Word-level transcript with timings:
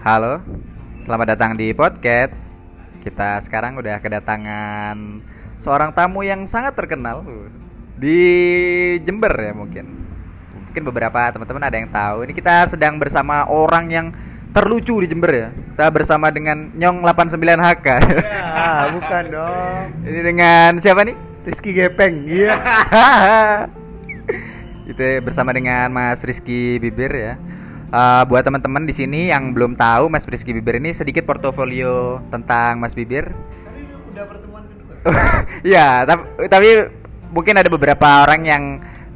Halo, 0.00 0.40
selamat 1.04 1.36
datang 1.36 1.52
di 1.52 1.76
podcast. 1.76 2.56
Kita 3.04 3.36
sekarang 3.44 3.76
udah 3.76 4.00
kedatangan 4.00 4.96
seorang 5.60 5.92
tamu 5.92 6.24
yang 6.24 6.48
sangat 6.48 6.72
terkenal 6.72 7.20
di 8.00 8.16
Jember 9.04 9.28
ya 9.36 9.52
mungkin. 9.52 10.08
Mungkin 10.56 10.82
beberapa 10.88 11.28
teman-teman 11.28 11.68
ada 11.68 11.76
yang 11.76 11.92
tahu. 11.92 12.24
Ini 12.24 12.32
kita 12.32 12.72
sedang 12.72 12.96
bersama 12.96 13.44
orang 13.44 13.92
yang 13.92 14.06
terlucu 14.56 15.04
di 15.04 15.06
Jember 15.12 15.36
ya. 15.36 15.48
Kita 15.52 15.92
bersama 15.92 16.32
dengan 16.32 16.72
Nyong 16.72 17.04
89 17.04 17.60
HK. 17.60 17.88
Ya, 18.24 18.88
bukan 18.96 19.24
dong. 19.28 19.84
Ini 20.00 20.20
dengan 20.24 20.80
siapa 20.80 21.04
nih? 21.04 21.16
Rizky 21.44 21.76
Gepeng. 21.76 22.24
Iya. 22.24 22.56
Itu 24.96 25.04
bersama 25.20 25.52
dengan 25.52 25.92
Mas 25.92 26.24
Rizky 26.24 26.80
Bibir 26.80 27.12
ya. 27.12 27.36
Uh, 27.90 28.22
buat 28.30 28.46
teman-teman 28.46 28.86
di 28.86 28.94
sini 28.94 29.34
yang 29.34 29.50
belum 29.50 29.74
tahu 29.74 30.06
Mas 30.06 30.22
Rizky 30.22 30.54
Bibir 30.54 30.78
ini 30.78 30.94
sedikit 30.94 31.26
portofolio 31.26 32.22
tentang 32.30 32.78
Mas 32.78 32.94
Bibir. 32.94 33.34
Tapi 33.34 33.82
udah 34.14 34.24
pertemuan 34.30 34.62
kedua. 34.70 34.94
ya, 35.74 36.06
tapi, 36.06 36.22
tapi 36.46 36.70
mungkin 37.34 37.58
ada 37.58 37.66
beberapa 37.66 38.22
orang 38.22 38.46
yang 38.46 38.62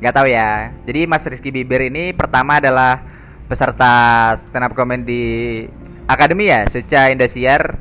nggak 0.03 0.15
tahu 0.15 0.27
ya. 0.27 0.75
Jadi 0.91 1.07
Mas 1.07 1.23
Rizky 1.23 1.55
Bibir 1.55 1.87
ini 1.87 2.11
pertama 2.11 2.59
adalah 2.59 2.99
peserta 3.47 4.35
stand 4.35 4.67
up 4.67 4.75
comedy 4.75 5.71
Akademi 6.11 6.51
ya, 6.51 6.67
Suca 6.67 7.15
Indosiar. 7.15 7.79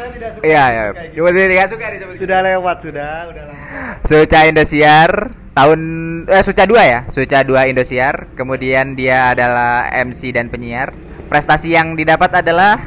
Cuma 0.00 0.08
saya 0.08 0.16
tidak 0.16 0.30
suka. 0.32 0.42
Iya, 0.48 0.64
ya. 0.64 0.82
kayak 0.96 1.08
gitu. 1.12 1.16
Cuma 1.20 1.28
tidak 1.36 1.68
suka 1.68 1.84
disebut 1.92 2.14
Sudah 2.16 2.38
lewat, 2.40 2.76
sudah, 2.80 3.12
udah 3.28 3.42
lama. 3.44 3.64
Suca 4.08 4.38
Indosiar 4.48 5.10
tahun 5.52 5.80
eh 6.24 6.42
Suca 6.46 6.64
2 6.64 6.72
ya, 6.88 7.00
Suca 7.12 7.38
2 7.44 7.70
Indosiar. 7.70 8.14
Kemudian 8.32 8.96
dia 8.96 9.36
adalah 9.36 9.92
MC 9.92 10.32
dan 10.32 10.48
penyiar. 10.48 10.96
Prestasi 11.28 11.76
yang 11.76 11.94
didapat 11.94 12.40
adalah 12.40 12.80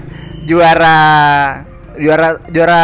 juara 0.44 0.98
juara 1.94 2.42
juara 2.50 2.82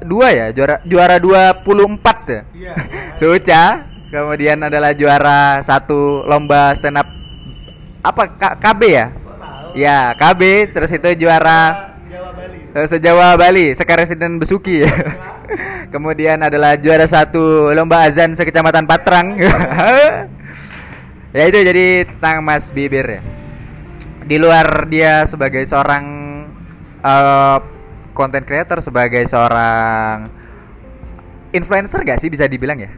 2 0.00 0.08
ya, 0.32 0.46
juara 0.56 0.80
juara 0.88 1.16
24 1.20 2.32
ya. 2.32 2.42
Iya. 2.60 2.74
Suca 3.20 3.62
kemudian 4.10 4.58
adalah 4.64 4.90
juara 4.96 5.60
satu 5.62 6.24
lomba 6.26 6.74
stand 6.74 6.98
up 6.98 7.08
apa 8.00 8.22
K- 8.34 8.56
KB 8.58 8.80
ya? 8.88 9.06
Ya, 9.70 9.98
KB 10.18 10.72
terus 10.74 10.90
itu 10.90 11.08
juara 11.14 11.89
Sejawa 12.70 13.34
Bali, 13.34 13.74
Sekarang 13.74 14.06
Besuki. 14.38 14.86
Kemudian 15.94 16.38
adalah 16.38 16.78
juara 16.78 17.10
satu 17.10 17.74
lomba 17.74 18.06
azan 18.06 18.38
sekecamatan 18.38 18.86
Patrang. 18.86 19.34
ya 21.36 21.42
itu 21.50 21.58
jadi 21.66 22.06
tentang 22.06 22.46
Mas 22.46 22.70
Bibir 22.70 23.18
ya. 23.18 23.20
Di 24.22 24.38
luar 24.38 24.86
dia 24.86 25.26
sebagai 25.26 25.66
seorang 25.66 26.04
eh, 27.02 27.58
content 28.14 28.46
creator, 28.46 28.78
sebagai 28.78 29.26
seorang 29.26 30.30
influencer 31.50 32.06
gak 32.06 32.22
sih 32.22 32.30
bisa 32.30 32.46
dibilang 32.46 32.78
ya? 32.78 32.94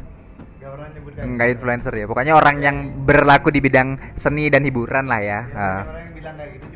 Enggak 1.23 1.47
gitu. 1.53 1.56
influencer 1.61 1.93
ya. 1.97 2.06
Pokoknya 2.09 2.34
orang 2.37 2.56
yang 2.61 2.77
berlaku 3.05 3.53
di 3.53 3.61
bidang 3.61 4.17
seni 4.17 4.48
dan 4.48 4.65
hiburan 4.65 5.06
lah 5.06 5.20
ya. 5.20 5.28
Ya, 5.28 5.39
Ah. 5.39 5.47
banyak 5.47 5.89
orang 5.89 6.03
yang 6.03 6.15
bilang 6.17 6.34
kayak 6.37 6.50
gitu, 6.56 6.67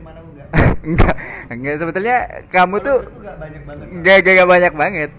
enggak. 0.89 1.15
enggak, 1.51 1.75
sebetulnya 1.81 2.17
kamu 2.49 2.77
tuh 2.83 2.97
enggak 3.03 3.37
banyak 3.37 3.63
banget. 3.67 3.87
Banyak 4.47 4.75
banget. 4.75 5.11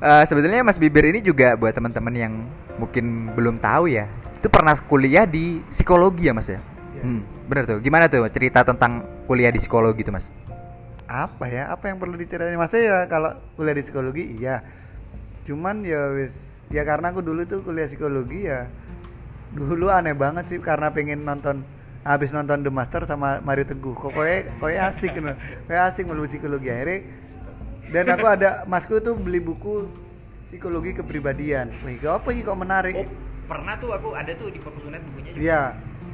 Eh, 0.00 0.24
sebetulnya 0.24 0.64
Mas 0.64 0.80
Bibir 0.80 1.04
ini 1.04 1.20
juga 1.20 1.52
buat 1.60 1.76
teman-teman 1.76 2.14
yang 2.16 2.32
mungkin 2.80 3.36
belum 3.36 3.60
tahu 3.60 3.92
ya, 3.92 4.08
itu 4.40 4.48
pernah 4.48 4.72
kuliah 4.72 5.28
di 5.28 5.60
psikologi 5.68 6.30
ya 6.30 6.32
Mas 6.32 6.48
ya. 6.48 6.60
Iya. 6.96 7.02
Hmm, 7.04 7.20
bener 7.44 7.64
tuh. 7.68 7.78
Gimana 7.84 8.08
tuh 8.08 8.24
cerita 8.32 8.64
tentang 8.64 9.04
kuliah 9.28 9.52
di 9.52 9.60
psikologi 9.60 10.00
tuh 10.00 10.16
Mas? 10.16 10.32
Apa 11.04 11.52
ya? 11.52 11.68
Apa 11.68 11.92
yang 11.92 12.00
perlu 12.00 12.16
diceritain? 12.16 12.56
Masa 12.56 12.80
ya 12.80 13.04
kalau 13.12 13.36
kuliah 13.60 13.76
di 13.76 13.84
psikologi 13.84 14.24
iya. 14.40 14.64
Cuman 15.44 15.84
ya 15.84 16.16
wis 16.16 16.32
ya 16.70 16.86
karena 16.86 17.10
aku 17.10 17.20
dulu 17.20 17.44
tuh 17.44 17.60
kuliah 17.66 17.90
psikologi 17.90 18.46
ya 18.46 18.70
dulu 19.50 19.90
aneh 19.90 20.14
banget 20.14 20.46
sih 20.46 20.58
karena 20.62 20.94
pengen 20.94 21.26
nonton 21.26 21.66
habis 22.00 22.32
nonton 22.32 22.64
The 22.64 22.72
Master 22.72 23.04
sama 23.04 23.44
Mario 23.44 23.68
Teguh. 23.68 23.92
Kok 23.92 24.12
koe 24.12 24.48
koe 24.56 24.74
asik 24.76 25.16
kan 25.16 25.36
koe 25.68 25.76
asik 25.76 26.08
melu 26.08 26.24
psikologi. 26.24 26.72
Akhirnya 26.72 26.98
dan 27.90 28.06
aku 28.06 28.26
ada 28.30 28.62
masku 28.70 29.02
tuh 29.02 29.18
beli 29.18 29.42
buku 29.42 29.90
psikologi 30.48 30.94
kepribadian. 30.94 31.74
Wih 31.82 31.98
kok 31.98 32.22
apa 32.22 32.28
ini 32.30 32.40
kok 32.46 32.58
menarik? 32.58 32.94
Pernah 33.50 33.74
tuh 33.82 33.90
aku 33.90 34.14
ada 34.14 34.30
tuh 34.38 34.46
di 34.54 34.62
perpustakaan 34.62 35.02
bukunya 35.10 35.30
Iya, 35.34 35.62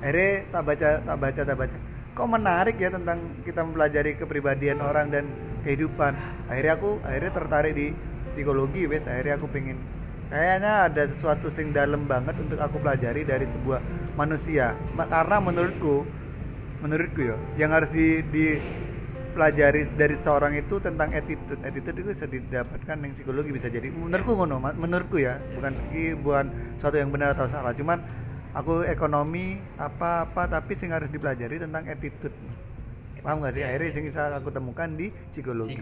akhirnya 0.00 0.32
tak 0.48 0.62
baca, 0.64 0.88
tak 1.04 1.16
baca, 1.20 1.41
tak 1.44 1.56
baca. 1.60 1.76
Kok 2.16 2.28
menarik 2.32 2.76
ya 2.80 2.88
tentang 2.88 3.18
kita 3.44 3.60
mempelajari 3.60 4.16
kepribadian 4.16 4.80
orang 4.80 5.12
dan 5.12 5.24
kehidupan. 5.68 6.16
Akhirnya 6.48 6.80
aku, 6.80 6.91
akhirnya 7.04 7.32
tertarik 7.36 7.72
di 7.76 7.86
psikologi, 8.32 8.88
wes. 8.88 9.04
Akhirnya 9.04 9.36
aku 9.36 9.53
pengen, 9.53 9.76
kayaknya 10.32 10.88
ada 10.88 11.03
sesuatu 11.12 11.53
sing 11.53 11.76
dalam 11.76 12.08
banget 12.08 12.41
untuk 12.41 12.56
aku 12.56 12.80
pelajari 12.80 13.20
dari 13.28 13.44
sebuah 13.44 13.84
manusia. 14.16 14.75
Ma- 14.97 15.06
Karena 15.06 15.38
menurutku, 15.38 16.03
menurutku 16.82 17.21
ya, 17.22 17.37
yang 17.60 17.71
harus 17.71 17.93
di, 17.93 18.25
dipelajari 18.25 19.93
dari 19.94 20.16
seorang 20.16 20.56
itu 20.56 20.81
tentang 20.81 21.12
attitude. 21.12 21.60
Attitude 21.60 21.97
itu 22.00 22.09
bisa 22.16 22.27
didapatkan 22.27 22.97
yang 22.97 23.12
psikologi 23.12 23.50
bisa 23.53 23.69
jadi. 23.69 23.93
Menurutku 23.93 24.32
ngono, 24.32 24.56
menurutku 24.59 25.21
ya, 25.21 25.38
bukan 25.54 25.72
ini 25.93 26.16
bukan 26.16 26.44
suatu 26.81 26.97
yang 26.97 27.12
benar 27.12 27.37
atau 27.37 27.47
salah. 27.47 27.77
Cuman 27.77 28.00
aku 28.56 28.88
ekonomi 28.88 29.60
apa-apa 29.77 30.48
tapi 30.48 30.72
sing 30.75 30.91
harus 30.91 31.12
dipelajari 31.12 31.60
tentang 31.60 31.84
attitude. 31.87 32.33
Paham 33.21 33.43
gak 33.43 33.59
sih? 33.59 33.62
Akhirnya 33.66 33.91
sing 33.93 34.04
bisa 34.09 34.33
aku 34.33 34.48
temukan 34.48 34.88
di 34.88 35.12
psikologi. 35.28 35.77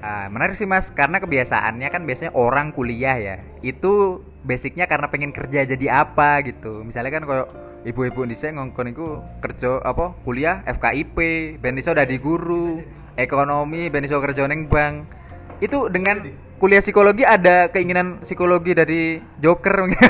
Ah, 0.00 0.32
menarik 0.32 0.56
sih 0.56 0.64
Mas, 0.64 0.88
karena 0.88 1.20
kebiasaannya 1.20 1.88
kan 1.92 2.08
biasanya 2.08 2.32
orang 2.32 2.72
kuliah 2.72 3.20
ya. 3.20 3.36
Itu 3.60 4.24
basicnya 4.40 4.88
karena 4.88 5.12
pengen 5.12 5.36
kerja 5.36 5.68
jadi 5.68 5.86
apa 5.92 6.40
gitu. 6.40 6.80
Misalnya 6.80 7.12
kan 7.12 7.24
kalau 7.28 7.44
ibu-ibu 7.84 8.24
di 8.24 8.32
sini 8.32 8.56
ngongkon 8.56 8.96
iku 8.96 9.20
kerja 9.44 9.84
apa 9.84 10.16
kuliah 10.24 10.64
FKIP, 10.64 11.16
ben 11.60 11.76
iso 11.76 11.92
dadi 11.92 12.16
guru, 12.16 12.80
ekonomi, 13.12 13.92
ben 13.92 14.08
iso 14.08 14.16
kerja 14.24 14.48
ning 14.48 14.72
bank. 14.72 15.04
Itu 15.60 15.92
dengan 15.92 16.24
kuliah 16.56 16.80
psikologi 16.80 17.28
ada 17.28 17.68
keinginan 17.68 18.24
psikologi 18.24 18.72
dari 18.72 19.20
Joker 19.36 19.84
mungkin. 19.84 20.00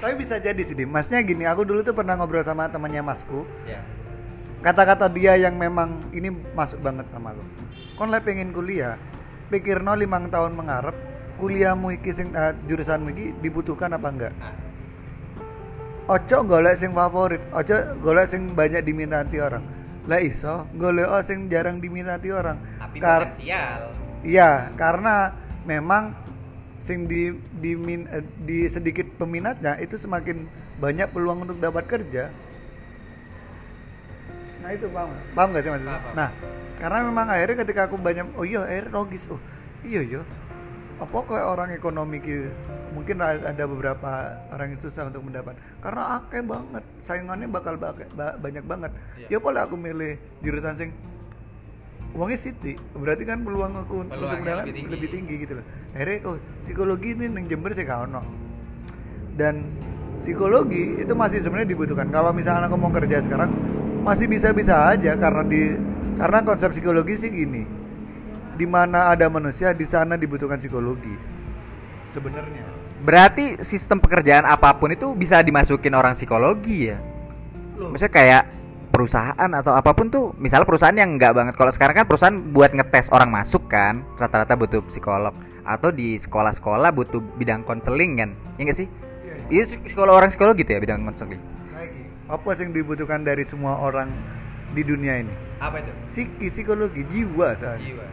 tapi 0.00 0.14
bisa 0.16 0.40
jadi 0.40 0.60
sih. 0.64 0.88
Masnya 0.88 1.20
gini, 1.20 1.44
aku 1.44 1.68
dulu 1.68 1.84
tuh 1.84 1.92
pernah 1.92 2.16
ngobrol 2.16 2.40
sama 2.40 2.72
temannya 2.72 3.04
Masku. 3.04 3.44
Ya. 3.68 3.84
Kata-kata 4.64 5.12
dia 5.12 5.36
yang 5.36 5.60
memang 5.60 6.08
ini 6.16 6.32
masuk 6.56 6.80
banget 6.80 7.04
sama 7.12 7.36
aku. 7.36 7.44
Kon 8.00 8.08
le 8.08 8.16
pengen 8.24 8.48
kuliah, 8.48 8.96
pikirno 9.52 9.92
limang 9.92 10.32
tahun 10.32 10.56
mengarep, 10.56 10.96
kuliahmu 11.36 11.92
iki 12.00 12.16
sing 12.16 12.32
eh, 12.32 12.56
jurusanmu 12.64 13.12
iki 13.12 13.26
dibutuhkan 13.44 13.92
apa 13.92 14.08
enggak? 14.08 14.32
Ojo 16.08 16.48
golek 16.48 16.80
sing 16.80 16.96
favorit, 16.96 17.44
ojo 17.52 17.76
golek 18.00 18.24
sing 18.24 18.56
banyak 18.56 18.80
diminati 18.80 19.36
orang. 19.36 19.64
Lah 20.08 20.20
iso, 20.20 20.64
golek 20.76 21.12
oh 21.12 21.20
sing 21.20 21.52
jarang 21.52 21.80
diminati 21.80 22.32
orang. 22.32 22.56
Kar- 22.96 23.28
potensial. 23.28 23.92
Iya, 24.24 24.72
karena 24.80 25.36
memang 25.68 26.16
sing 26.80 27.04
di 27.04 27.36
di, 27.60 27.76
min- 27.76 28.08
eh, 28.08 28.24
di 28.40 28.64
sedikit 28.72 29.04
peminatnya 29.20 29.76
itu 29.76 30.00
semakin 30.00 30.48
banyak 30.80 31.12
peluang 31.12 31.44
untuk 31.44 31.60
dapat 31.60 31.84
kerja. 31.84 32.32
Nah 34.64 34.70
itu 34.72 34.86
paham, 34.88 35.10
paham 35.36 35.48
gak 35.52 35.62
sih 35.62 35.70
mas? 35.70 35.82
Paham, 35.82 36.00
paham. 36.00 36.14
Nah, 36.16 36.28
karena 36.74 36.98
memang 37.04 37.26
akhirnya 37.28 37.56
ketika 37.60 37.80
aku 37.84 37.96
banyak, 37.96 38.24
oh 38.32 38.42
iya 38.42 38.64
akhirnya 38.64 38.90
logis, 38.90 39.28
oh 39.28 39.40
iya 39.84 40.00
iya, 40.00 40.20
apa 40.96 41.16
kayak 41.20 41.46
orang 41.46 41.70
ekonomi 41.70 42.16
ki 42.18 42.48
mungkin 42.94 43.18
ada 43.20 43.64
beberapa 43.66 44.10
orang 44.48 44.72
yang 44.72 44.80
susah 44.80 45.10
untuk 45.10 45.26
mendapat 45.26 45.52
karena 45.82 46.16
akeh 46.16 46.40
banget 46.40 46.84
saingannya 47.02 47.50
bakal 47.50 47.74
bake- 47.74 48.06
ba- 48.14 48.38
banyak 48.38 48.62
banget 48.62 48.90
Iya. 49.18 49.34
ya 49.34 49.38
boleh 49.42 49.60
aku 49.60 49.74
milih 49.74 50.14
jurusan 50.40 50.78
sing 50.78 50.90
uangnya 52.14 52.38
Siti 52.38 52.78
berarti 52.94 53.26
kan 53.26 53.42
peluang 53.42 53.74
aku 53.74 54.06
untuk 54.06 54.14
Peluangnya 54.14 54.38
mendapat 54.38 54.64
lebih 54.70 54.86
lebih 54.86 55.08
tinggi. 55.10 55.34
tinggi. 55.34 55.42
gitu 55.42 55.52
loh 55.58 55.64
akhirnya 55.90 56.16
oh 56.22 56.36
psikologi 56.62 57.08
ini 57.10 57.26
neng 57.26 57.44
Jember 57.50 57.74
sih 57.74 57.82
kau 57.82 58.06
dan 59.34 59.54
psikologi 60.22 61.02
itu 61.02 61.12
masih 61.12 61.42
sebenarnya 61.42 61.74
dibutuhkan 61.74 62.06
kalau 62.14 62.30
misalnya 62.30 62.70
aku 62.70 62.78
mau 62.78 62.94
kerja 62.94 63.18
sekarang 63.18 63.50
masih 64.04 64.28
bisa-bisa 64.28 64.92
aja 64.92 65.16
karena 65.16 65.42
di 65.42 65.80
karena 66.20 66.44
konsep 66.44 66.70
psikologi 66.70 67.16
sih 67.16 67.32
gini 67.32 67.64
di 68.54 68.66
mana 68.68 69.10
ada 69.10 69.26
manusia 69.32 69.74
di 69.74 69.88
sana 69.88 70.14
dibutuhkan 70.14 70.60
psikologi 70.60 71.16
sebenarnya 72.14 72.84
Berarti 73.04 73.60
sistem 73.60 74.00
pekerjaan 74.00 74.48
apa 74.48 74.72
pun 74.80 74.88
itu 74.88 75.12
bisa 75.12 75.36
dimasukin 75.44 75.92
orang 75.92 76.16
psikologi 76.16 76.88
ya. 76.88 76.96
Loh. 77.76 77.92
Misalnya 77.92 78.14
kayak 78.16 78.42
perusahaan 78.88 79.50
atau 79.52 79.76
apa 79.76 79.92
pun 79.92 80.08
tuh, 80.08 80.32
misalnya 80.40 80.64
perusahaan 80.64 80.96
yang 80.96 81.20
enggak 81.20 81.36
banget. 81.36 81.52
Kalau 81.52 81.68
sekarang 81.68 82.00
kan 82.00 82.06
perusahaan 82.08 82.32
buat 82.32 82.72
ngetes 82.72 83.12
orang 83.12 83.28
masuk 83.28 83.68
kan, 83.68 84.08
rata-rata 84.16 84.56
butuh 84.56 84.80
psikolog. 84.88 85.36
Atau 85.68 85.92
di 85.92 86.16
sekolah-sekolah 86.16 86.96
butuh 86.96 87.20
bidang 87.36 87.68
konseling 87.68 88.16
kan, 88.16 88.30
ya 88.56 88.60
nggak 88.64 88.78
sih? 88.80 88.88
Iya, 89.52 89.68
Iya 89.68 89.84
psikolog 89.84 90.16
orang 90.16 90.32
psikologi 90.32 90.64
gitu 90.64 90.72
ya 90.72 90.80
bidang 90.80 91.04
konseling. 91.04 91.40
Apa 92.24 92.48
yang 92.56 92.72
dibutuhkan 92.72 93.20
dari 93.20 93.44
semua 93.44 93.76
orang 93.80 94.08
di 94.72 94.82
dunia 94.82 95.20
ini? 95.20 95.34
Apa 95.60 95.80
itu? 95.80 95.92
psikis 96.10 96.52
psikologi 96.56 97.02
jiwa 97.08 97.56
saya 97.56 97.78
Jiwa. 97.78 98.06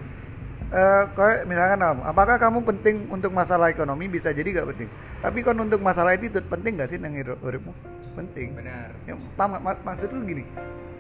Eh, 0.72 1.04
kayak 1.20 1.52
misalkan 1.52 1.84
apakah 1.84 2.40
kamu 2.40 2.64
penting 2.64 3.04
untuk 3.12 3.36
masalah 3.36 3.68
ekonomi? 3.68 4.08
Bisa 4.08 4.32
jadi 4.32 4.56
gak 4.56 4.72
penting. 4.72 4.88
Tapi 5.20 5.40
kan 5.44 5.60
untuk 5.60 5.84
masalah 5.84 6.16
itu 6.16 6.32
penting 6.32 6.80
gak 6.80 6.96
sih 6.96 6.96
nang 6.96 7.12
hidup- 7.12 7.44
uripmu? 7.44 7.76
Penting. 8.16 8.56
Benar. 8.56 8.96
ya, 9.04 9.20
paham 9.36 9.60
mak 9.60 9.84
maksudku 9.84 10.24
gini 10.24 10.48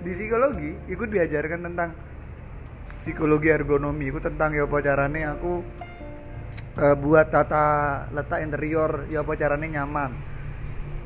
di 0.03 0.11
psikologi 0.11 0.75
itu 0.91 1.03
diajarkan 1.07 1.71
tentang 1.71 1.95
psikologi 2.99 3.47
ergonomi. 3.47 4.11
Itu 4.11 4.19
tentang 4.19 4.51
ya 4.51 4.67
apa 4.67 4.77
caranya 4.83 5.39
aku 5.39 5.63
eh, 6.75 6.95
buat 6.99 7.31
tata 7.31 7.65
letak 8.11 8.43
interior 8.43 9.07
ya 9.07 9.23
apa 9.23 9.39
caranya 9.39 9.81
nyaman 9.81 10.30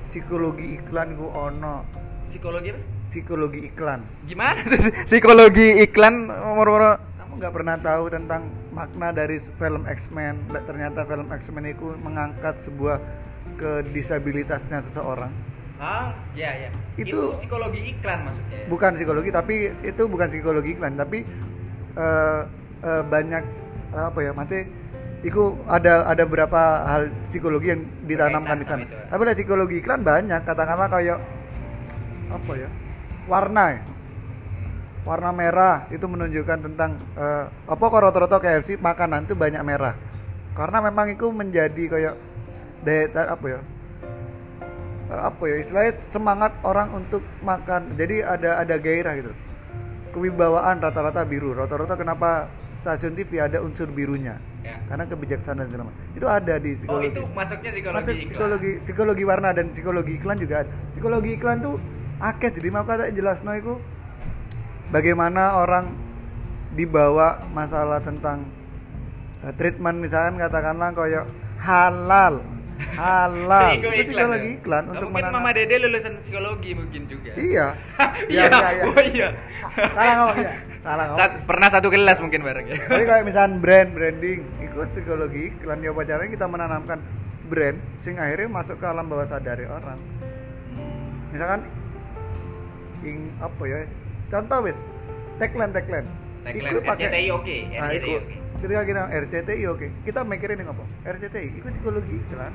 psikologi 0.06 0.78
iklan 0.78 1.18
ku 1.18 1.28
ono 1.28 1.84
Psikologi 2.24 2.69
apa? 2.69 2.81
psikologi 3.07 3.60
iklan 3.66 4.00
Gimana? 4.24 4.60
Psikologi 5.07 5.81
iklan 5.81 6.16
moro-moro 6.28 6.98
kamu 7.16 7.34
nggak 7.38 7.54
pernah 7.54 7.75
tahu 7.78 8.06
tentang 8.07 8.42
makna 8.72 9.10
dari 9.10 9.38
film 9.40 9.84
X-Men 9.86 10.36
ternyata 10.62 11.04
film 11.04 11.28
X-Men 11.28 11.66
itu 11.69 11.96
mengangkat 11.98 12.60
sebuah 12.62 12.98
kedisabilitasnya 13.56 14.84
seseorang 14.84 15.31
Ah, 15.75 16.16
ya 16.31 16.56
ya. 16.56 16.69
Itu- 16.96 17.36
psikologi 17.36 17.84
iklan 17.92 18.24
maksudnya. 18.24 18.57
ya? 18.57 18.68
bukan 18.72 18.92
psikologi 18.96 19.30
tapi 19.30 19.56
itu 19.84 20.04
bukan 20.07 20.28
psikologi 20.30 20.69
iklan 20.72 20.96
tapi 20.96 21.28
eh, 21.94 22.42
eh, 22.81 23.04
banyak 23.06 23.44
apa 23.92 24.19
ya 24.19 24.31
mati 24.31 24.63
itu 25.25 25.57
ada 25.66 26.06
ada 26.06 26.22
beberapa 26.22 26.86
hal 26.86 27.10
psikologi 27.25 27.74
yang 27.74 27.81
ditanamkan 28.06 28.62
di 28.62 28.66
sana. 28.69 28.86
itu, 28.86 28.94
ya. 28.94 29.10
tapi 29.10 29.22
ada 29.25 29.33
psikologi 29.33 29.75
iklan 29.81 30.06
banyak 30.06 30.38
katakanlah 30.45 30.86
kayak 30.86 31.18
apa 32.30 32.51
ya 32.54 32.69
warna 33.25 33.66
ya. 33.74 33.81
warna 35.06 35.30
merah 35.33 35.86
itu 35.94 36.06
menunjukkan 36.06 36.66
tentang 36.69 36.98
eh, 37.18 37.45
apa 37.50 37.83
kok 37.89 38.01
rata-rata 38.06 38.38
KFC 38.42 38.77
makanan 38.77 39.25
itu 39.25 39.33
banyak 39.33 39.62
merah. 39.66 39.98
Karena 40.54 40.81
memang 40.81 41.13
itu 41.13 41.30
menjadi 41.30 41.83
kayak 41.89 42.16
daya 42.86 43.33
apa 43.33 43.45
ya 43.50 43.60
eh, 45.10 45.21
apa 45.25 45.44
ya 45.45 45.56
istilahnya 45.57 45.94
semangat 46.13 46.54
orang 46.62 46.94
untuk 46.94 47.25
makan. 47.42 47.98
Jadi 47.98 48.21
ada 48.21 48.62
ada 48.62 48.75
gairah 48.78 49.13
gitu. 49.25 49.33
Kewibawaan 50.13 50.81
rata-rata 50.81 51.25
biru. 51.25 51.54
Rata-rata 51.54 51.98
kenapa 51.98 52.50
stasiun 52.81 53.18
TV 53.18 53.42
ada 53.42 53.62
unsur 53.62 53.89
birunya 53.89 54.38
Ya. 54.66 54.82
karena 54.84 55.06
kebijaksanaan 55.06 55.68
segala 55.68 55.84
macam 55.86 56.02
itu 56.12 56.26
ada 56.26 56.54
di 56.58 56.72
Oh, 56.72 56.76
psikologi 56.76 57.08
itu 57.08 57.22
masuknya 57.30 57.70
psikologi 57.70 57.98
Masuk 58.00 58.16
iklan. 58.16 58.26
psikologi 58.26 58.72
psikologi 58.82 59.24
warna 59.24 59.50
dan 59.52 59.66
psikologi 59.70 60.12
iklan 60.16 60.38
juga 60.38 60.56
ada. 60.60 60.72
Psikologi 60.90 61.30
iklan 61.32 61.58
tuh 61.62 61.76
akeh 62.18 62.50
jadi 62.50 62.68
mau 62.70 62.82
kata 62.82 63.12
jelas 63.12 63.40
no 63.40 63.54
iku 63.54 63.78
bagaimana 64.88 65.60
orang 65.60 65.94
dibawa 66.72 67.28
masalah 67.50 68.02
tentang 68.02 68.50
eh, 69.42 69.54
treatment 69.54 69.98
misalkan 69.98 70.36
katakanlah 70.36 70.92
kayak 70.92 71.26
halal 71.58 72.42
halal 72.92 73.72
itu 73.72 73.88
psikologi 74.04 74.50
ya? 74.50 74.58
iklan 74.58 74.84
Oh, 74.86 74.92
untuk 74.92 75.08
mungkin 75.08 75.24
menanam 75.24 75.40
Mama 75.40 75.52
Dede 75.54 75.76
lulusan 75.78 76.14
psikologi 76.20 76.72
mungkin 76.74 77.02
juga. 77.06 77.32
iya 77.38 77.68
Iya, 78.34 78.50
oh 78.84 79.00
iya. 79.06 79.28
salah 79.88 80.16
ngomong 80.18 80.38
ya 80.40 80.52
salah 80.86 81.06
ngomong 81.08 81.20
Sat- 81.20 81.42
pernah 81.44 81.68
satu 81.68 81.88
kelas 81.90 82.18
mungkin 82.22 82.46
bareng 82.46 82.66
ya. 82.70 82.78
Jadi 82.78 83.04
kayak 83.04 83.24
misalnya 83.26 83.58
brand 83.64 83.90
branding, 83.90 84.40
itu 84.62 84.78
psikologi 84.86 85.50
iklan 85.52 85.82
ya 85.82 85.92
caranya 85.92 86.30
kita 86.30 86.46
menanamkan 86.46 87.00
brand 87.46 87.78
sing 87.98 88.16
akhirnya 88.16 88.46
masuk 88.48 88.78
ke 88.78 88.86
alam 88.86 89.10
bawah 89.10 89.26
sadar 89.26 89.58
orang. 89.58 89.98
Misalkan 91.34 91.66
ing 93.02 93.34
apa 93.38 93.64
ya? 93.66 93.78
Contoh 94.30 94.60
wis 94.62 94.78
tagline 95.36 95.74
tagline. 95.74 96.08
Iku 96.46 96.78
pakai- 96.80 97.10
RCTI 97.10 97.28
oke, 97.34 97.58
Nah, 97.74 97.90
RCTI 97.90 98.14
oke. 98.16 98.36
Ketika 98.56 98.81
kita 98.86 99.02
RCTI 99.12 99.64
oke, 99.68 99.88
kita 100.06 100.20
mikirin 100.22 100.62
apa? 100.62 100.84
RCTI, 101.04 101.50
itu 101.60 101.68
psikologi. 101.68 102.18
Dan- 102.30 102.54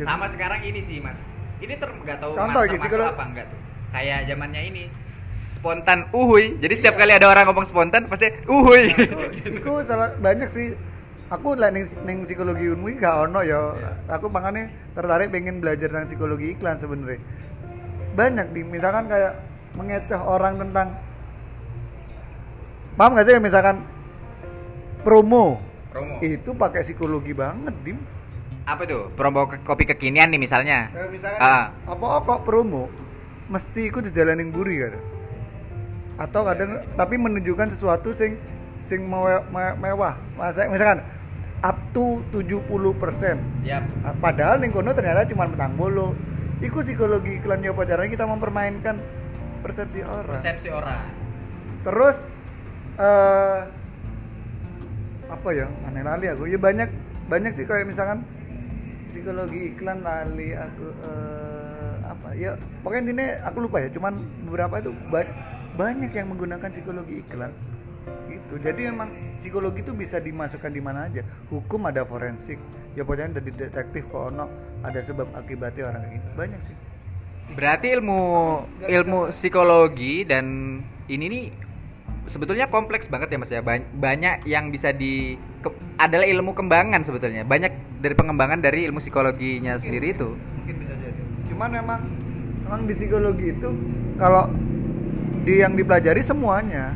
Sama 0.00 0.26
sekarang 0.30 0.62
ini 0.64 0.80
sih, 0.80 1.02
Mas. 1.02 1.18
Ini 1.60 1.76
ter 1.76 1.90
nggak 1.90 2.16
tahu 2.16 2.32
Contoh, 2.32 2.62
mas- 2.62 2.72
gitu, 2.72 2.80
termasuk 2.80 2.94
kalau- 2.96 3.12
apa 3.12 3.24
enggak 3.26 3.46
tuh. 3.50 3.60
Kayak 3.90 4.18
zamannya 4.24 4.62
ini 4.64 4.82
spontan 5.60 6.08
uhuy. 6.10 6.56
Jadi 6.56 6.74
setiap 6.74 6.96
kali 6.96 7.12
ada 7.12 7.28
orang 7.28 7.44
ngomong 7.44 7.64
spontan 7.64 8.08
pasti 8.08 8.32
uhuy. 8.46 8.88
Iku 9.52 9.84
salah 9.84 10.16
banyak 10.16 10.48
sih. 10.48 10.72
Aku 11.30 11.54
lah 11.54 11.70
ning, 11.70 11.86
ning 12.02 12.24
psikologi 12.24 12.66
unmu 12.66 12.90
gak 12.96 13.30
ono 13.30 13.38
ya. 13.40 13.76
Aku 14.08 14.26
makanya 14.26 14.66
tertarik 14.92 15.30
pengen 15.30 15.60
belajar 15.60 15.86
tentang 15.86 16.08
psikologi 16.08 16.50
iklan 16.50 16.74
sebenarnya. 16.74 17.22
Banyak 18.10 18.50
di 18.50 18.66
misalkan 18.66 19.06
kayak 19.06 19.38
mengecoh 19.70 20.18
orang 20.18 20.58
tentang 20.58 20.98
paham 22.96 23.14
gak 23.14 23.24
sih 23.24 23.38
misalkan 23.38 23.86
promo 25.00 25.62
Promo. 25.88 26.18
itu 26.20 26.50
pakai 26.50 26.82
psikologi 26.82 27.30
banget 27.30 27.74
dim 27.80 27.98
Apa 28.60 28.82
tuh? 28.84 29.08
Promo 29.14 29.46
ke- 29.46 29.62
kopi 29.62 29.82
kekinian 29.84 30.28
nih 30.28 30.38
misalnya. 30.38 30.90
kayak 30.90 31.10
misalkan 31.10 31.40
Ah. 31.40 31.70
apa 31.86 32.04
kok 32.20 32.40
promo 32.42 32.90
mesti 33.46 33.86
ikut 33.86 34.02
dijalanin 34.04 34.50
buri 34.50 34.78
kan 34.80 34.98
atau 36.20 36.44
kadang 36.44 36.70
tapi 36.94 37.16
menunjukkan 37.16 37.72
sesuatu 37.72 38.12
sing 38.12 38.36
sing 38.78 39.00
mewe- 39.02 39.44
me- 39.48 39.76
mewah. 39.78 40.20
Masa- 40.36 40.68
misalkan 40.68 41.00
up 41.60 41.76
to 41.90 42.20
70% 42.30 43.40
Yap. 43.62 43.84
Ah, 44.00 44.12
padahal 44.14 44.60
ning 44.60 44.68
kono 44.68 44.92
ternyata 44.92 45.24
cuma 45.24 45.44
petang 45.44 45.72
bolo 45.74 46.12
iku 46.60 46.80
psikologi 46.80 47.36
iklan 47.36 47.60
yo 47.60 47.72
caranya 47.74 48.08
kita 48.10 48.24
mempermainkan 48.24 49.00
persepsi 49.60 50.00
orang. 50.00 50.36
Persepsi 50.36 50.68
orang. 50.68 51.00
terus 51.80 52.20
eh 52.96 53.60
apa 55.26 55.48
ya? 55.50 55.64
Aneh 55.86 56.04
lali 56.04 56.28
aku. 56.28 56.44
Ya 56.44 56.60
banyak 56.60 56.92
banyak 57.26 57.52
sih 57.54 57.64
kayak 57.64 57.88
misalkan 57.88 58.20
psikologi 59.08 59.72
iklan 59.72 60.00
lali 60.00 60.52
aku 60.52 60.84
eh 61.00 61.94
apa? 62.02 62.28
Ya 62.34 62.56
pokoknya 62.80 63.00
intinya 63.02 63.26
aku 63.44 63.64
lupa 63.64 63.80
ya. 63.80 63.88
Cuman 63.88 64.16
beberapa 64.44 64.76
itu 64.76 64.92
ba- 65.08 65.32
banyak 65.80 66.12
yang 66.12 66.26
menggunakan 66.28 66.68
psikologi 66.68 67.24
iklan. 67.24 67.52
Gitu. 68.28 68.54
Jadi 68.60 68.80
memang 68.86 69.08
psikologi 69.40 69.80
itu 69.80 69.92
bisa 69.96 70.20
dimasukkan 70.20 70.68
di 70.68 70.82
mana 70.84 71.08
aja. 71.08 71.24
Hukum 71.48 71.88
ada 71.88 72.04
forensik. 72.04 72.60
Ya 72.92 73.02
pokoknya 73.02 73.38
ada 73.38 73.40
di 73.40 73.52
detektif 73.54 74.04
kok 74.06 74.28
ono 74.28 74.44
ada 74.82 75.00
sebab 75.00 75.32
akibatnya 75.32 75.88
orang 75.88 76.02
kayak 76.04 76.14
gitu 76.20 76.28
banyak 76.36 76.60
sih. 76.68 76.76
Berarti 77.50 77.86
ilmu 77.90 78.20
ilmu 78.84 79.18
psikologi 79.32 80.22
dan 80.22 80.44
ini 81.06 81.24
nih 81.26 81.44
sebetulnya 82.26 82.70
kompleks 82.70 83.08
banget 83.08 83.32
ya 83.32 83.38
Mas 83.40 83.50
ya. 83.50 83.62
Ba- 83.64 83.82
Banyak 83.90 84.46
yang 84.46 84.70
bisa 84.70 84.92
di 84.92 85.34
ke- 85.58 85.74
adalah 85.96 86.26
ilmu 86.26 86.52
kembangan 86.52 87.02
sebetulnya. 87.02 87.42
Banyak 87.42 88.00
dari 88.00 88.14
pengembangan 88.14 88.60
dari 88.60 88.86
ilmu 88.86 89.00
psikologinya 89.00 89.80
sendiri 89.80 90.12
itu. 90.14 90.36
mungkin 90.60 90.76
bisa 90.78 90.94
jadi. 90.94 91.22
Cuman 91.50 91.68
memang 91.72 92.00
memang 92.62 92.80
di 92.86 92.94
psikologi 92.94 93.46
itu 93.50 93.68
kalau 94.14 94.46
di 95.44 95.62
yang 95.62 95.74
dipelajari 95.74 96.20
semuanya 96.20 96.94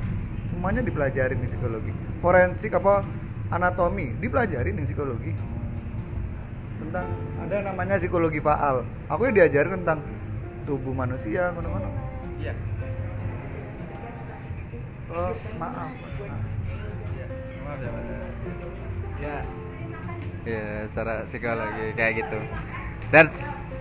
semuanya 0.51 0.83
dipelajari 0.85 1.35
di 1.39 1.47
psikologi 1.49 1.93
forensik 2.19 2.75
apa 2.77 3.05
anatomi 3.49 4.13
dipelajari 4.19 4.75
di 4.75 4.83
psikologi 4.85 5.33
tentang 6.81 7.07
ada 7.41 7.57
namanya 7.63 7.97
psikologi 7.97 8.41
faal 8.43 8.83
aku 9.09 9.31
ya 9.31 9.33
diajarin 9.45 9.81
tentang 9.83 10.01
tubuh 10.65 10.93
manusia 10.93 11.53
ngono-ngono 11.55 11.91
Iya. 12.35 12.55
oh 15.11 15.33
maaf 15.57 15.91
Ya. 19.15 19.41
Ya, 20.45 20.85
secara 20.93 21.25
psikologi 21.25 21.97
kayak 21.97 22.13
gitu. 22.21 22.39
Dan 23.09 23.25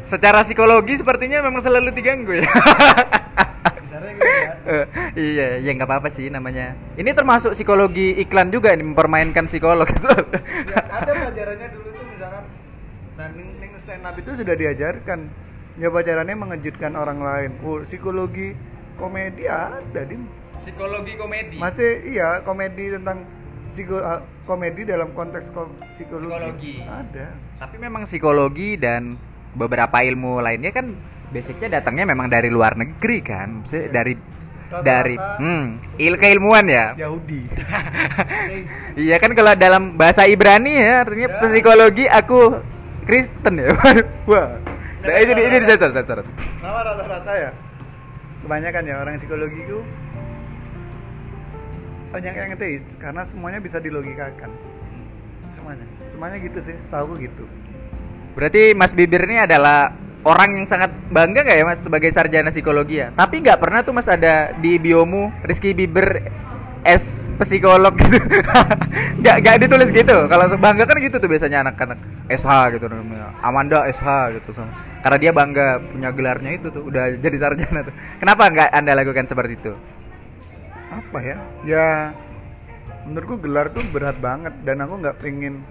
secara 0.07 0.39
psikologi 0.47 1.03
sepertinya 1.03 1.43
memang 1.43 1.59
selalu 1.59 1.91
diganggu 1.91 2.39
ya. 2.39 2.47
Bicaranya 2.53 2.61
gitu 3.43 3.91
kan 3.91 3.92
Eh, 3.92 3.92
iya, 5.17 5.47
ya 5.59 5.71
nggak 5.73 5.89
apa-apa 5.89 6.09
sih 6.11 6.27
namanya. 6.27 6.75
Ini 6.99 7.11
termasuk 7.11 7.55
psikologi 7.55 8.17
iklan 8.19 8.51
juga 8.51 8.75
ini 8.75 8.83
mempermainkan 8.83 9.47
psikolog. 9.47 9.87
ya, 10.73 10.81
ada 10.89 11.11
pelajarannya 11.11 11.67
dulu 11.71 11.87
tuh 11.91 12.03
misalkan 12.07 12.43
nah 13.13 13.29
ning, 13.29 13.49
ning 13.61 13.71
stand 13.77 14.01
up 14.01 14.17
itu 14.17 14.31
sudah 14.33 14.55
diajarkan 14.57 15.29
nyoba 15.77 16.01
caranya 16.01 16.33
mengejutkan 16.33 16.97
orang 16.97 17.21
lain 17.21 17.51
oh 17.61 17.85
psikologi 17.85 18.57
komedi 18.97 19.45
ada 19.45 20.01
dim 20.01 20.25
psikologi 20.57 21.13
komedi. 21.13 21.61
masih 21.61 21.91
iya 22.09 22.41
komedi 22.41 22.89
tentang 22.89 23.21
psiko, 23.69 24.01
ah, 24.01 24.21
komedi 24.45 24.85
dalam 24.85 25.13
konteks 25.13 25.49
ko- 25.49 25.69
psikologi. 25.93 26.29
Psikologi. 26.29 26.75
ada 26.85 27.27
Tapi 27.57 27.75
memang 27.77 28.05
psikologi 28.05 28.77
dan 28.81 29.17
beberapa 29.53 30.01
ilmu 30.01 30.41
lainnya 30.41 30.73
kan 30.73 30.93
basicnya 31.33 31.67
datangnya 31.73 32.05
memang 32.05 32.29
dari 32.29 32.47
luar 32.47 32.73
negeri 32.73 33.19
kan. 33.19 33.47
Maksudnya 33.59 33.83
Iya. 33.83 33.91
dari 33.91 34.13
Rata-rata- 34.13 34.83
dari 34.83 35.15
hmm, 35.17 35.65
il 35.97 36.15
keilmuan 36.15 36.65
ya. 36.65 36.93
Yahudi 36.95 37.41
Iya 39.05 39.17
kan 39.17 39.33
kalau 39.33 39.53
dalam 39.53 39.93
bahasa 39.93 40.25
Ibrani 40.25 40.73
ya 40.73 41.01
artinya 41.01 41.27
Ya. 41.27 41.37
psikologi 41.39 42.05
aku 42.05 42.61
Kristen 43.03 43.59
ya. 43.59 43.73
Wah. 44.29 44.57
Nah, 45.03 45.19
ini 45.19 45.35
ini 45.35 45.57
disensor 45.59 45.91
sensor. 45.91 46.23
nama 46.57 46.79
rata-rata 46.81 47.33
ya 47.33 47.51
kebanyakan 48.39 48.83
ya 48.83 48.95
orang 48.97 49.13
psikologi 49.17 49.59
itu 49.61 49.79
banyak 52.09 52.31
yang 52.31 52.55
teis 52.55 52.83
karena 52.97 53.25
semuanya 53.25 53.59
bisa 53.59 53.77
dilogikakan 53.77 54.47
semuanya 55.53 55.85
semuanya 56.07 56.37
gitu 56.39 56.59
sih 56.61 56.75
setahu 56.79 57.17
gitu 57.17 57.43
Berarti 58.33 58.73
Mas 58.73 58.91
Bibir 58.91 59.21
ini 59.23 59.37
adalah 59.39 59.93
orang 60.23 60.63
yang 60.63 60.65
sangat 60.67 60.91
bangga 61.11 61.43
nggak 61.43 61.57
ya 61.59 61.65
Mas 61.67 61.79
sebagai 61.83 62.09
sarjana 62.11 62.49
psikologi 62.49 63.03
ya? 63.03 63.11
Tapi 63.13 63.43
nggak 63.43 63.59
pernah 63.59 63.79
tuh 63.83 63.93
Mas 63.95 64.07
ada 64.07 64.55
di 64.57 64.79
biomu 64.79 65.31
Rizky 65.43 65.75
Bibir 65.75 66.31
S 66.83 67.31
psikolog 67.39 67.95
gitu. 67.95 68.19
Nggak 69.23 69.35
nggak 69.39 69.55
ditulis 69.63 69.87
gitu. 69.87 70.27
Kalau 70.27 70.45
bangga 70.59 70.83
kan 70.83 70.99
gitu 70.99 71.15
tuh 71.15 71.31
biasanya 71.31 71.63
anak-anak 71.63 71.95
SH 72.27 72.75
gitu 72.75 72.91
namanya. 72.91 73.31
Amanda 73.39 73.87
SH 73.87 74.35
gitu 74.35 74.51
sama. 74.51 74.75
Karena 74.99 75.15
dia 75.15 75.31
bangga 75.31 75.79
punya 75.79 76.11
gelarnya 76.11 76.59
itu 76.59 76.67
tuh 76.75 76.83
udah 76.91 77.15
jadi 77.23 77.37
sarjana 77.39 77.87
tuh. 77.87 77.95
Kenapa 78.19 78.51
nggak 78.51 78.69
Anda 78.75 78.99
lakukan 78.99 79.31
seperti 79.31 79.55
itu? 79.55 79.73
apa 80.93 81.19
ya 81.25 81.37
ya 81.65 81.87
menurutku 83.09 83.41
gelar 83.41 83.73
tuh 83.73 83.83
berat 83.89 84.17
banget 84.21 84.53
dan 84.63 84.81
aku 84.85 85.01
nggak 85.01 85.17
pengen 85.19 85.65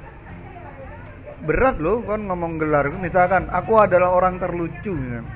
berat 1.43 1.77
loh 1.83 2.01
kan 2.07 2.23
ngomong 2.31 2.63
gelar. 2.63 2.87
Misalkan 2.95 3.51
aku 3.51 3.83
adalah 3.83 4.15
orang 4.15 4.39
terlucu 4.39 4.95
ya. 4.95 5.21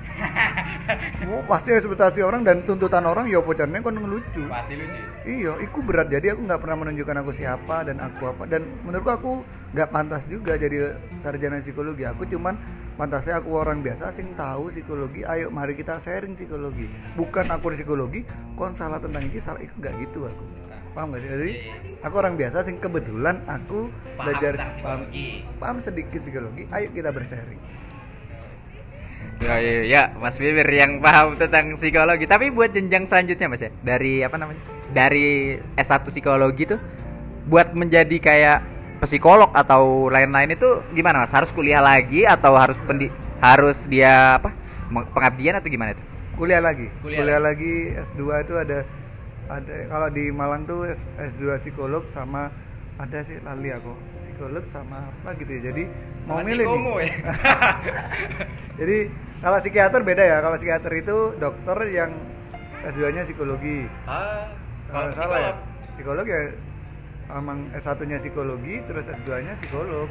Oh, 1.26 1.42
pasti 1.42 1.74
ekspektasi 1.74 2.22
orang 2.22 2.46
dan 2.46 2.62
tuntutan 2.62 3.02
orang 3.02 3.26
ya 3.26 3.42
pocarnya 3.42 3.82
kan 3.82 3.98
ngelucu. 3.98 4.46
Pasti 4.46 4.78
lucu. 4.78 5.02
iya 5.26 5.52
itu 5.58 5.78
berat. 5.82 6.06
Jadi 6.06 6.30
aku 6.30 6.46
nggak 6.46 6.62
pernah 6.62 6.86
menunjukkan 6.86 7.16
aku 7.26 7.32
siapa 7.34 7.82
dan 7.82 7.98
aku 7.98 8.30
apa. 8.30 8.46
Dan 8.46 8.70
menurutku 8.86 9.10
aku 9.10 9.32
nggak 9.74 9.90
pantas 9.90 10.22
juga 10.30 10.54
jadi 10.54 10.94
sarjana 11.26 11.58
psikologi. 11.58 12.06
Aku 12.06 12.22
cuman 12.30 12.54
pantasnya 12.94 13.42
aku 13.42 13.58
orang 13.58 13.82
biasa 13.82 14.14
sing 14.14 14.38
tahu 14.38 14.70
psikologi. 14.70 15.26
Ayo 15.26 15.50
mari 15.50 15.74
kita 15.74 15.98
sharing 15.98 16.38
psikologi. 16.38 16.86
Bukan 17.18 17.50
aku 17.50 17.74
di 17.74 17.82
psikologi 17.82 18.20
kon 18.54 18.70
salah 18.70 19.02
tentang 19.02 19.26
ini 19.26 19.42
salah 19.42 19.58
itu 19.58 19.74
nggak 19.82 19.94
gitu 20.06 20.30
aku 20.30 20.55
paham 20.96 21.12
gak 21.12 21.20
sih 21.20 21.28
jadi 21.28 21.50
aku 22.00 22.14
orang 22.16 22.34
biasa 22.40 22.64
sing 22.64 22.80
kebetulan 22.80 23.44
aku 23.44 23.92
belajar 24.16 24.56
paham, 24.80 25.04
paham 25.60 25.76
sedikit 25.84 26.24
psikologi 26.24 26.64
ayo 26.72 26.88
kita 26.90 27.12
bersharing 27.12 27.60
Ya, 29.36 29.60
ya, 29.60 29.84
ya, 29.84 30.02
Mas 30.16 30.40
Bibir 30.40 30.64
yang 30.64 30.96
paham 31.04 31.36
tentang 31.36 31.76
psikologi. 31.76 32.24
Tapi 32.24 32.48
buat 32.48 32.72
jenjang 32.72 33.04
selanjutnya 33.04 33.52
Mas 33.52 33.60
ya, 33.60 33.68
dari 33.84 34.24
apa 34.24 34.40
namanya? 34.40 34.64
Dari 34.96 35.60
S1 35.76 36.08
psikologi 36.08 36.64
tuh 36.64 36.80
buat 37.44 37.76
menjadi 37.76 38.16
kayak 38.16 38.58
psikolog 39.04 39.52
atau 39.52 40.08
lain-lain 40.08 40.56
itu 40.56 40.80
gimana 40.96 41.20
Mas? 41.20 41.36
Harus 41.36 41.52
kuliah 41.52 41.84
lagi 41.84 42.24
atau 42.24 42.56
harus 42.56 42.80
pendi 42.80 43.12
harus 43.44 43.84
dia 43.84 44.40
apa? 44.40 44.56
Pengabdian 44.88 45.60
atau 45.60 45.68
gimana 45.68 45.92
itu? 45.92 46.04
kuliah 46.36 46.60
lagi 46.60 46.86
Kuliah 47.00 47.24
kuliah, 47.24 47.40
lagi 47.40 47.72
S2 47.96 48.20
itu 48.44 48.54
ada 48.54 48.78
ada 49.46 49.74
kalau 49.86 50.08
di 50.10 50.24
Malang 50.34 50.66
tuh 50.66 50.86
S, 50.86 51.02
S2 51.16 51.62
psikolog 51.62 52.04
sama 52.10 52.50
ada 52.96 53.18
sih 53.22 53.36
lali 53.44 53.70
aku. 53.70 53.92
Psikolog 54.24 54.64
sama 54.68 55.12
apa 55.12 55.36
gitu 55.36 55.50
ya. 55.60 55.72
Jadi 55.72 55.84
mau 56.24 56.40
milih 56.40 56.66
nih. 56.66 56.82
ya? 57.04 57.14
jadi 58.80 58.98
kalau 59.44 59.58
psikiater 59.60 60.00
beda 60.02 60.24
ya. 60.24 60.38
Kalau 60.40 60.56
psikiater 60.56 60.92
itu 60.96 61.16
dokter 61.36 61.78
yang 61.92 62.10
S2 62.84 63.02
nya 63.12 63.22
psikologi. 63.28 63.84
Ah, 64.08 64.52
kalau 64.88 65.10
salah 65.12 65.38
ya. 65.40 65.52
Psikolog 65.96 66.26
ya 66.26 66.40
emang 67.32 67.58
S1 67.74 68.00
nya 68.06 68.18
psikologi 68.22 68.80
terus 68.88 69.04
S2 69.06 69.30
nya 69.44 69.54
psikolog. 69.60 70.08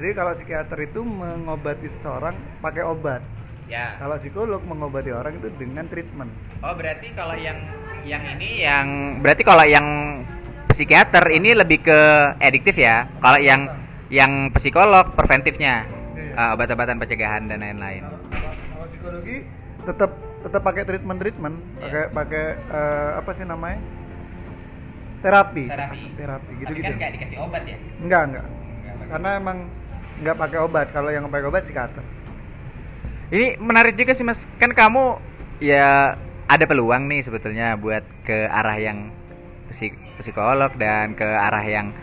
Jadi 0.00 0.10
kalau 0.16 0.32
psikiater 0.32 0.78
itu 0.80 1.00
mengobati 1.04 1.88
seseorang 1.92 2.34
pakai 2.64 2.84
obat. 2.88 3.22
Ya. 3.70 3.94
kalau 4.02 4.18
psikolog 4.18 4.58
mengobati 4.66 5.14
orang 5.14 5.38
itu 5.38 5.46
dengan 5.54 5.86
treatment. 5.86 6.26
Oh, 6.58 6.74
berarti 6.74 7.14
kalau 7.14 7.38
yang 7.38 7.54
yang 8.02 8.22
ini 8.30 8.48
yang 8.60 8.86
berarti 9.18 9.42
kalau 9.42 9.62
yang 9.62 9.86
psikiater 10.66 11.24
ini 11.28 11.52
lebih 11.52 11.82
ke 11.82 12.00
ediktif 12.38 12.74
ya. 12.74 13.06
Kalau 13.18 13.36
yang 13.36 13.68
yang 14.08 14.50
psikolog 14.50 15.12
preventifnya. 15.12 15.86
Eh, 16.30 16.54
obat-obatan 16.54 16.96
pencegahan 16.96 17.46
dan 17.46 17.58
lain-lain. 17.58 18.06
Kalau- 18.06 18.88
psikologi 18.88 19.36
tetap 19.82 20.10
tetap 20.40 20.62
pakai 20.62 20.82
treatment 20.84 21.18
treatment 21.18 21.56
Iya. 21.56 21.80
pakai 21.80 22.02
pakai 22.10 22.44
eh, 22.70 23.10
apa 23.16 23.30
sih 23.32 23.44
namanya 23.44 23.80
terapi 25.20 25.64
Terapi. 25.68 26.00
terapi 26.16 26.50
gitu 26.58 26.72
gitu 26.74 26.84
kan 26.86 26.96
nggak 26.96 27.12
dikasih 27.12 27.36
obat 27.38 27.62
ya? 27.62 27.76
enggak 27.98 28.22
enggak 28.24 28.46
karena 29.06 29.30
emang 29.36 29.58
nggak 30.16 30.36
pakai 30.38 30.58
obat 30.60 30.86
kalau 30.90 31.10
yang 31.10 31.24
pakai 31.26 31.46
obat 31.46 31.62
psikiater 31.64 32.04
Ini 33.30 33.56
menarik 33.56 33.94
juga 33.94 34.10
sih 34.10 34.26
Mas. 34.26 34.42
Kan 34.58 34.72
kamu 34.72 35.14
ya 35.60 36.18
ada 36.50 36.66
peluang 36.66 37.06
nih 37.06 37.22
sebetulnya 37.22 37.78
buat 37.78 38.02
ke 38.26 38.50
arah 38.50 38.74
yang 38.74 39.14
psik- 39.70 40.18
psikolog 40.18 40.74
dan 40.74 41.14
ke 41.14 41.22
arah 41.22 41.62
yang 41.62 41.94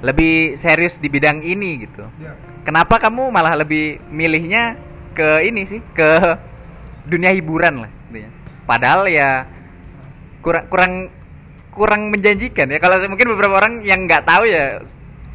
lebih 0.00 0.56
serius 0.56 0.96
di 0.96 1.12
bidang 1.12 1.44
ini 1.44 1.84
gitu. 1.84 2.08
ya. 2.16 2.32
Kenapa 2.64 2.96
kamu 2.96 3.28
malah 3.28 3.52
lebih 3.60 4.00
milihnya 4.08 4.80
ke 5.12 5.44
ini 5.44 5.68
sih, 5.68 5.84
ke 5.92 6.40
dunia 7.04 7.36
hiburan 7.36 7.84
lah. 7.84 7.92
Padahal 8.64 9.04
ya 9.12 9.44
kurang 10.40 10.64
kurang 10.72 10.92
kurang 11.68 12.08
menjanjikan 12.08 12.72
ya. 12.72 12.80
Kalau 12.80 12.96
mungkin 13.04 13.28
beberapa 13.36 13.60
orang 13.60 13.84
yang 13.84 14.08
nggak 14.08 14.24
tahu 14.24 14.48
ya 14.48 14.80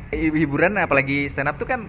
hi- 0.09 0.33
hiburan 0.41 0.81
apalagi 0.81 1.29
stand 1.29 1.53
up 1.53 1.61
tuh 1.61 1.69
kan 1.69 1.85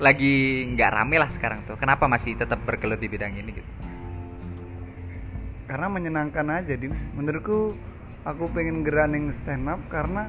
lagi 0.00 0.64
nggak 0.72 0.90
rame 0.94 1.20
lah 1.20 1.28
sekarang 1.28 1.68
tuh. 1.68 1.76
Kenapa 1.76 2.08
masih 2.08 2.32
tetap 2.40 2.64
bergelut 2.64 2.96
di 2.96 3.08
bidang 3.12 3.36
ini 3.36 3.60
gitu? 3.60 3.68
Karena 5.68 5.86
menyenangkan 5.92 6.48
aja 6.48 6.74
di 6.80 6.88
menurutku 6.88 7.76
aku 8.24 8.48
pengen 8.56 8.80
geraning 8.82 9.28
stand 9.36 9.68
up 9.68 9.78
karena 9.92 10.26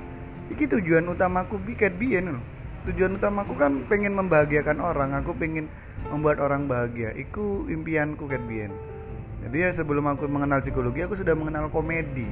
iki 0.51 0.67
tujuan 0.67 1.08
utamaku 1.08 1.55
bikin 1.63 1.96
biyen 1.96 2.25
loh. 2.38 2.43
Tujuan 2.91 3.15
utamaku 3.15 3.55
kan 3.55 3.88
pengen 3.88 4.19
membahagiakan 4.19 4.84
orang 4.84 5.15
aku 5.15 5.31
pengen 5.39 5.72
membuat 6.12 6.43
orang 6.43 6.67
bahagia. 6.67 7.15
Iku 7.15 7.72
impianku 7.72 8.27
kan 8.27 8.43
biyen. 8.51 8.75
Jadi 9.39 9.58
ya 9.63 9.69
sebelum 9.72 10.03
aku 10.12 10.27
mengenal 10.27 10.60
psikologi 10.60 11.08
aku 11.08 11.15
sudah 11.15 11.31
mengenal 11.31 11.72
komedi. 11.72 12.27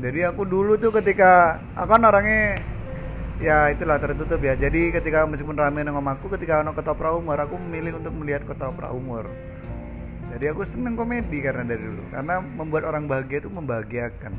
Jadi 0.00 0.20
aku 0.24 0.48
dulu 0.48 0.80
tuh 0.80 0.96
ketika 0.96 1.60
aku 1.76 1.92
kan 1.92 2.08
orangnya 2.08 2.64
ya 3.36 3.68
itulah 3.68 4.00
tertutup 4.00 4.40
ya. 4.40 4.56
Jadi 4.56 4.96
ketika 4.96 5.28
meskipun 5.28 5.60
rame 5.60 5.84
nang 5.84 6.00
omahku 6.00 6.32
ketika 6.32 6.64
ono 6.64 6.72
ketoprak 6.72 7.12
umur 7.12 7.36
aku 7.36 7.60
memilih 7.60 8.00
untuk 8.00 8.16
melihat 8.16 8.48
ketoprak 8.48 8.88
umur 8.96 9.28
jadi 10.32 10.44
aku 10.48 10.64
seneng 10.64 10.96
komedi 10.96 11.44
karena 11.44 11.60
dari 11.62 11.84
dulu. 11.84 12.08
Karena 12.08 12.40
membuat 12.40 12.88
orang 12.88 13.04
bahagia 13.04 13.44
itu 13.44 13.52
membahagiakan. 13.52 14.32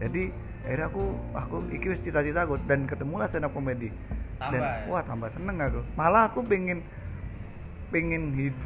Jadi 0.00 0.32
akhirnya 0.64 0.88
aku 0.88 1.04
aku 1.36 1.56
iki 1.68 1.92
wis 1.92 2.00
cita-cita 2.00 2.48
aku 2.48 2.56
dan 2.64 2.88
ketemulah 2.88 3.28
stand 3.28 3.44
up 3.44 3.52
komedi. 3.52 3.92
Dan 4.40 4.56
Tambah 4.56 4.72
ya? 4.80 4.88
wah 4.88 5.02
tambah 5.04 5.28
seneng 5.28 5.60
aku. 5.60 5.80
Malah 5.94 6.32
aku 6.32 6.40
pengen 6.42 6.80
pengen 7.92 8.32
hid- 8.34 8.64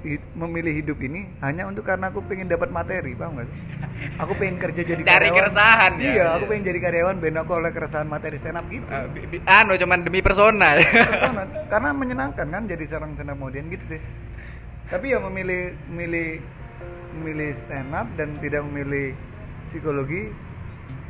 hid- 0.00 0.30
memilih 0.32 0.72
hidup 0.72 0.96
ini 1.02 1.28
hanya 1.42 1.66
untuk 1.66 1.84
karena 1.84 2.08
aku 2.08 2.22
pengen 2.24 2.48
dapat 2.48 2.70
materi 2.70 3.12
paham 3.12 3.42
gak 3.42 3.50
sih? 3.50 3.58
Aku 4.24 4.32
pengen 4.32 4.56
kerja 4.56 4.80
jadi 4.80 5.02
Cari 5.04 5.28
karyawan. 5.28 5.36
keresahan 5.44 5.92
ya? 6.00 6.08
iya 6.08 6.26
aku 6.32 6.48
pengen 6.48 6.64
jadi 6.72 6.78
karyawan 6.80 7.16
ben 7.20 7.36
aku 7.36 7.52
oleh 7.52 7.68
keresahan 7.68 8.08
materi 8.08 8.40
stand 8.40 8.56
up 8.56 8.64
gitu. 8.72 8.88
Bi- 9.28 9.44
anu 9.44 9.76
cuman 9.76 10.00
demi 10.00 10.24
persona. 10.24 10.80
Ya. 10.80 10.88
Karena- 11.72 11.92
menyenangkan 11.92 12.48
kan 12.48 12.64
jadi 12.64 12.84
seorang 12.88 13.12
stand 13.12 13.28
up 13.28 13.36
gitu 13.44 13.84
sih 13.84 14.00
tapi 14.90 15.14
ya 15.14 15.18
memilih 15.22 15.78
memilih 15.86 16.42
memilih 17.14 17.50
stand 17.58 17.94
up 17.94 18.06
dan 18.18 18.34
tidak 18.42 18.66
memilih 18.66 19.14
psikologi 19.66 20.34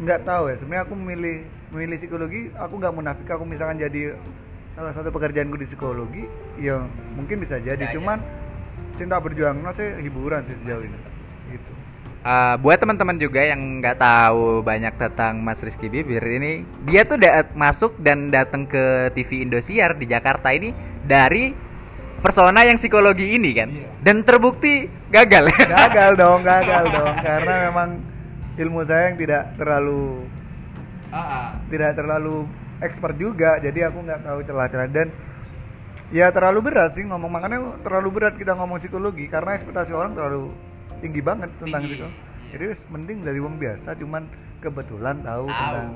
nggak 0.01 0.21
tahu 0.25 0.53
ya. 0.53 0.57
Sebenarnya 0.61 0.85
aku 0.85 0.95
memilih 0.97 1.37
memilih 1.73 1.97
psikologi 1.97 2.41
aku 2.57 2.77
nggak 2.77 2.95
munafik. 2.95 3.27
Aku 3.29 3.45
misalkan 3.49 3.81
jadi 3.81 4.17
salah 4.77 4.93
satu 4.93 5.09
pekerjaanku 5.09 5.57
di 5.57 5.67
psikologi 5.67 6.25
ya 6.61 6.85
mungkin 7.17 7.41
bisa 7.41 7.57
jadi. 7.57 7.81
Bisa 7.81 7.91
aja. 7.91 7.97
cuman 7.97 8.19
cinta 8.97 9.17
berjuang 9.17 9.65
no 9.65 9.73
sih 9.73 9.89
hiburan 10.05 10.45
sih 10.45 10.57
sejauh 10.61 10.85
ini. 10.85 10.99
Gitu. 11.57 11.73
Eh, 12.21 12.57
buat 12.61 12.77
teman-teman 12.77 13.17
juga 13.17 13.41
yang 13.41 13.81
nggak 13.81 13.97
tahu 13.97 14.61
banyak 14.61 14.93
tentang 15.01 15.41
Mas 15.41 15.65
Rizky 15.65 15.89
Bibir 15.89 16.21
ini, 16.21 16.69
dia 16.85 17.09
tuh 17.09 17.17
da- 17.17 17.49
masuk 17.57 17.97
dan 17.97 18.29
datang 18.29 18.69
ke 18.69 19.09
TV 19.17 19.41
Indosiar 19.49 19.97
di 19.97 20.05
Jakarta 20.05 20.53
ini 20.53 20.77
dari 21.01 21.57
persona 22.21 22.62
yang 22.62 22.77
psikologi 22.77 23.33
ini 23.33 23.50
kan, 23.50 23.69
Iya. 23.69 23.89
dan 24.00 24.23
terbukti 24.23 24.87
gagal. 25.09 25.49
gagal 25.50 26.11
dong 26.15 26.41
gagal 26.50 26.85
dong. 26.89 27.15
Karena 27.19 27.55
memang 27.67 27.89
ilmu 28.55 28.81
saya 28.85 29.09
yang 29.09 29.17
tidak 29.17 29.57
terlalu 29.57 30.25
tidak 31.69 31.91
terlalu 31.97 32.47
expert 32.79 33.17
juga 33.17 33.59
jadi 33.59 33.91
aku 33.91 33.99
nggak 34.00 34.21
tahu 34.23 34.39
celah-celah. 34.45 34.89
Dan 34.89 35.09
ya 36.11 36.31
terlalu 36.31 36.71
berat 36.71 36.95
sih 36.95 37.03
ngomong. 37.03 37.31
Makanya 37.31 37.59
terlalu 37.83 38.09
berat 38.12 38.35
kita 38.37 38.55
ngomong 38.55 38.79
psikologi 38.79 39.27
karena 39.27 39.57
ekspektasi 39.57 39.91
orang 39.91 40.15
terlalu 40.15 40.55
tinggi 41.00 41.21
banget 41.21 41.50
tentang 41.57 41.83
Tinggi. 41.83 41.97
psikologi. 41.97 42.19
jadi 42.50 42.65
wis 42.67 42.83
mending 42.87 43.23
dari 43.23 43.39
wong 43.39 43.57
biasa 43.57 43.95
cuman 43.95 44.27
kebetulan 44.59 45.23
tahu, 45.23 45.47
tentang 45.47 45.87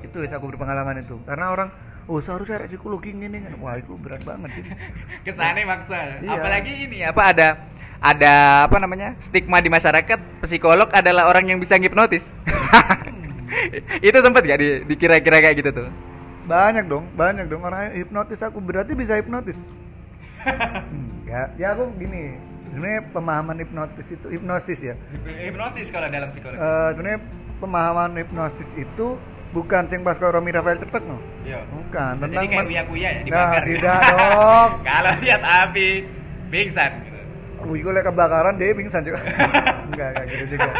itu 0.00 0.16
wis 0.18 0.32
aku 0.32 0.48
berpengalaman 0.48 1.00
itu. 1.00 1.20
Karena 1.22 1.52
orang 1.52 1.68
oh 2.06 2.20
seharusnya 2.22 2.64
psikologi 2.64 3.12
ini 3.12 3.28
kan 3.28 3.54
wah 3.60 3.76
itu 3.76 3.92
berat 3.98 4.22
banget 4.24 4.50
gitu. 4.62 4.70
Kesannya 5.26 5.64
maksa. 5.66 6.22
Iya. 6.22 6.30
Apalagi 6.38 6.72
ini 6.88 6.98
apa 7.04 7.22
ada 7.34 7.48
ada 8.00 8.64
apa 8.64 8.76
namanya 8.80 9.12
stigma 9.20 9.60
di 9.60 9.68
masyarakat 9.68 10.18
psikolog 10.40 10.88
adalah 10.88 11.28
orang 11.28 11.52
yang 11.52 11.58
bisa 11.60 11.76
ngipnotis. 11.76 12.32
Itu 14.06 14.18
sempat 14.22 14.46
gak 14.46 14.62
di, 14.62 14.68
dikira-kira 14.86 15.42
kayak 15.42 15.56
gitu 15.58 15.70
tuh? 15.74 15.88
Banyak 16.46 16.88
dong 16.88 17.04
banyak 17.18 17.50
dong. 17.50 17.60
Orang 17.66 17.92
hipnotis 17.92 18.40
aku 18.40 18.62
berarti 18.62 18.96
bisa 18.96 19.20
hipnotis? 19.20 19.60
Enggak. 21.26 21.54
Ya 21.60 21.76
aku 21.76 21.92
gini 22.00 22.40
sebenarnya 22.70 23.00
pemahaman 23.10 23.56
hipnotis 23.60 24.06
itu 24.14 24.26
hipnosis 24.30 24.80
ya. 24.80 24.94
Hipnosis 25.26 25.90
kalau 25.92 26.08
dalam 26.08 26.30
psikologi. 26.32 26.56
Eh, 26.56 26.88
sebenarnya 26.94 27.20
pemahaman 27.60 28.10
hipnosis 28.16 28.70
itu 28.78 29.20
bukan 29.50 29.82
sing 29.86 30.00
pas 30.00 30.14
karo 30.14 30.38
Romi 30.38 30.50
Rafael 30.50 30.78
cepet 30.78 31.02
no? 31.02 31.18
Iya. 31.42 31.66
bukan 31.66 32.12
Bisa 32.14 32.22
tentang 32.24 32.44
kayak 32.46 32.58
men- 32.62 32.68
uya-kuya 32.68 33.08
ya 33.08 33.20
Nah, 33.20 33.24
dibakar 33.26 33.62
tidak 33.64 33.98
dong. 34.10 34.70
Kalau 34.80 35.12
lihat 35.18 35.42
api 35.42 35.88
pingsan 36.48 36.90
gitu. 37.02 37.18
Wih, 37.66 37.78
gue 37.80 37.92
liat 37.92 38.06
kebakaran 38.06 38.54
dia 38.56 38.72
pingsan 38.72 39.02
juga. 39.02 39.18
Enggak 39.90 40.08
enggak 40.12 40.24
gitu 40.28 40.44
juga. 40.54 40.70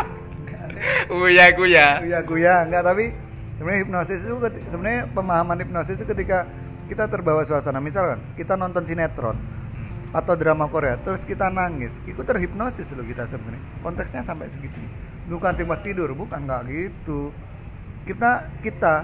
Uya-kuya 1.10 1.86
Iya 2.00 2.18
kuya 2.22 2.54
enggak 2.64 2.82
tapi 2.82 3.12
sebenarnya 3.58 3.80
hipnosis 3.84 4.20
itu 4.22 4.34
sebenarnya 4.66 5.02
pemahaman 5.12 5.58
hipnosis 5.60 6.00
itu 6.00 6.06
ketika 6.06 6.48
kita 6.86 7.04
terbawa 7.06 7.44
suasana. 7.44 7.78
Misalkan 7.78 8.22
kita 8.34 8.54
nonton 8.54 8.86
sinetron 8.86 9.36
atau 10.10 10.34
drama 10.34 10.66
Korea 10.66 10.98
terus 10.98 11.22
kita 11.22 11.46
nangis 11.46 11.94
itu 12.02 12.18
terhipnosis 12.18 12.90
loh 12.94 13.04
kita 13.04 13.26
sebenarnya. 13.26 13.60
Konteksnya 13.82 14.22
sampai 14.22 14.48
segitu 14.48 14.78
bukan 15.30 15.54
sih 15.54 15.62
pas 15.62 15.78
tidur 15.78 16.10
bukan 16.10 16.42
nggak 16.42 16.62
gitu 16.66 17.30
kita 18.08 18.30
kita 18.64 18.94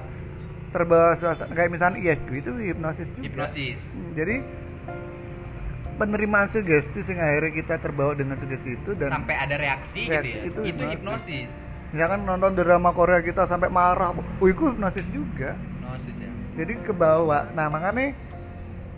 terbawa 0.73 1.17
suasana 1.17 1.53
kayak 1.57 1.71
misalnya 1.73 1.99
ISQ 2.05 2.29
itu 2.37 2.50
hipnosis 2.61 3.09
juga. 3.17 3.25
hipnosis. 3.25 3.81
Hmm, 3.97 4.12
jadi 4.12 4.37
penerimaan 5.97 6.49
sugesti 6.53 7.00
sehingga 7.00 7.25
akhirnya 7.25 7.53
kita 7.57 7.75
terbawa 7.81 8.12
dengan 8.12 8.37
sugesti 8.37 8.76
itu 8.76 8.93
dan 8.93 9.09
sampai 9.09 9.37
ada 9.41 9.57
reaksi, 9.57 10.05
Reaksi 10.05 10.29
gitu 10.29 10.37
ya? 10.37 10.45
itu 10.45 10.61
itu, 10.61 10.61
hipnosis. 10.69 11.00
hipnosis. 11.00 11.50
Misalkan 11.97 12.21
nonton 12.29 12.53
drama 12.53 12.91
Korea 12.93 13.25
kita 13.25 13.49
sampai 13.49 13.73
marah 13.73 14.12
oh 14.12 14.47
itu 14.49 14.62
hipnosis 14.69 15.07
juga? 15.09 15.57
Hipnosis 15.57 16.17
ya. 16.21 16.31
Jadi 16.61 16.73
ke 16.85 16.93
bawah. 16.93 17.49
Nah 17.57 17.73
makanya 17.73 18.12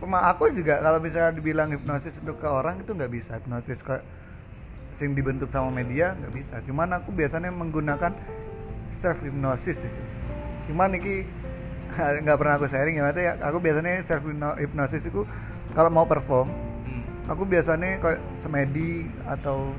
aku 0.02 0.50
juga 0.50 0.82
kalau 0.82 0.98
misalnya 0.98 1.34
dibilang 1.34 1.70
hipnosis 1.70 2.18
untuk 2.18 2.42
ke 2.42 2.48
orang 2.50 2.82
itu 2.82 2.90
nggak 2.90 3.12
bisa. 3.12 3.38
Hipnosis 3.38 3.86
kayak 3.86 4.02
sing 4.98 5.14
dibentuk 5.14 5.46
sama 5.54 5.70
media 5.70 6.18
nggak 6.18 6.34
bisa. 6.34 6.58
Cuman 6.66 6.90
aku 6.90 7.14
biasanya 7.14 7.54
menggunakan 7.54 8.10
self 8.90 9.18
hipnosis 9.20 9.84
sih 9.84 9.92
cuman 10.66 10.94
iki 10.94 11.24
nggak 12.22 12.36
pernah 12.36 12.54
aku 12.56 12.66
sharing 12.66 12.94
ya 12.94 13.02
maksudnya 13.02 13.34
aku 13.40 13.58
biasanya 13.58 14.02
self 14.02 14.22
hipnosis 14.56 15.04
itu 15.04 15.22
kalau 15.72 15.88
mau 15.88 16.04
perform 16.04 16.48
Hmm. 16.80 17.04
aku 17.26 17.44
biasanya 17.44 17.98
kayak 17.98 18.20
semedi 18.38 19.04
atau 19.22 19.76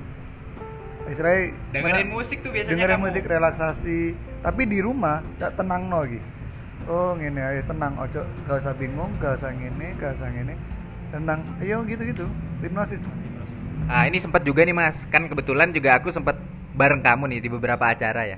istilahnya 1.06 1.58
dengerin 1.72 2.06
mana- 2.06 2.14
musik 2.14 2.38
tuh 2.40 2.52
biasanya 2.52 2.74
dengerin 2.76 2.96
kamu. 2.96 3.06
musik 3.08 3.24
relaksasi 3.26 4.00
tapi 4.40 4.62
di 4.64 4.80
rumah 4.80 5.26
gak 5.36 5.58
tenang 5.58 5.90
no 5.90 6.06
gitu 6.06 6.22
oh 6.86 7.14
ngene 7.14 7.42
ayo 7.42 7.62
tenang 7.64 7.98
ojo 7.98 8.22
gak 8.46 8.58
usah 8.58 8.74
bingung 8.74 9.10
gak 9.18 9.36
usah 9.36 9.50
ngene 9.50 9.98
gak 9.98 10.14
usah 10.14 10.28
ngene 10.28 10.54
tenang 11.10 11.42
ayo 11.60 11.82
gitu 11.84 12.04
gitu 12.04 12.26
hipnosis 12.60 13.10
Ah 13.86 14.06
ini 14.06 14.22
sempat 14.22 14.46
juga 14.46 14.62
nih 14.62 14.70
mas, 14.70 15.02
kan 15.04 15.26
kebetulan 15.26 15.74
juga 15.74 15.98
aku 15.98 16.14
sempat 16.14 16.38
bareng 16.72 17.02
kamu 17.02 17.26
nih 17.28 17.40
di 17.42 17.50
beberapa 17.50 17.82
acara 17.82 18.22
ya. 18.24 18.38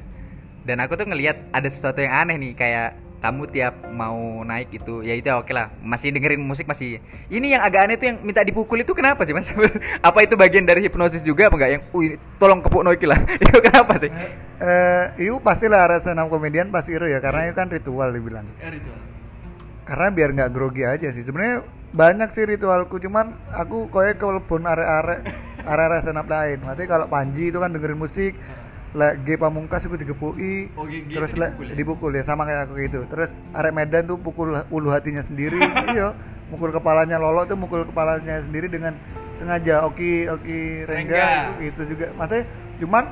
Dan 0.61 0.77
aku 0.81 0.93
tuh 0.93 1.09
ngelihat 1.09 1.49
ada 1.49 1.67
sesuatu 1.69 2.01
yang 2.01 2.13
aneh 2.13 2.37
nih 2.37 2.53
kayak 2.53 2.89
kamu 3.21 3.45
tiap 3.53 3.85
mau 3.93 4.41
naik 4.41 4.81
itu 4.81 5.05
ya 5.05 5.13
itu 5.13 5.29
oke 5.29 5.53
lah. 5.53 5.69
Masih 5.85 6.09
dengerin 6.09 6.41
musik 6.41 6.65
masih 6.65 6.97
ini 7.29 7.53
yang 7.53 7.61
agak 7.61 7.85
aneh 7.85 7.95
tuh 8.01 8.09
yang 8.09 8.17
minta 8.25 8.41
dipukul 8.41 8.81
itu 8.81 8.97
kenapa 8.97 9.21
sih 9.29 9.33
mas? 9.37 9.53
Apa 10.07 10.25
itu 10.25 10.33
bagian 10.33 10.65
dari 10.65 10.81
hipnosis 10.81 11.21
juga 11.21 11.47
apa 11.47 11.55
enggak? 11.55 11.71
Yang 11.77 11.83
wih 11.93 12.09
tolong 12.41 12.65
kepuk 12.65 12.81
noiki 12.81 13.05
lah. 13.05 13.21
Itu 13.43 13.61
kenapa 13.61 14.01
sih? 14.01 14.09
Eh 14.61 15.05
itu 15.25 15.37
pastilah 15.41 15.85
ada 15.85 15.97
senam 16.01 16.29
komedian 16.29 16.69
pasti 16.69 16.93
itu 16.93 17.05
ya 17.09 17.17
karena 17.17 17.49
itu 17.49 17.55
kan 17.57 17.69
ritual 17.69 18.09
dibilang. 18.09 18.45
Karena 19.85 20.07
biar 20.09 20.29
nggak 20.33 20.49
grogi 20.53 20.85
aja 20.85 21.09
sih. 21.13 21.21
Sebenarnya 21.21 21.65
banyak 21.93 22.29
sih 22.33 22.45
ritualku 22.45 22.97
cuman 22.97 23.37
aku 23.53 23.89
koyo 23.91 24.17
kelebon 24.17 24.65
arek-arek 24.65 25.19
arek-arek 25.65 26.01
senap 26.01 26.25
lain. 26.25 26.57
Berarti 26.61 26.83
kalau 26.89 27.05
Panji 27.05 27.53
itu 27.53 27.57
kan 27.61 27.69
dengerin 27.69 27.97
musik 28.01 28.33
lek 28.91 29.23
G 29.23 29.39
pamungkas 29.39 29.87
itu 29.87 29.95
digepuki 29.95 30.67
Oh, 30.75 30.83
G- 30.83 31.07
G 31.07 31.15
terus 31.15 31.31
lek 31.33 31.55
dipukul 31.55 31.65
ya? 31.65 31.75
dipukul 31.75 32.11
ya 32.11 32.23
sama 32.23 32.43
kayak 32.43 32.67
aku 32.67 32.73
gitu. 32.79 32.99
Terus 33.07 33.31
arek 33.51 33.71
Medan 33.71 34.03
tuh 34.03 34.19
pukul 34.19 34.51
ulu 34.67 34.89
hatinya 34.89 35.23
sendiri. 35.23 35.59
Iya 35.91 36.11
mukul 36.51 36.69
kepalanya 36.69 37.15
lolo 37.15 37.47
tuh 37.47 37.55
mukul 37.55 37.87
kepalanya 37.87 38.43
sendiri 38.43 38.67
dengan 38.67 38.91
sengaja 39.39 39.87
oki 39.87 40.27
oki 40.27 40.83
rengga, 40.83 41.23
Rengga. 41.55 41.63
itu, 41.63 41.81
juga. 41.87 42.11
Maksudnya 42.13 42.43
cuman 42.77 43.03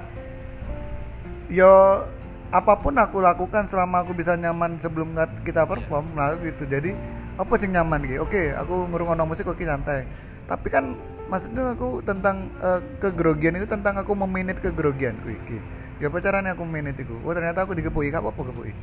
yo 1.50 2.04
apa 2.50 2.74
pun 2.76 2.98
aku 2.98 3.22
lakukan 3.22 3.70
selama 3.70 4.02
aku 4.02 4.12
bisa 4.12 4.34
nyaman 4.34 4.76
sebelum 4.78 5.14
kita 5.42 5.64
perform 5.64 6.12
lah 6.14 6.36
gitu. 6.42 6.66
Jadi 6.66 6.92
apa 7.40 7.54
sih 7.56 7.72
nyaman 7.72 8.04
gitu 8.04 8.28
oke 8.28 8.42
aku 8.52 8.74
ngurungono 8.92 9.24
musik 9.24 9.48
oke 9.48 9.64
santai. 9.64 10.04
Tapi 10.44 10.68
kan 10.68 10.98
maksudnya 11.30 11.78
aku 11.78 12.02
tentang 12.02 12.50
eh, 12.60 12.82
kegrogian 13.00 13.56
itu 13.56 13.70
tentang 13.70 13.96
aku 14.02 14.18
meminit 14.18 14.58
kegrogianku 14.60 15.30
iki 15.30 15.58
ya 16.02 16.10
apa 16.10 16.18
caranya 16.24 16.56
aku 16.56 16.64
meminit 16.66 16.96
itu? 16.98 17.16
Oh 17.22 17.32
ternyata 17.36 17.64
aku 17.64 17.78
digepui 17.78 18.10
gak 18.10 18.24
apa-apa 18.24 18.50
gepui 18.52 18.74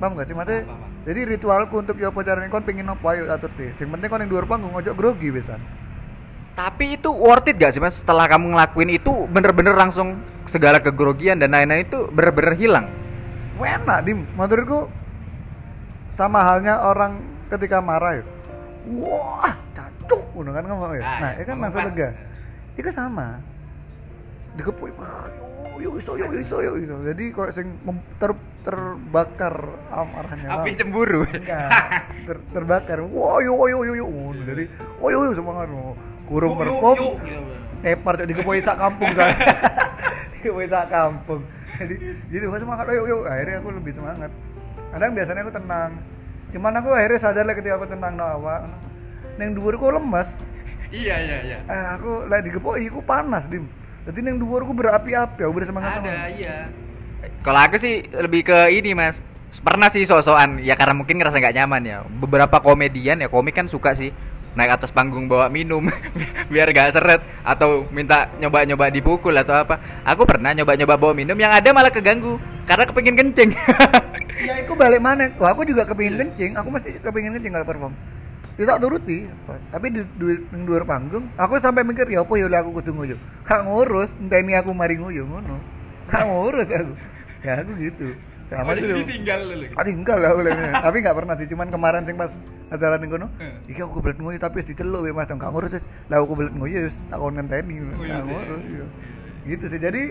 paham 0.00 0.16
gak 0.16 0.32
sih? 0.32 0.34
Paham. 0.34 0.64
jadi 1.04 1.20
ritualku 1.28 1.76
untuk 1.78 1.96
ya 2.00 2.08
apa 2.08 2.20
caranya? 2.24 2.48
Kon 2.48 2.64
pengen 2.64 2.88
apa? 2.88 3.04
Ayo 3.12 3.28
atur 3.28 3.52
deh. 3.52 3.76
Yang 3.76 3.90
penting 3.92 4.08
kon 4.08 4.20
yang 4.24 4.30
luar 4.32 4.44
panggung 4.48 4.72
ojo 4.72 4.90
grogi 4.96 5.28
besan 5.28 5.60
tapi 6.60 6.98
itu 6.98 7.08
worth 7.08 7.48
it 7.48 7.56
gak 7.56 7.72
sih 7.72 7.80
mas? 7.80 8.04
Setelah 8.04 8.28
kamu 8.28 8.52
ngelakuin 8.52 8.90
itu 8.92 9.24
bener-bener 9.32 9.72
langsung 9.72 10.20
segala 10.44 10.76
kegrogian 10.76 11.40
dan 11.40 11.56
lain-lain 11.56 11.88
itu 11.88 12.10
bener-bener 12.12 12.52
hilang? 12.52 12.86
Enak 13.56 13.98
dim. 14.04 14.28
Menurutku 14.36 14.92
sama 16.12 16.44
halnya 16.44 16.84
orang 16.84 17.22
ketika 17.48 17.80
marah 17.80 18.20
ya. 18.20 18.24
Wah 18.92 19.56
cacuk 20.10 20.22
udah 20.34 20.52
kan 20.52 20.64
ngomong 20.66 20.90
ya? 20.98 21.02
Ah, 21.06 21.18
nah 21.22 21.30
iya, 21.34 21.42
itu 21.42 21.48
kan 21.54 21.58
langsung 21.62 21.86
lega. 21.86 22.08
Itu 22.74 22.90
sama. 22.90 23.38
Dikepui 24.58 24.90
yuk 25.80 25.96
iso 25.96 26.12
yuk 26.18 26.28
iso 26.36 26.56
yuk 26.60 26.76
iso. 26.76 26.96
Jadi 27.00 27.24
kok 27.32 27.48
sing 27.56 27.72
ter, 28.20 28.36
terbakar 28.66 29.54
amarahnya 29.88 30.60
api 30.60 30.76
cemburu. 30.76 31.24
Ter, 32.26 32.36
terbakar. 32.52 33.00
Yuk 33.00 33.40
yuk 33.46 33.80
yuk 33.86 33.96
yuk 33.96 34.08
Ngono. 34.10 34.42
jadi 34.44 34.64
wah 35.00 35.08
yuk 35.08 35.22
yuk 35.30 35.34
semangat 35.38 35.72
kurung 36.28 36.54
perform 36.60 36.98
yuk, 37.00 37.14
gitu. 37.26 37.42
tepar 37.80 38.14
cok 38.20 38.26
dikepui 38.28 38.60
sak 38.60 38.76
kampung 38.76 39.10
saya. 39.16 39.34
Dikepui 40.36 40.66
sak 40.68 40.86
kampung. 40.92 41.40
Jadi 41.80 41.94
gitu 42.28 42.44
gua 42.52 42.60
semangat 42.60 42.84
yuk 42.92 43.06
yuk. 43.08 43.22
Akhirnya 43.24 43.56
aku 43.64 43.68
lebih 43.72 43.92
semangat. 43.96 44.30
Kadang 44.92 45.10
biasanya 45.16 45.40
aku 45.48 45.52
tenang. 45.54 45.90
Cuman 46.50 46.72
aku 46.76 46.88
akhirnya 46.92 47.18
sadar 47.22 47.46
lah 47.46 47.54
ketika 47.56 47.78
aku 47.78 47.86
tenang 47.88 48.18
no 48.18 48.26
awak 48.26 48.89
neng 49.40 49.56
dhuwur 49.56 49.80
ku 49.80 49.88
lemas 49.88 50.36
iya 50.92 51.16
iya 51.16 51.38
iya. 51.40 51.58
Eh 51.64 51.84
aku 51.96 52.28
lagi 52.28 52.52
digepui 52.52 52.92
aku 52.92 53.00
panas 53.00 53.48
dim. 53.48 53.64
Jadi 54.04 54.20
neng 54.20 54.36
dhuwur 54.36 54.68
ku 54.68 54.76
berapi-api 54.76 55.40
aku 55.40 55.52
bersemangat 55.56 55.96
ada 55.96 55.98
semangat 56.04 56.30
iya. 56.36 56.56
Kalau 57.40 57.60
aku 57.64 57.80
sih 57.80 58.04
lebih 58.12 58.44
ke 58.44 58.68
ini 58.68 58.92
mas. 58.92 59.16
Pernah 59.50 59.90
sih 59.90 60.06
sok-sokan 60.06 60.62
ya 60.62 60.78
karena 60.78 60.94
mungkin 60.94 61.18
ngerasa 61.18 61.40
nggak 61.40 61.56
nyaman 61.56 61.82
ya. 61.82 61.98
Beberapa 62.04 62.60
komedian 62.60 63.24
ya 63.24 63.32
komik 63.32 63.56
kan 63.56 63.66
suka 63.66 63.96
sih 63.96 64.12
naik 64.50 64.82
atas 64.82 64.90
panggung 64.90 65.30
bawa 65.30 65.46
minum 65.46 65.86
biar 66.50 66.74
gak 66.74 66.90
seret 66.90 67.22
atau 67.46 67.86
minta 67.94 68.26
nyoba-nyoba 68.42 68.90
dipukul 68.90 69.34
atau 69.34 69.62
apa. 69.62 70.02
Aku 70.02 70.26
pernah 70.26 70.50
nyoba-nyoba 70.52 70.98
bawa 70.98 71.14
minum 71.14 71.38
yang 71.38 71.54
ada 71.54 71.70
malah 71.70 71.94
keganggu 71.94 72.36
karena 72.68 72.84
kepengin 72.84 73.16
kencing. 73.16 73.50
Ya 74.40 74.64
aku 74.64 74.72
balik 74.72 75.04
mana 75.04 75.28
wah 75.36 75.52
aku 75.52 75.68
juga 75.68 75.84
kepingin 75.84 76.16
kencing. 76.16 76.56
Aku 76.56 76.72
masih 76.72 76.96
kepingin 77.04 77.36
kencing 77.36 77.52
kalau 77.52 77.68
perform 77.68 77.92
ya 78.60 78.64
tak 78.68 78.84
turuti. 78.84 79.24
Tapi 79.72 79.86
di, 79.88 80.00
di 80.04 80.36
luar 80.68 80.84
panggung 80.84 81.32
aku 81.40 81.56
sampai 81.56 81.80
mikir 81.80 82.04
ya 82.12 82.20
apa 82.20 82.32
ya 82.36 82.46
aku 82.60 82.76
kudu 82.76 82.92
nguyu. 82.92 83.16
Kak 83.48 83.64
ngurus 83.64 84.12
enteni 84.20 84.52
aku 84.52 84.76
mari 84.76 85.00
nguyu 85.00 85.24
ngono. 85.24 85.56
Kak 86.12 86.28
ngurus 86.28 86.68
aku. 86.68 86.92
Ya 87.40 87.64
aku 87.64 87.72
gitu. 87.80 88.12
Sama 88.50 88.74
itu 88.74 89.06
tinggal 89.06 89.46
dulu 89.46 89.62
Ah 89.78 89.86
tinggal 89.86 90.18
lah 90.18 90.34
boleh 90.34 90.50
tapi 90.74 90.96
nggak 91.06 91.16
pernah 91.22 91.34
sih 91.38 91.46
cuman 91.46 91.70
kemarin 91.70 92.02
sing 92.02 92.18
pas 92.18 92.34
acara 92.66 92.98
ning 92.98 93.06
kono 93.06 93.30
Hmm. 93.38 93.62
iki 93.70 93.78
aku 93.78 94.02
kebelet 94.02 94.18
nguyu 94.18 94.38
tapi 94.42 94.58
wis 94.58 94.66
diceluk 94.66 95.06
ya 95.06 95.14
Mas. 95.14 95.30
Enggak 95.30 95.54
ngurus 95.54 95.72
wis. 95.78 95.86
Lah 96.10 96.18
aku 96.18 96.34
kebelet 96.34 96.54
nguyu 96.58 96.78
wis 96.84 96.98
tak 97.08 97.16
kon 97.22 97.38
ngenteni. 97.38 97.78
Iya 97.78 97.94
Nggak 97.94 98.20
sih. 98.26 98.34
ngurus, 98.34 98.62
iya. 98.66 98.84
gitu 99.54 99.64
sih. 99.70 99.78
Jadi 99.78 100.02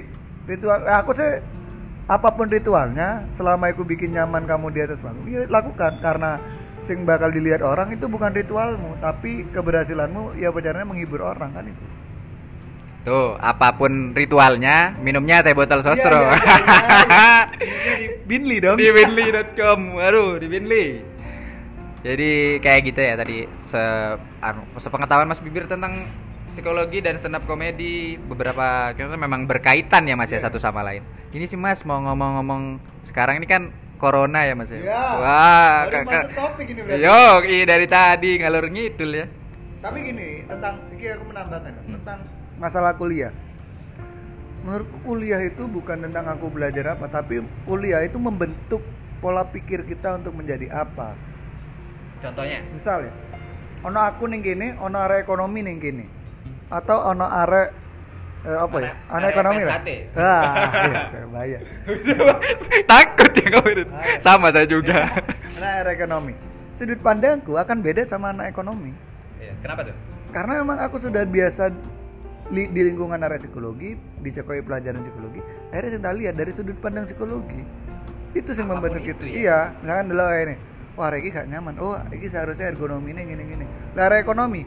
ritual 0.47 0.79
aku 0.87 1.11
sih 1.13 1.31
apa 2.09 2.29
pun 2.33 2.47
ritualnya 2.49 3.27
selama 3.35 3.69
aku 3.69 3.83
bikin 3.85 4.15
nyaman 4.15 4.47
kamu 4.47 4.71
di 4.71 4.79
atas 4.87 5.03
panggung 5.03 5.27
ya 5.27 5.43
lakukan. 5.51 5.99
Karena 5.99 6.39
sing 6.89 7.05
bakal 7.05 7.29
dilihat 7.29 7.61
orang 7.61 7.93
itu 7.93 8.09
bukan 8.09 8.33
ritualmu 8.33 8.97
tapi 8.97 9.45
keberhasilanmu 9.53 10.33
ya 10.41 10.49
caranya 10.49 10.89
menghibur 10.89 11.21
orang 11.21 11.53
kan 11.53 11.69
itu 11.69 11.85
tuh 13.05 13.37
apa 13.37 13.77
pun 13.77 14.17
ritualnya 14.17 14.97
minumnya 14.97 15.45
teh 15.45 15.53
botol 15.53 15.85
sostro 15.85 16.17
Iya, 16.19 16.33
iya, 16.33 16.33
iya, 16.33 16.97
iya. 17.05 17.37
di 18.01 18.07
Binli 18.25 18.57
dong 18.57 18.75
di 18.81 18.89
binly.com 18.89 19.79
aduh 20.01 20.41
di 20.41 20.47
binly 20.49 20.85
jadi 21.99 22.57
kayak 22.63 22.81
gitu 22.89 22.99
ya 23.03 23.13
tadi 23.19 23.43
se 23.59 23.81
anu, 24.39 24.63
sepengetahuan 24.79 25.27
Mas 25.27 25.43
Bibir 25.43 25.67
tentang 25.67 26.07
psikologi 26.49 27.03
dan 27.03 27.19
stand 27.19 27.37
up 27.37 27.43
komedi 27.43 28.15
beberapa 28.17 28.95
kita 28.95 29.19
memang 29.19 29.45
berkaitan 29.45 30.07
ya 30.07 30.15
Mas 30.15 30.31
ya 30.31 30.39
Iya. 30.39 30.47
satu 30.47 30.57
sama 30.57 30.81
lain. 30.81 31.03
Ini 31.35 31.45
sih 31.45 31.59
Mas 31.59 31.83
mau 31.83 31.99
ngomong-ngomong 31.99 32.79
sekarang 33.03 33.37
ini 33.43 33.47
kan 33.51 33.69
corona 33.99 34.47
ya 34.47 34.55
Mas 34.55 34.71
ya. 34.71 34.79
Iya. 34.79 35.03
Wah, 35.19 35.75
Baru 35.85 35.91
kakak. 35.93 36.07
masuk 36.07 36.31
topik 36.33 36.65
ini 36.71 36.81
berarti. 36.81 37.03
Yo, 37.03 37.21
iya 37.45 37.63
dari 37.67 37.85
tadi 37.85 38.31
ngalur 38.39 38.65
ngidul 38.65 39.11
ya. 39.13 39.25
Tapi 39.79 39.97
gini, 40.01 40.29
tentang 40.43 40.73
ini 40.89 41.05
aku 41.05 41.23
menambahkan 41.27 41.71
Hmm. 41.77 41.93
tentang 41.99 42.19
masalah 42.55 42.95
kuliah. 42.95 43.31
Menurutku 44.59 44.97
kuliah 45.05 45.39
itu 45.39 45.63
bukan 45.65 46.03
tentang 46.03 46.27
aku 46.27 46.47
belajar 46.47 46.95
apa, 46.95 47.07
tapi 47.07 47.39
kuliah 47.63 48.03
itu 48.03 48.15
membentuk 48.15 48.83
pola 49.19 49.43
pikir 49.43 49.83
kita 49.83 50.15
untuk 50.15 50.35
menjadi 50.35 50.67
apa. 50.73 51.15
Contohnya? 52.19 52.59
Misal 52.69 53.07
ya, 53.07 53.13
ono 53.81 53.99
aku 53.99 54.27
ning 54.27 54.43
kene, 54.43 54.75
ono 54.75 54.99
arek 54.99 55.23
ekonomi 55.23 55.63
ning 55.63 55.79
kene. 55.79 56.05
Atau 56.67 56.99
ono 56.99 57.23
arek 57.23 57.71
eh, 58.45 58.57
apa 58.59 58.77
ya? 58.79 58.91
Arek 59.11 59.27
ekonomi 59.35 59.61
lah. 59.63 59.79
Ah, 60.15 60.43
iya, 60.87 60.99
saya 61.09 61.27
bayar. 61.27 61.61
Takut 62.87 63.31
ya 63.35 63.47
kamu 63.51 63.69
itu. 63.75 63.83
Sama 64.21 64.47
saya 64.53 64.67
juga. 64.69 65.09
Anak 65.59 65.95
ekonomi. 65.95 66.33
Sudut 66.75 66.99
pandangku 67.03 67.59
akan 67.59 67.83
beda 67.83 68.07
sama 68.07 68.31
anak 68.31 68.55
ekonomi. 68.55 68.95
Iya, 69.35 69.51
Kenapa 69.59 69.83
tuh? 69.83 69.95
karena 70.29 70.61
memang 70.61 70.77
aku 70.77 71.01
sudah 71.01 71.25
biasa 71.25 71.73
li- 72.53 72.69
di 72.69 72.81
lingkungan 72.85 73.17
area 73.21 73.41
psikologi 73.41 73.97
dicekoi 74.21 74.61
pelajaran 74.61 75.01
psikologi 75.01 75.41
akhirnya 75.73 75.97
saya 75.97 76.15
lihat 76.15 76.35
dari 76.37 76.51
sudut 76.53 76.77
pandang 76.77 77.09
psikologi 77.09 77.61
itu 78.37 78.49
sih 78.53 78.61
membentuk 78.61 79.01
itu 79.01 79.17
kita 79.17 79.25
ya? 79.25 79.33
iya 79.33 79.59
misalkan 79.81 80.05
dulu 80.13 80.25
ini 80.29 80.55
wah 80.93 81.09
Reki 81.09 81.29
gak 81.33 81.47
nyaman 81.49 81.73
oh 81.81 81.97
ini 82.13 82.27
seharusnya 82.29 82.69
ergonomi 82.69 83.09
ini 83.09 83.21
gini 83.25 83.43
gini 83.57 83.65
lah 83.97 84.13
ekonomi 84.13 84.61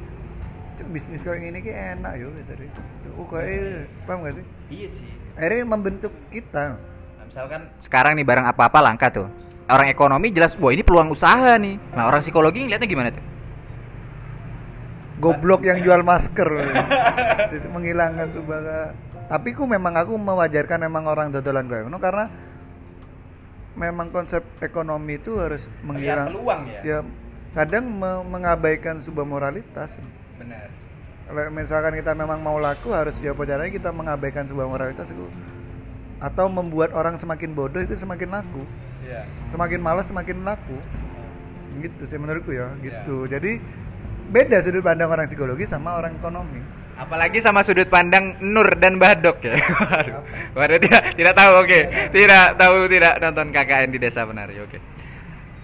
Cuk, 0.83 0.88
bisnis 0.90 1.23
kayak 1.23 1.38
gini 1.38 1.59
ki 1.62 1.73
enak 1.73 2.12
yo 2.18 2.29
gitu 2.35 2.53
deh. 2.59 2.68
Cuk, 2.75 3.12
oh 3.23 3.27
kayak 3.31 3.87
paham 4.05 4.27
gak 4.27 4.35
sih 4.42 4.45
Iya 4.68 4.88
sih. 4.90 5.07
akhirnya 5.38 5.64
membentuk 5.64 6.12
kita 6.29 6.77
Nah, 6.77 7.25
misalkan 7.31 7.61
sekarang 7.79 8.12
nih 8.18 8.27
barang 8.27 8.47
apa-apa 8.51 8.79
langka 8.83 9.09
tuh. 9.14 9.29
Orang 9.71 9.87
ekonomi 9.88 10.35
jelas, 10.35 10.59
wah 10.59 10.75
ini 10.75 10.83
peluang 10.83 11.14
usaha 11.14 11.55
nih. 11.57 11.79
Nah, 11.95 12.11
orang 12.11 12.21
psikologi 12.21 12.66
ngeliatnya 12.66 12.90
gimana 12.90 13.11
tuh? 13.14 13.25
goblok 15.23 15.62
yang 15.62 15.79
jual 15.79 16.03
masker 16.11 16.51
menghilangkan 17.71 18.35
sebuah 18.35 18.61
tapi 19.31 19.55
ku 19.55 19.64
memang 19.71 19.95
aku 19.95 20.18
mewajarkan 20.18 20.83
memang 20.83 21.07
orang 21.07 21.31
dodolan 21.31 21.71
gue 21.71 21.79
karena 22.03 22.27
memang 23.79 24.11
konsep 24.11 24.42
ekonomi 24.59 25.16
itu 25.23 25.38
harus 25.38 25.71
menghilang 25.87 26.29
peluang 26.29 26.62
ya? 26.68 26.81
ya 26.83 26.99
kadang 27.55 27.88
me- 27.88 28.27
mengabaikan 28.27 29.01
sebuah 29.01 29.25
moralitas 29.25 29.97
Benar. 30.40 30.68
kalau 31.29 31.42
misalkan 31.55 31.92
kita 31.97 32.12
memang 32.12 32.38
mau 32.42 32.59
laku 32.61 32.92
harus 32.92 33.16
ya 33.23 33.33
apa 33.33 33.42
caranya 33.47 33.73
kita 33.73 33.88
mengabaikan 33.95 34.45
sebuah 34.45 34.68
moralitas 34.68 35.09
itu 35.09 35.25
atau 36.23 36.47
membuat 36.47 36.92
orang 36.95 37.16
semakin 37.18 37.51
bodoh 37.57 37.83
itu 37.83 37.97
semakin 37.99 38.29
laku 38.31 38.62
Iya. 39.03 39.27
semakin 39.51 39.81
malas 39.83 40.07
semakin 40.07 40.47
laku 40.47 40.79
gitu 41.83 42.03
sih 42.07 42.18
menurutku 42.21 42.55
ya 42.55 42.71
gitu 42.85 43.27
jadi 43.27 43.59
beda 44.31 44.62
sudut 44.62 44.85
pandang 44.85 45.11
orang 45.11 45.27
psikologi 45.27 45.66
sama 45.66 45.99
orang 45.99 46.14
ekonomi 46.16 46.62
Apalagi 46.92 47.40
sama 47.40 47.64
sudut 47.64 47.88
pandang 47.88 48.37
Nur 48.45 48.79
dan 48.79 49.01
Badok 49.01 49.42
ya. 49.42 49.57
Waduh, 50.57 50.79
tidak 50.79 51.16
tidak 51.16 51.35
tahu 51.35 51.53
oke. 51.64 51.81
Tidak 52.12 52.47
tahu 52.61 52.77
tidak 52.87 53.14
nonton 53.18 53.49
KKN 53.49 53.88
di 53.90 53.99
Desa 53.99 54.29
Penari. 54.29 54.61
Oke. 54.61 54.79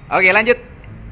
Oke, 0.08 0.32
lanjut. 0.32 0.58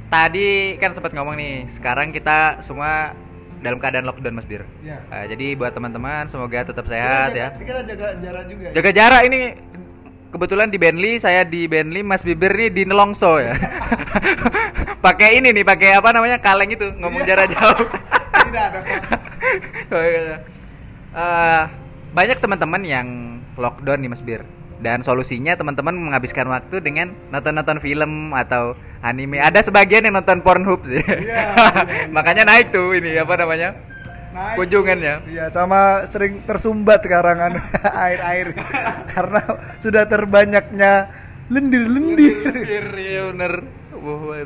Tadi 0.08 0.80
kan 0.80 0.96
sempat 0.96 1.12
ngomong 1.12 1.36
nih, 1.36 1.54
sekarang 1.68 2.10
kita 2.10 2.64
semua 2.64 3.12
dalam 3.58 3.78
keadaan 3.78 4.04
lockdown 4.04 4.34
Mas 4.34 4.44
Bir. 4.44 4.62
Iya. 4.80 4.98
Eh, 5.06 5.24
jadi 5.30 5.46
buat 5.54 5.72
teman-teman 5.72 6.26
semoga 6.26 6.62
tetap 6.62 6.84
sehat 6.84 7.32
ya. 7.32 7.52
kita 7.54 7.82
jaga 7.84 8.06
jarak 8.18 8.44
juga 8.46 8.64
ya. 8.68 8.72
Jaga 8.74 8.90
jarak 8.92 9.22
ini 9.24 9.38
kebetulan 10.28 10.68
di 10.68 10.76
Benly, 10.76 11.12
saya 11.16 11.42
di 11.42 11.64
Benly, 11.64 12.00
Mas 12.00 12.20
Bibir 12.20 12.52
nih 12.52 12.68
di 12.68 12.82
Nelongso 12.84 13.40
ya. 13.40 13.56
pakai 15.06 15.38
ini 15.38 15.52
nih, 15.52 15.64
pakai 15.64 15.96
apa 15.96 16.10
namanya? 16.10 16.36
kaleng 16.38 16.70
itu, 16.70 16.90
ngomong 16.96 17.22
Iya. 17.24 17.28
jarak 17.32 17.46
jauh. 17.52 17.86
tidak 18.46 18.64
ada 18.68 20.36
Eh, 21.16 21.62
banyak 22.12 22.38
teman-teman 22.38 22.82
yang 22.84 23.06
lockdown 23.56 23.96
nih 23.96 24.10
Mas 24.10 24.20
Bir. 24.20 24.44
Dan 24.76 25.00
solusinya 25.00 25.56
teman-teman 25.56 25.96
menghabiskan 25.96 26.44
waktu 26.52 26.84
dengan 26.84 27.16
nonton-nonton 27.32 27.80
film 27.80 28.36
atau 28.36 28.76
anime. 29.00 29.40
Ada 29.40 29.64
sebagian 29.64 30.04
yang 30.04 30.20
nonton 30.20 30.44
Pornhub 30.44 30.84
sih. 30.84 31.00
iya, 31.00 31.52
Makanya 32.16 32.44
naik 32.44 32.76
tuh 32.76 32.92
ini 32.92 33.16
apa 33.16 33.40
namanya? 33.40 33.72
Naik. 34.36 34.56
Kunjungannya. 34.60 35.14
Iya, 35.32 35.48
sama 35.48 36.04
sering 36.12 36.44
tersumbat 36.44 37.00
sekarang 37.00 37.36
kan 37.40 37.52
air-air 38.04 38.52
karena 39.08 39.40
sudah 39.80 40.04
terbanyaknya 40.04 41.08
lendir-lendir. 41.48 42.44
Lendir, 42.44 42.86
iya 43.00 43.22
bener. 43.32 43.52
Wah. 43.96 44.36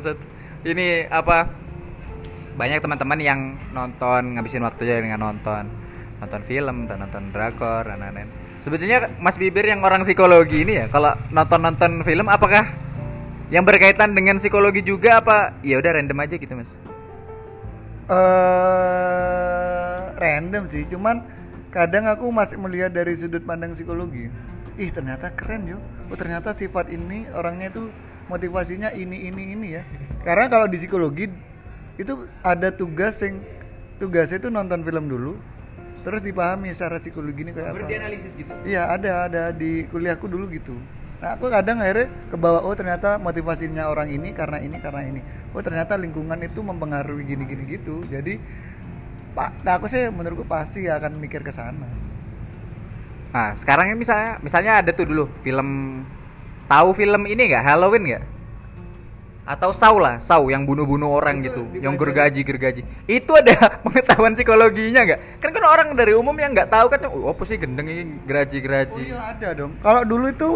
Ini 0.62 1.10
apa? 1.10 1.50
Banyak 2.54 2.78
teman-teman 2.84 3.18
yang 3.18 3.40
nonton 3.74 4.38
ngabisin 4.38 4.62
waktunya 4.62 5.02
dengan 5.02 5.26
nonton 5.26 5.80
nonton 6.20 6.42
film 6.44 6.84
dan 6.84 7.00
nonton 7.00 7.32
drakor 7.32 7.88
dan 7.88 7.98
lain-lain. 8.04 8.39
Sebetulnya 8.60 9.08
Mas 9.16 9.40
Bibir 9.40 9.64
yang 9.64 9.80
orang 9.80 10.04
psikologi 10.04 10.68
ini 10.68 10.84
ya, 10.84 10.86
kalau 10.92 11.16
nonton-nonton 11.32 12.04
film 12.04 12.28
apakah 12.28 12.68
yang 13.48 13.64
berkaitan 13.64 14.12
dengan 14.12 14.36
psikologi 14.36 14.84
juga 14.84 15.24
apa? 15.24 15.56
Ya 15.64 15.80
udah 15.80 15.96
random 15.96 16.20
aja 16.20 16.36
gitu, 16.36 16.52
Mas. 16.52 16.76
eh 18.10 20.02
random 20.20 20.66
sih, 20.68 20.84
cuman 20.92 21.24
kadang 21.72 22.04
aku 22.10 22.28
masih 22.28 22.60
melihat 22.60 22.92
dari 22.92 23.16
sudut 23.16 23.40
pandang 23.48 23.72
psikologi. 23.72 24.28
Ih, 24.76 24.90
ternyata 24.92 25.32
keren 25.32 25.64
yo. 25.64 25.78
Oh, 26.12 26.18
ternyata 26.18 26.52
sifat 26.52 26.92
ini 26.92 27.30
orangnya 27.32 27.70
itu 27.72 27.88
motivasinya 28.28 28.92
ini 28.92 29.30
ini 29.32 29.42
ini 29.56 29.68
ya. 29.78 29.82
Karena 30.26 30.52
kalau 30.52 30.66
di 30.68 30.76
psikologi 30.76 31.32
itu 31.96 32.28
ada 32.44 32.68
tugas 32.74 33.16
yang 33.24 33.40
tugasnya 33.96 34.42
itu 34.42 34.50
nonton 34.52 34.84
film 34.84 35.08
dulu, 35.08 35.32
terus 36.00 36.20
dipahami 36.24 36.72
secara 36.72 37.00
psikologi 37.00 37.44
ini 37.44 37.52
kayak 37.52 37.72
apa. 37.72 37.76
Berdianalisis 37.84 38.32
gitu. 38.34 38.52
Iya 38.64 38.88
ada 38.88 39.12
ada 39.28 39.42
di 39.52 39.84
kuliahku 39.88 40.26
dulu 40.26 40.48
gitu. 40.52 40.74
Nah 41.20 41.36
aku 41.36 41.52
kadang 41.52 41.84
akhirnya 41.84 42.08
ke 42.32 42.36
bawah 42.40 42.64
oh 42.64 42.72
ternyata 42.72 43.20
motivasinya 43.20 43.92
orang 43.92 44.08
ini 44.08 44.32
karena 44.32 44.58
ini 44.60 44.76
karena 44.80 45.02
ini. 45.04 45.20
Oh 45.52 45.60
ternyata 45.60 46.00
lingkungan 46.00 46.40
itu 46.40 46.60
mempengaruhi 46.64 47.22
gini 47.28 47.44
gini 47.44 47.62
gitu. 47.68 48.00
Jadi 48.08 48.40
pak, 49.36 49.62
nah 49.62 49.78
aku 49.78 49.86
sih 49.86 50.08
menurutku 50.08 50.48
pasti 50.48 50.88
akan 50.88 51.20
mikir 51.20 51.44
ke 51.44 51.52
sana. 51.52 51.86
Nah, 53.30 53.54
sekarang 53.54 53.94
ini 53.94 54.02
misalnya 54.02 54.42
misalnya 54.42 54.82
ada 54.82 54.90
tuh 54.90 55.06
dulu 55.06 55.30
film 55.46 56.02
tahu 56.66 56.90
film 56.98 57.30
ini 57.30 57.54
nggak 57.54 57.62
Halloween 57.62 58.04
nggak? 58.10 58.24
Atau 59.50 59.74
Saw 59.74 59.98
lah, 59.98 60.14
Saw 60.22 60.46
yang 60.46 60.62
bunuh-bunuh 60.62 61.10
orang 61.10 61.42
Itu 61.42 61.50
gitu, 61.50 61.82
yang 61.82 61.98
gergaji 61.98 62.46
gergaji. 62.46 62.86
Itu 63.10 63.34
ada 63.34 63.50
pengetahuan 63.82 64.38
psikologinya 64.38 65.02
nggak? 65.02 65.42
Kan 65.42 65.50
kan 65.50 65.64
orang 65.66 65.88
dari 65.98 66.14
umum 66.14 66.38
yang 66.38 66.54
nggak 66.54 66.70
tahu 66.70 66.86
kan, 66.86 67.02
oh 67.10 67.34
apa 67.34 67.42
sih 67.42 67.58
gendeng 67.58 67.90
ini 67.90 68.22
geraji 68.30 68.56
Oh 68.56 68.62
geraji. 68.62 69.02
iya 69.10 69.18
ada 69.34 69.48
dong. 69.50 69.74
Kalau 69.82 70.06
dulu 70.06 70.30
itu 70.30 70.50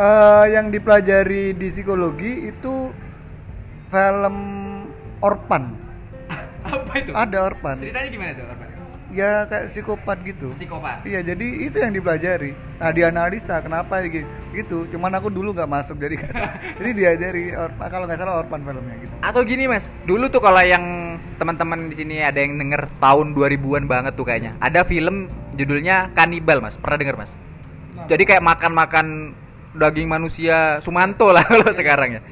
eh, 0.00 0.44
yang 0.56 0.72
dipelajari 0.72 1.52
di 1.52 1.68
psikologi 1.68 2.48
itu 2.48 2.88
film 3.92 4.36
Orpan. 5.20 5.64
apa 6.72 6.92
itu? 6.96 7.12
Ada 7.12 7.52
Orpan. 7.52 7.76
Ceritanya 7.84 8.08
gimana 8.08 8.30
tuh? 8.32 8.44
Orpan? 8.48 8.67
Ya 9.08 9.48
kayak 9.48 9.72
psikopat 9.72 10.20
gitu. 10.20 10.52
Psikopat. 10.52 11.00
Iya, 11.08 11.24
jadi 11.24 11.46
itu 11.64 11.76
yang 11.80 11.96
dipelajari. 11.96 12.52
Nah, 12.76 12.92
dianalisa 12.92 13.56
kenapa 13.64 14.04
gitu. 14.04 14.84
Cuman 14.92 15.16
aku 15.16 15.32
dulu 15.32 15.56
nggak 15.56 15.68
masuk 15.68 15.96
jadi 15.96 16.20
jadi 16.78 16.90
diajari 16.92 17.56
or, 17.56 17.72
kalau 17.88 18.04
nggak 18.04 18.20
salah 18.20 18.44
Orpan 18.44 18.60
filmnya 18.60 18.96
gitu. 19.00 19.14
Atau 19.24 19.40
gini 19.48 19.64
mas, 19.64 19.88
dulu 20.04 20.28
tuh 20.28 20.44
kalau 20.44 20.60
yang 20.60 21.16
teman-teman 21.40 21.88
di 21.88 21.96
sini 21.96 22.20
ada 22.20 22.36
yang 22.36 22.60
denger 22.60 22.84
tahun 23.00 23.32
2000-an 23.32 23.84
banget 23.88 24.12
tuh 24.12 24.28
kayaknya. 24.28 24.52
Ada 24.60 24.84
film 24.84 25.32
judulnya 25.56 26.12
Kanibal 26.12 26.60
mas, 26.60 26.76
pernah 26.76 27.00
denger 27.00 27.16
mas? 27.16 27.32
Jadi 28.06 28.22
kayak 28.28 28.44
makan-makan 28.44 29.32
daging 29.72 30.08
manusia 30.08 30.84
Sumanto 30.84 31.32
lah 31.32 31.48
kalau 31.50 31.72
sekarang 31.72 32.20
ya. 32.20 32.22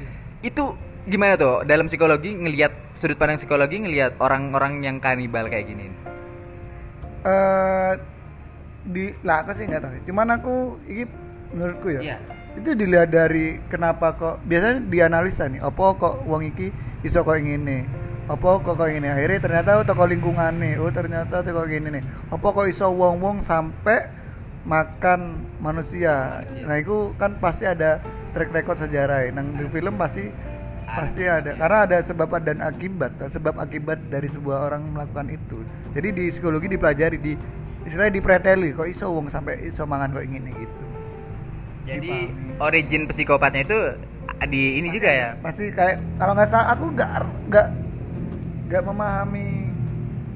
Itu 0.45 0.77
gimana 1.09 1.33
tuh 1.41 1.65
dalam 1.65 1.89
psikologi 1.89 2.37
ngelihat 2.37 3.01
sudut 3.01 3.17
pandang 3.17 3.41
psikologi 3.41 3.81
ngelihat 3.81 4.21
orang-orang 4.21 4.85
yang 4.85 5.01
kanibal 5.01 5.49
kayak 5.49 5.73
gini? 5.73 5.89
Eh 7.27 7.93
di 8.87 9.11
lah 9.27 9.43
aku 9.43 9.51
sih 9.59 9.67
nggak 9.67 9.83
tahu. 9.83 9.93
Cuman 10.07 10.27
aku 10.31 10.55
ini 10.87 11.03
menurutku 11.51 11.87
ya. 11.91 12.01
Iya. 12.01 12.17
Itu 12.57 12.73
dilihat 12.73 13.11
dari 13.11 13.59
kenapa 13.67 14.15
kok 14.15 14.41
biasanya 14.47 14.81
dianalisa 14.87 15.45
nih, 15.45 15.61
apa 15.61 15.93
kok 15.99 16.25
wong 16.25 16.47
iki 16.47 16.71
iso 17.03 17.21
kok 17.21 17.37
ngene. 17.37 17.85
Apa 18.31 18.63
kok 18.63 18.79
kok 18.79 18.87
ngene. 18.87 19.11
Akhirnya 19.11 19.39
ternyata 19.43 19.69
oh, 19.77 19.85
toko 19.85 20.07
lingkungan 20.07 20.55
nih. 20.57 20.79
Oh 20.79 20.89
ternyata 20.89 21.43
toko 21.43 21.67
gini 21.67 21.99
nih. 21.99 22.03
Apa 22.31 22.47
kok 22.55 22.65
iso 22.65 22.87
wong-wong 22.89 23.43
sampai 23.43 24.09
makan 24.63 25.47
manusia. 25.59 26.43
Manusia. 26.43 26.65
Nah, 26.67 26.75
itu 26.79 27.15
kan 27.15 27.39
pasti 27.39 27.63
ada 27.67 28.03
track 28.35 28.51
record 28.51 28.79
sejarah. 28.79 29.27
ya. 29.27 29.31
Nang 29.35 29.55
di 29.55 29.67
film 29.71 29.95
pasti 29.95 30.27
pasti 30.97 31.23
ada 31.29 31.51
karena 31.53 31.77
ada 31.85 31.97
sebab 32.01 32.27
dan 32.41 32.57
akibat 32.65 33.11
sebab 33.29 33.53
akibat 33.61 34.01
dari 34.09 34.25
sebuah 34.25 34.67
orang 34.67 34.81
melakukan 34.97 35.29
itu 35.29 35.61
jadi 35.93 36.09
di 36.09 36.23
psikologi 36.33 36.65
dipelajari 36.65 37.17
di 37.21 37.33
istilahnya 37.85 38.17
dipreteli 38.17 38.73
kok 38.73 38.89
iso 38.89 39.13
wong 39.13 39.29
sampai 39.29 39.61
iso 39.69 39.85
mangan 39.85 40.17
kok 40.17 40.25
ingin 40.25 40.49
gitu 40.51 40.77
Jadi 41.87 42.11
Dipahami. 42.11 42.59
origin 42.59 43.01
psikopatnya 43.07 43.63
itu 43.63 43.79
di 44.51 44.83
ini 44.83 44.91
juga 44.91 45.07
ya. 45.07 45.29
pasti 45.39 45.71
kayak 45.71 46.03
kalau 46.19 46.35
nggak 46.35 46.49
salah 46.51 46.75
aku 46.75 46.85
nggak 46.91 47.09
nggak 47.47 47.67
nggak 48.67 48.83
memahami 48.83 49.71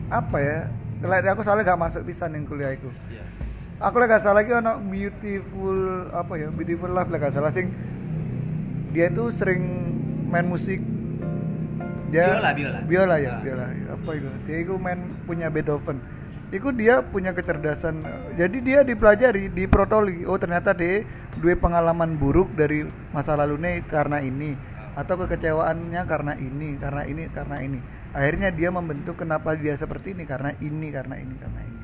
apa 0.07 0.37
ya 0.39 0.59
aku 1.35 1.43
soalnya 1.43 1.67
nggak 1.67 1.81
masuk 1.81 2.01
pisan 2.07 2.31
yang 2.39 2.47
kuliah 2.47 2.71
itu 2.71 2.87
Iya. 3.11 3.25
aku 3.83 3.99
lagi 3.99 4.15
gak 4.15 4.23
salah 4.23 4.45
lagi 4.45 4.51
ono 4.55 4.79
beautiful 4.87 6.07
apa 6.15 6.33
ya 6.39 6.47
beautiful 6.55 6.87
life 6.87 7.11
lagi 7.11 7.23
gak 7.27 7.35
salah 7.35 7.51
sing 7.51 7.67
dia 8.95 9.11
itu 9.11 9.27
sering 9.35 9.90
main 10.31 10.47
musik 10.47 10.79
dia 12.07 12.27
Biola, 12.29 12.51
biola. 12.51 12.79
biola 12.83 13.15
ya 13.17 13.29
Ah. 13.29 13.39
biola 13.39 13.65
apa 13.91 14.09
itu 14.13 14.29
dia 14.45 14.57
itu 14.59 14.73
main 14.75 14.99
punya 15.23 15.47
Beethoven 15.47 15.97
itu 16.51 16.67
dia 16.73 16.99
punya 17.01 17.31
kecerdasan 17.31 18.03
jadi 18.35 18.57
dia 18.59 18.79
dipelajari 18.83 19.47
diprotoli 19.47 20.23
oh 20.23 20.35
ternyata 20.35 20.71
dia 20.71 21.07
dua 21.35 21.55
pengalaman 21.55 22.15
buruk 22.15 22.51
dari 22.51 22.83
masa 23.11 23.35
lalunya 23.35 23.79
karena 23.81 24.19
ini 24.19 24.59
atau 24.91 25.15
kekecewaannya 25.17 26.01
karena 26.03 26.33
ini 26.35 26.75
karena 26.75 27.01
ini 27.05 27.23
karena 27.31 27.55
ini 27.61 27.79
akhirnya 28.11 28.51
dia 28.51 28.67
membentuk 28.67 29.15
kenapa 29.15 29.55
dia 29.55 29.71
seperti 29.73 30.11
ini 30.11 30.27
karena 30.27 30.51
ini 30.59 30.91
karena 30.91 31.15
ini 31.15 31.35
karena 31.39 31.61
ini 31.63 31.79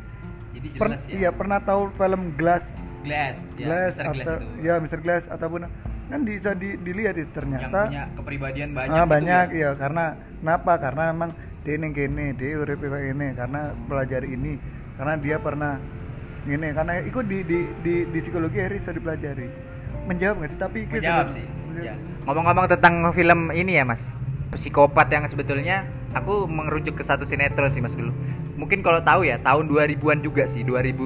Jadi 0.52 0.68
Per- 0.76 0.92
ya. 0.92 1.16
iya 1.16 1.30
pernah 1.32 1.60
tahu 1.62 1.88
film 1.90 2.36
Glass 2.36 2.76
Glass, 3.00 3.40
ya, 3.56 3.64
Glass 3.64 3.94
Mr. 3.96 4.04
Glass 4.04 4.20
atau 4.20 4.36
itu. 4.36 4.60
ya 4.60 4.74
Mr. 4.76 5.00
Glass 5.00 5.24
ataupun 5.32 5.62
kan 6.08 6.20
bisa 6.24 6.56
di- 6.56 6.80
dilihat 6.80 7.16
itu 7.16 7.24
yang 7.24 7.36
ternyata 7.36 7.80
punya 7.86 8.04
kepribadian 8.16 8.70
banyak. 8.72 8.96
ah, 8.96 9.06
banyak 9.06 9.48
ya. 9.52 9.60
ya 9.60 9.70
karena 9.76 10.06
kenapa 10.40 10.74
karena 10.80 11.04
emang 11.12 11.32
dia 11.62 11.74
ini 11.76 11.88
gini 11.92 12.26
dia 12.32 12.56
urip 12.56 12.80
ini 12.80 13.28
karena 13.36 13.62
pelajari 13.86 14.28
ini 14.32 14.54
karena 14.96 15.14
dia 15.20 15.36
pernah 15.38 15.74
gini 16.48 16.68
karena 16.72 16.94
ikut 17.04 17.26
di 17.28 17.40
di 17.44 17.60
di, 17.84 17.96
di 18.08 18.20
psikologi 18.24 18.56
harus 18.56 18.80
bisa 18.80 18.96
dipelajari 18.96 19.48
menjawab 20.08 20.40
nggak 20.40 20.50
sih 20.50 20.60
tapi 20.60 20.80
Menjawab 20.88 21.28
sih. 21.36 21.44
menjawab. 21.44 21.84
Ya. 21.84 21.94
Ngomong-ngomong 22.24 22.66
tentang 22.68 22.94
film 23.12 23.52
ini 23.52 23.76
ya 23.76 23.84
mas, 23.84 24.10
psikopat 24.50 25.12
yang 25.12 25.28
sebetulnya 25.28 25.84
aku 26.12 26.48
mengerujuk 26.48 26.98
ke 26.98 27.04
satu 27.04 27.28
sinetron 27.28 27.70
sih 27.70 27.84
mas 27.84 27.94
dulu. 27.94 28.16
Mungkin 28.58 28.82
kalau 28.82 29.04
tahu 29.04 29.28
ya 29.28 29.38
tahun 29.38 29.70
2000-an 29.70 30.20
juga 30.24 30.48
sih, 30.50 30.66
2000 30.66 30.98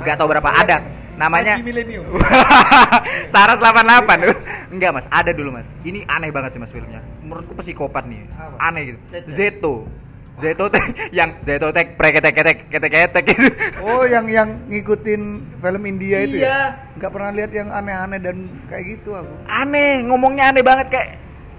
nggak 0.00 0.16
tahu 0.18 0.26
berapa 0.26 0.50
ada. 0.50 0.82
Namanya. 1.14 1.54
Saras 3.32 3.60
88 3.62 4.74
Enggak 4.74 4.90
mas, 4.90 5.06
ada 5.08 5.30
dulu 5.30 5.54
mas. 5.54 5.68
Ini 5.82 6.02
aneh 6.06 6.30
banget 6.30 6.56
sih 6.56 6.60
mas 6.60 6.74
filmnya. 6.74 7.00
Menurutku 7.22 7.54
psikopat 7.54 8.04
nih? 8.06 8.26
Aneh 8.58 8.82
gitu. 8.94 8.98
Zeto. 9.30 9.74
Zeto 10.34 10.66
teh 10.66 10.82
yang 11.18 11.38
Zeto 11.38 11.70
teh 11.70 11.94
preketek 11.94 12.34
ketek 12.34 12.58
ketek 12.66 12.90
ketek 12.90 13.24
gitu. 13.30 13.48
Oh 13.86 14.02
yang 14.02 14.26
yang 14.26 14.66
ngikutin 14.66 15.22
film 15.62 15.82
India 15.86 16.26
itu 16.26 16.42
Iya. 16.42 16.50
ya 16.50 16.58
nggak 16.98 17.10
pernah 17.14 17.30
lihat 17.30 17.50
yang 17.54 17.68
aneh-aneh 17.70 18.18
dan 18.18 18.36
kayak 18.66 18.98
gitu 18.98 19.14
aku. 19.14 19.30
Aneh 19.46 20.02
ngomongnya 20.02 20.50
aneh 20.50 20.66
banget 20.66 20.90
kayak 20.90 21.08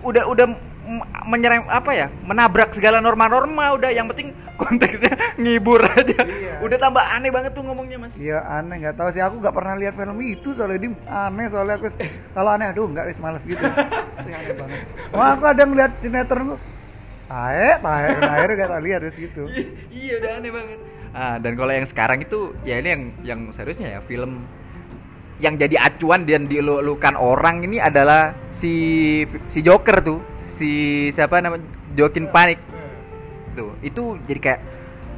udah 0.04 0.28
udah 0.28 0.48
menyerang 1.26 1.66
apa 1.66 1.92
ya 1.92 2.08
menabrak 2.24 2.72
segala 2.72 3.02
norma-norma 3.02 3.74
udah 3.74 3.90
yang 3.90 4.06
penting 4.14 4.32
konteksnya 4.56 5.12
ngibur 5.42 5.82
aja 5.82 6.22
Iya. 6.26 6.62
udah 6.62 6.78
tambah 6.78 7.02
aneh 7.02 7.34
banget 7.34 7.52
tuh 7.52 7.66
ngomongnya 7.66 7.98
mas 7.98 8.14
Iya 8.16 8.40
aneh 8.40 8.80
nggak 8.80 8.96
tahu 8.96 9.10
sih 9.12 9.20
aku 9.20 9.42
nggak 9.42 9.56
pernah 9.56 9.74
lihat 9.76 9.98
film 9.98 10.16
itu 10.22 10.54
soalnya 10.54 10.80
di 10.80 10.90
aneh 11.06 11.46
soalnya 11.50 11.76
aku 11.76 11.86
kalau 12.32 12.50
aneh 12.54 12.68
aduh 12.72 12.86
nggak 12.88 13.06
wis 13.10 13.20
males 13.20 13.44
gitu. 13.44 13.60
Aneh 13.60 14.54
banget. 14.56 14.80
Wah 15.12 15.34
aku 15.34 15.44
ada 15.46 15.64
ngeliat 15.66 15.92
sinetron 16.00 16.56
kok. 16.56 16.62
Tae, 17.26 17.70
tae, 17.82 18.06
nah, 18.22 18.32
akhirnya 18.38 18.56
gak 18.62 18.72
tak 18.78 18.82
lihat 18.86 19.00
wis 19.02 19.18
gitu. 19.18 19.44
iya 19.90 20.14
udah 20.22 20.32
aneh 20.38 20.52
banget 20.54 20.80
ah 21.16 21.36
dan 21.40 21.56
kalau 21.56 21.72
yang 21.72 21.88
sekarang 21.88 22.20
itu 22.22 22.52
ya 22.62 22.76
ini 22.78 22.90
yang 22.92 23.04
yang 23.24 23.40
seriusnya 23.50 23.98
ya 23.98 24.00
film 24.04 24.44
yang 25.36 25.60
jadi 25.60 25.76
acuan 25.92 26.24
dan 26.24 26.48
dielu-elukan 26.48 27.20
orang 27.20 27.68
ini 27.68 27.78
adalah 27.84 28.32
si 28.48 29.24
si 29.52 29.60
Joker 29.60 30.00
tuh. 30.00 30.20
Si 30.40 30.72
siapa 31.12 31.44
namanya? 31.44 31.68
Joaquin 31.96 32.32
Phoenix. 32.32 32.60
Tuh 33.56 33.72
itu 33.84 34.20
jadi 34.28 34.40
kayak 34.40 34.62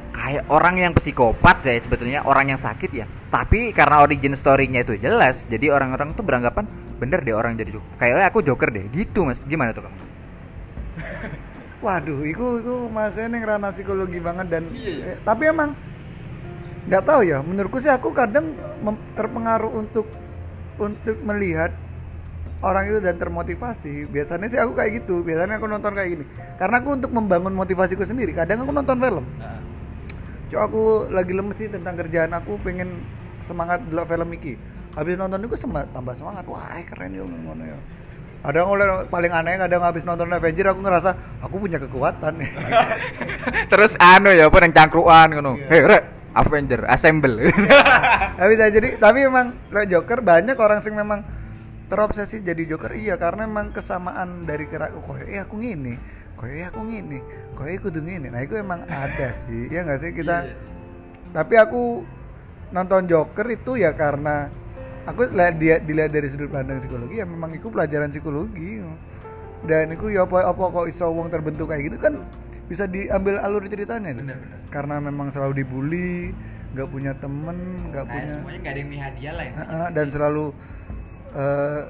kayak 0.08 0.44
orang 0.50 0.74
yang 0.82 0.92
psikopat 0.94 1.62
ya 1.62 1.78
sebetulnya 1.78 2.26
orang 2.26 2.50
yang 2.54 2.60
sakit 2.60 2.90
ya. 2.90 3.06
Tapi 3.30 3.70
karena 3.70 4.02
origin 4.02 4.34
story-nya 4.34 4.82
itu 4.82 4.98
jelas 4.98 5.46
jadi 5.46 5.70
orang-orang 5.70 6.16
tuh 6.18 6.26
beranggapan 6.26 6.66
bener 6.98 7.22
deh 7.22 7.34
orang 7.34 7.54
jadi 7.54 7.78
Joker. 7.78 7.94
Kayaknya 8.02 8.26
aku 8.26 8.38
Joker 8.42 8.68
deh. 8.74 8.84
Gitu 8.90 9.22
mas. 9.22 9.46
Gimana 9.46 9.70
tuh 9.70 9.86
kamu 9.86 9.96
Waduh, 11.86 12.26
itu 12.26 12.46
itu 12.58 12.74
masanya 12.90 13.38
yang 13.38 13.46
ranah 13.54 13.70
psikologi 13.70 14.18
banget 14.18 14.50
dan 14.50 14.66
Iya, 14.74 14.90
iya. 14.98 15.04
eh, 15.14 15.16
tapi 15.22 15.46
emang 15.46 15.78
nggak 16.88 17.04
tahu 17.04 17.20
ya. 17.22 17.38
Menurutku 17.44 17.78
sih 17.78 17.92
aku 17.92 18.10
kadang 18.16 18.56
terpengaruh 19.14 19.70
untuk 19.76 20.08
untuk 20.80 21.16
melihat 21.22 21.76
orang 22.64 22.90
itu 22.90 22.98
dan 22.98 23.20
termotivasi. 23.20 24.08
Biasanya 24.08 24.46
sih 24.50 24.58
aku 24.58 24.72
kayak 24.74 25.04
gitu. 25.04 25.22
Biasanya 25.22 25.60
aku 25.60 25.68
nonton 25.68 25.92
kayak 25.94 26.08
gini. 26.18 26.24
Karena 26.56 26.80
aku 26.80 26.96
untuk 26.96 27.12
membangun 27.12 27.54
motivasiku 27.54 28.02
sendiri. 28.02 28.32
Kadang 28.34 28.64
aku 28.64 28.72
nonton 28.72 28.96
film. 28.98 29.24
Cok 30.48 30.62
aku 30.64 30.82
lagi 31.12 31.32
lemes 31.36 31.60
sih 31.60 31.68
tentang 31.68 31.92
kerjaan 31.92 32.32
aku 32.32 32.56
pengen 32.64 33.04
semangat 33.44 33.84
dulu 33.84 34.02
film 34.08 34.28
iki. 34.32 34.56
Habis 34.96 35.14
nonton 35.20 35.44
itu 35.44 35.54
sema- 35.60 35.86
tambah 35.92 36.16
semangat. 36.16 36.48
Wah, 36.48 36.80
keren 36.88 37.12
ya 37.14 37.22
ngono 37.22 37.62
ya. 37.62 37.78
Ada 38.38 38.62
yang 38.62 38.70
oleh 38.70 38.86
paling 39.10 39.34
aneh 39.34 39.58
kadang 39.58 39.82
habis 39.82 40.06
nonton 40.06 40.30
Avenger 40.30 40.70
aku 40.70 40.80
ngerasa 40.80 41.10
aku 41.42 41.58
punya 41.58 41.76
kekuatan. 41.82 42.38
terus 43.70 43.98
anu 43.98 44.30
ya 44.30 44.46
apa 44.46 44.56
yang 44.62 44.72
cangkruan 44.72 45.28
ngono 45.34 45.58
hei 45.68 45.82
rek 45.82 46.17
Avenger 46.36 46.84
assemble. 46.86 47.48
Tapi 48.38 48.52
jadi 48.54 49.00
tapi 49.00 49.26
memang 49.26 49.56
kayak 49.72 49.88
Joker 49.90 50.20
banyak 50.22 50.54
orang 50.54 50.80
sing 50.84 50.94
memang 50.94 51.24
terobsesi 51.88 52.44
jadi 52.44 52.62
Joker. 52.68 52.94
Iya 52.94 53.16
karena 53.16 53.48
memang 53.48 53.72
kesamaan 53.72 54.44
dari 54.44 54.68
kira 54.68 54.92
kok 54.92 55.18
eh 55.24 55.40
aku 55.40 55.56
ngini 55.58 55.94
kok 56.38 56.46
eh 56.46 56.62
aku 56.62 56.80
ngini 56.86 57.18
kok 57.50 57.66
eh 57.66 57.82
kudu 57.82 57.98
ngini 57.98 58.30
nah 58.30 58.38
itu 58.38 58.54
emang 58.54 58.86
ada 58.86 59.34
sih 59.34 59.66
ya 59.72 59.82
nggak 59.82 59.98
sih? 59.98 60.10
Kita 60.14 60.36
Iya 60.46 60.54
sih. 60.54 60.68
tapi 61.34 61.54
aku 61.58 62.06
nonton 62.70 63.10
Joker 63.10 63.46
itu 63.50 63.80
ya 63.80 63.90
karena 63.96 64.46
aku 65.02 65.26
lihat 65.32 65.56
dia 65.58 65.80
dilihat 65.82 66.12
dari 66.14 66.28
sudut 66.30 66.52
pandang 66.52 66.78
psikologi 66.78 67.18
ya 67.18 67.26
memang 67.26 67.56
itu 67.56 67.66
pelajaran 67.66 68.12
psikologi. 68.12 68.84
Dan 69.58 69.90
itu 69.90 70.14
ya 70.14 70.22
apa 70.22 70.46
apa 70.54 70.62
kok 70.70 70.86
iso 70.86 71.10
wong 71.10 71.26
terbentuk 71.34 71.66
kayak 71.66 71.90
gitu 71.90 71.98
kan 71.98 72.22
bisa 72.68 72.84
diambil 72.84 73.40
alur 73.40 73.64
ceritanya. 73.64 74.12
Bener, 74.12 74.36
bener. 74.36 74.58
karena 74.68 75.00
memang 75.00 75.32
selalu 75.32 75.64
dibully 75.64 76.36
nggak 76.68 76.84
punya 76.86 77.16
temen 77.16 77.56
nggak 77.88 78.04
Nah, 78.04 78.12
punya 78.12 78.26
semuanya 78.30 78.58
nggak 78.60 78.72
ada 78.72 78.80
yang 78.80 78.90
hadiah 79.02 79.32
lah 79.32 79.44
ya. 79.44 79.52
Heeh, 79.56 79.86
dan 79.90 80.06
selalu 80.08 80.44
eh, 81.32 81.82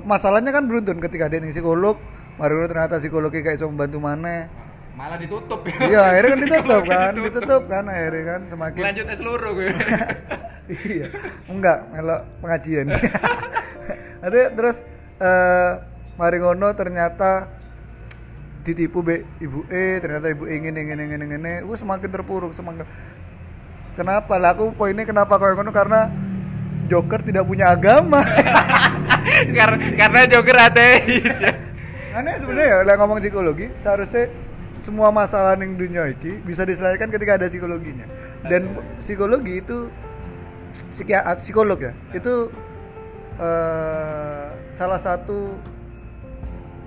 masalahnya 0.00 0.50
kan 0.50 0.64
beruntun 0.64 0.98
ketika 0.98 1.26
dia 1.26 1.38
nih 1.38 1.50
psikolog 1.50 1.98
baru 2.38 2.64
ternyata 2.64 2.96
psikologi 2.96 3.42
kayak 3.42 3.58
iso 3.58 3.66
membantu 3.66 3.98
mana 3.98 4.46
Malah 4.90 5.16
ditutup 5.16 5.62
ya. 5.64 5.76
iya 5.82 6.00
akhirnya 6.08 6.30
kan 6.30 6.40
ditutup 6.44 6.82
kan 6.84 7.12
ditutup 7.16 7.62
kan 7.66 7.84
akhirnya 7.86 8.22
kan 8.24 8.40
semakin 8.46 8.80
Lanjut 8.80 9.06
seluruh 9.12 9.50
gue. 9.52 9.68
iya 10.88 11.06
enggak 11.46 11.78
melok 11.90 12.20
pengajian 12.38 12.86
Nanti 14.22 14.40
terus 14.54 14.76
eh 15.18 15.72
mari 16.14 16.36
ngono 16.38 16.68
ternyata 16.72 17.48
ditipu 18.64 19.00
be. 19.04 19.26
Ibu 19.40 19.66
E 19.68 19.98
ternyata 20.00 20.28
ibu 20.30 20.44
E 20.46 20.56
ingin 20.56 20.74
ingin 20.76 20.98
ingin 21.00 21.20
ingin 21.24 21.44
gue 21.64 21.76
semakin 21.76 22.08
terpuruk 22.08 22.52
semakin. 22.52 22.84
Kenapa? 23.96 24.34
Lah 24.40 24.56
aku 24.56 24.72
poinnya 24.72 25.04
kenapa 25.04 25.36
kau 25.36 25.52
ngono? 25.52 25.72
Karena 25.72 26.08
Joker 26.90 27.22
tidak 27.22 27.46
punya 27.46 27.70
agama. 27.72 28.24
Karena 29.56 29.76
karena 29.94 30.20
Joker 30.26 30.56
ateis. 30.58 31.38
Ya. 31.38 31.52
aneh 32.10 32.42
sebenarnya 32.42 32.66
ya 32.66 32.78
lah 32.82 32.94
ngomong 32.98 33.22
psikologi 33.22 33.70
seharusnya 33.78 34.26
semua 34.82 35.14
masalah 35.14 35.54
yang 35.54 35.78
dunia 35.78 36.10
ini 36.10 36.42
bisa 36.42 36.66
diselesaikan 36.66 37.12
ketika 37.12 37.36
ada 37.38 37.46
psikologinya. 37.46 38.08
Dan 38.42 38.74
psikologi 38.98 39.60
itu 39.60 39.92
psikolog 41.36 41.78
ya 41.78 41.92
itu 42.16 42.48
eh, 43.36 44.46
salah 44.74 45.00
satu 45.00 45.54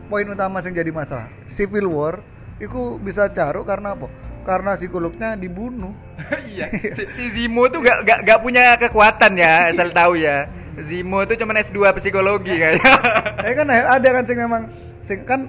poin 0.07 0.27
utama 0.27 0.59
yang 0.61 0.75
jadi 0.75 0.91
masalah 0.91 1.27
civil 1.47 1.87
war 1.91 2.23
itu 2.59 2.99
bisa 3.01 3.27
caruk 3.31 3.67
karena 3.67 3.95
apa 3.95 4.07
karena 4.43 4.75
psikolognya 4.75 5.39
dibunuh 5.39 5.95
iya. 6.53 6.67
Si, 6.91 7.03
si 7.15 7.23
Zimo 7.31 7.67
tuh 7.71 7.81
gak, 7.81 8.03
gak, 8.03 8.19
gak 8.27 8.39
punya 8.43 8.75
kekuatan 8.77 9.39
ya, 9.39 9.63
asal 9.71 9.89
tahu 9.89 10.19
ya. 10.19 10.51
Zimo 10.77 11.23
tuh 11.25 11.37
cuma 11.37 11.53
S2 11.57 11.93
psikologi 11.97 12.53
kayaknya. 12.53 12.93
eh 13.47 13.53
kan 13.53 13.67
ada 13.69 14.09
kan 14.09 14.23
sing 14.25 14.37
memang 14.37 14.67
sing 15.05 15.21
kan 15.23 15.47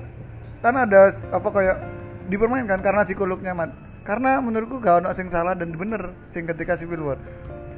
kan 0.61 0.75
ada 0.79 1.13
apa 1.33 1.49
kayak 1.51 1.77
dipermainkan 2.29 2.81
karena 2.81 3.05
psikolognya 3.05 3.53
mat 3.53 3.73
karena 4.05 4.41
menurutku 4.41 4.81
gak 4.81 5.05
ono 5.05 5.13
sing 5.13 5.29
salah 5.29 5.57
dan 5.57 5.73
bener 5.75 6.13
sing 6.33 6.45
ketika 6.45 6.77
civil 6.77 7.05
war 7.05 7.19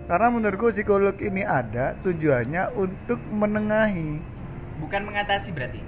karena 0.06 0.28
menurutku 0.30 0.70
psikolog 0.70 1.18
ini 1.18 1.42
ada 1.42 1.98
tujuannya 2.02 2.76
untuk 2.78 3.18
menengahi 3.30 4.36
Bukan 4.76 5.08
mengatasi 5.08 5.56
berarti. 5.56 5.80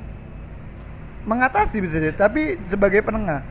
Mengatasi 1.29 1.77
bisa 1.79 2.01
jadi 2.01 2.17
tapi 2.17 2.57
sebagai 2.65 3.01
penengah 3.01 3.45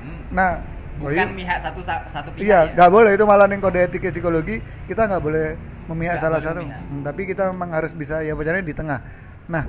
Hmm. 0.00 0.22
nah 0.30 0.50
oh 0.96 1.06
Bukan 1.06 1.12
iya. 1.12 1.24
mihak 1.28 1.58
satu 1.58 1.80
satu 1.82 2.28
pihak 2.30 2.40
Iya, 2.40 2.58
ya. 2.62 2.72
nggak 2.72 2.88
boleh 2.88 3.10
itu 3.12 3.24
malah 3.24 3.44
ning 3.44 3.58
kode 3.58 3.76
etik 3.78 4.06
psikologi 4.06 4.56
kita 4.86 5.04
nggak 5.04 5.20
boleh 5.20 5.46
memihak 5.86 6.16
Nggak 6.16 6.22
salah 6.22 6.40
satu. 6.40 6.60
memihak. 6.62 6.80
Hmm, 6.82 7.02
tapi 7.02 7.20
kita 7.26 7.42
memang 7.48 7.70
harus 7.70 7.92
bisa 7.92 8.20
ya 8.20 8.32
bacanya 8.32 8.60
di 8.60 8.70
tengah. 8.70 9.00
Nah, 9.44 9.64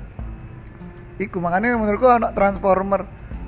iku 1.16 1.36
makanya 1.36 1.74
menurutku 1.74 2.06
anak 2.06 2.32
Transformer 2.32 3.04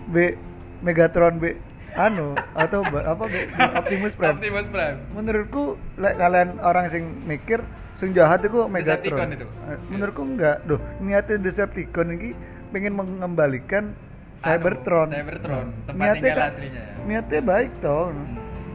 B 0.07 0.37
Megatron 0.81 1.39
B 1.39 1.57
anu 1.95 2.35
atau 2.53 2.83
apa 2.85 3.25
B 3.25 3.35
Optimus 3.75 4.13
Prime. 4.13 4.35
Optimus 4.35 4.67
Prime. 4.67 4.99
Menurutku 5.11 5.65
lek 5.97 6.19
kalian 6.19 6.59
orang 6.59 6.91
sing 6.91 7.05
mikir 7.25 7.63
sing 7.95 8.11
jahat 8.11 8.43
itu 8.43 8.67
Megatron. 8.67 9.01
Decepticon 9.01 9.29
itu. 9.33 9.47
Eh, 9.65 9.79
Menurutku 9.89 10.23
enggak. 10.23 10.57
Duh, 10.65 10.81
niatnya 10.99 11.39
Decepticon 11.39 12.13
ini 12.13 12.35
pengen 12.75 12.93
mengembalikan 12.93 13.95
Cybertron. 14.37 15.07
Anu, 15.07 15.15
Cybertron, 15.15 15.67
tempat 15.87 15.95
niatnya 15.97 16.19
tinggal 16.21 16.37
kan- 16.37 16.51
aslinya. 16.51 16.83
ya. 16.83 17.05
Niatnya 17.07 17.41
baik 17.41 17.71
toh. 17.79 18.11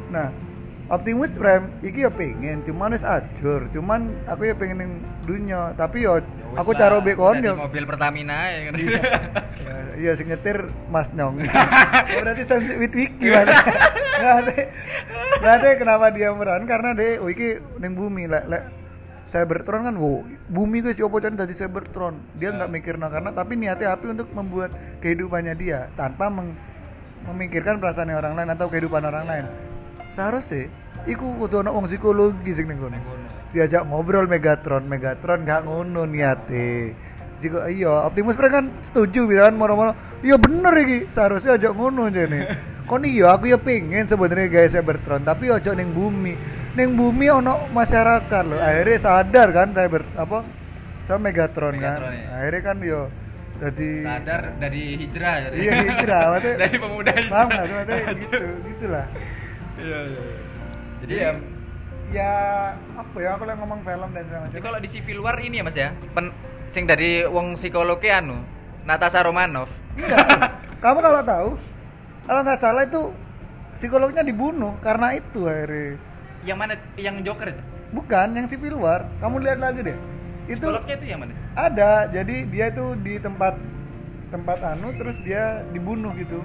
Nah, 0.09 0.27
Optimus 0.89 1.35
Prime 1.35 1.69
iki 1.81 2.01
ya 2.01 2.09
pengen, 2.09 2.63
cuman 2.63 2.89
wis 2.89 3.03
ajur, 3.03 3.69
cuman 3.69 3.99
aku 4.25 4.41
ya 4.43 4.55
pengen 4.55 4.77
ning 4.79 4.91
dunia, 5.21 5.75
tapi 5.75 6.01
yo 6.01 6.17
Ya 6.17 6.23
wis 6.49 6.57
aku 6.57 6.71
caro 6.73 6.97
bekon 6.99 7.43
yo. 7.43 7.53
mobil 7.53 7.85
Pertamina 7.85 8.49
ya 8.49 8.59
kan. 8.65 8.73
Ya, 8.73 9.01
Iya 10.01 10.11
sing 10.15 10.25
nyetir 10.25 10.57
Mas 10.87 11.11
Nyong. 11.11 11.43
Oh, 12.09 12.23
berarti 12.23 12.41
Sam 12.43 12.63
Wit 12.63 12.89
Wiki 12.89 13.27
berarti. 13.27 13.53
Berarti 14.15 14.57
berarti 15.37 15.67
kenapa 15.75 16.05
dia 16.09 16.31
meran 16.31 16.63
karena 16.63 16.89
dia 16.91 17.19
oh 17.19 17.27
iki 17.27 17.47
ning 17.77 17.93
bumi 17.93 18.25
lek 18.25 18.47
lek 18.47 18.63
Cybertron 19.29 19.85
kan, 19.85 19.93
wow, 19.93 20.25
bumi 20.49 20.81
guys, 20.81 20.97
opo 21.05 21.21
can 21.21 21.37
jadi 21.37 21.53
Cybertron. 21.53 22.17
Dia 22.33 22.49
nggak 22.49 22.69
mikir 22.73 22.97
nah, 22.97 23.13
karena 23.13 23.29
tapi 23.29 23.53
niatnya 23.53 23.93
api 23.93 24.09
untuk 24.09 24.33
membuat 24.33 24.73
kehidupannya 25.05 25.53
dia 25.53 25.85
tanpa 25.93 26.33
meng- 26.33 26.57
memikirkan 27.29 27.77
perasaan 27.77 28.09
orang 28.09 28.33
lain 28.33 28.49
atau 28.49 28.65
kehidupan 28.65 29.05
orang 29.05 29.29
lain. 29.29 29.45
Seharusnya, 30.09 30.73
iku 31.05 31.37
kudu 31.37 31.61
ana 31.61 31.69
wong 31.69 31.85
psikologi 31.85 32.57
sing 32.57 32.65
ning. 32.65 33.05
Diajak 33.53 33.85
ngobrol 33.85 34.25
Megatron, 34.25 34.89
Megatron 34.89 35.45
gak 35.45 35.61
ngono 35.61 36.09
niate. 36.09 36.97
Jika 37.39 37.69
iya 37.71 38.09
Optimus 38.09 38.35
Prime 38.35 38.51
kan 38.51 38.65
setuju 38.81 39.29
bisa 39.29 39.45
kan 39.47 39.55
moro-moro. 39.55 39.93
Iya 40.25 40.41
bener 40.41 40.73
iki, 40.81 41.05
seharusnya 41.13 41.55
ajak 41.55 41.71
ngono 41.77 42.09
jane. 42.09 42.57
Kon 42.89 43.05
iya 43.05 43.37
aku 43.37 43.45
ya 43.45 43.61
pengen 43.61 44.09
sebenarnya 44.09 44.49
guys 44.49 44.73
Cybertron, 44.73 45.21
tapi 45.21 45.53
ojo 45.53 45.69
ning 45.77 45.93
bumi. 45.93 46.33
Ning 46.77 46.89
bumi 46.93 47.25
ono 47.33 47.65
masyarakat 47.73 48.43
loh. 48.45 48.59
Akhirnya 48.61 48.97
sadar 49.01 49.47
kan 49.49 49.67
Cyber 49.73 50.03
apa? 50.13 50.45
Sama 51.09 51.29
Megatron, 51.29 51.73
kan. 51.81 51.97
Megatron, 51.97 52.13
ya. 52.13 52.27
Akhirnya 52.37 52.61
kan 52.61 52.77
yo 52.85 53.01
jadi 53.59 53.89
Sadar 54.05 54.41
dari 54.61 54.81
hijrah 54.95 55.35
jadi. 55.49 55.55
Iya 55.57 55.73
hijrah, 55.83 56.23
maksudnya 56.31 56.57
dari 56.63 56.77
pemuda 56.77 57.11
hijrah. 57.11 57.31
Paham 57.33 57.47
nggak? 57.49 57.65
Maksudnya 57.65 57.97
gitu, 58.13 58.39
gitulah. 58.69 59.05
Iya, 59.79 59.99
iya. 60.05 60.21
Jadi 60.99 61.15
ya 61.15 61.31
Ya 62.09 62.31
apa 62.97 63.17
ya 63.21 63.37
aku 63.37 63.45
lagi 63.45 63.61
ngomong 63.61 63.85
film 63.85 64.09
dan 64.17 64.23
segala 64.25 64.41
macam. 64.49 64.61
kalau 64.65 64.79
di 64.81 64.89
Civil 64.89 65.21
War 65.21 65.37
ini 65.37 65.61
ya 65.61 65.63
Mas 65.69 65.77
ya, 65.77 65.93
pen, 66.09 66.33
sing 66.73 66.89
dari 66.89 67.21
wong 67.21 67.53
psikologi 67.53 68.09
anu, 68.09 68.41
Natasha 68.81 69.21
Romanoff. 69.21 69.69
Enggak. 69.93 70.25
Kamu 70.81 71.05
kalau 71.05 71.21
tahu, 71.21 71.49
kalau 72.25 72.41
nggak 72.41 72.57
salah 72.57 72.89
itu 72.89 73.13
psikolognya 73.77 74.25
dibunuh 74.25 74.73
karena 74.81 75.13
itu 75.13 75.45
akhirnya. 75.45 76.01
Yang 76.41 76.57
mana 76.57 76.73
yang 76.95 77.15
Joker 77.21 77.47
itu? 77.49 77.61
Bukan 77.89 78.27
yang 78.33 78.45
Civil 78.45 78.75
War. 78.75 79.05
Kamu 79.17 79.39
lihat 79.39 79.59
lagi 79.59 79.81
deh. 79.83 79.97
Itu 80.45 80.65
Psikolognya 80.65 80.95
itu 80.95 81.05
yang 81.05 81.19
mana? 81.19 81.33
ada. 81.53 81.91
Jadi 82.07 82.35
dia 82.47 82.65
itu 82.67 82.85
di 82.97 83.17
tempat 83.17 83.53
tempat 84.29 84.57
anu 84.63 84.93
terus 84.93 85.17
dia 85.19 85.61
dibunuh 85.69 86.13
gitu. 86.15 86.41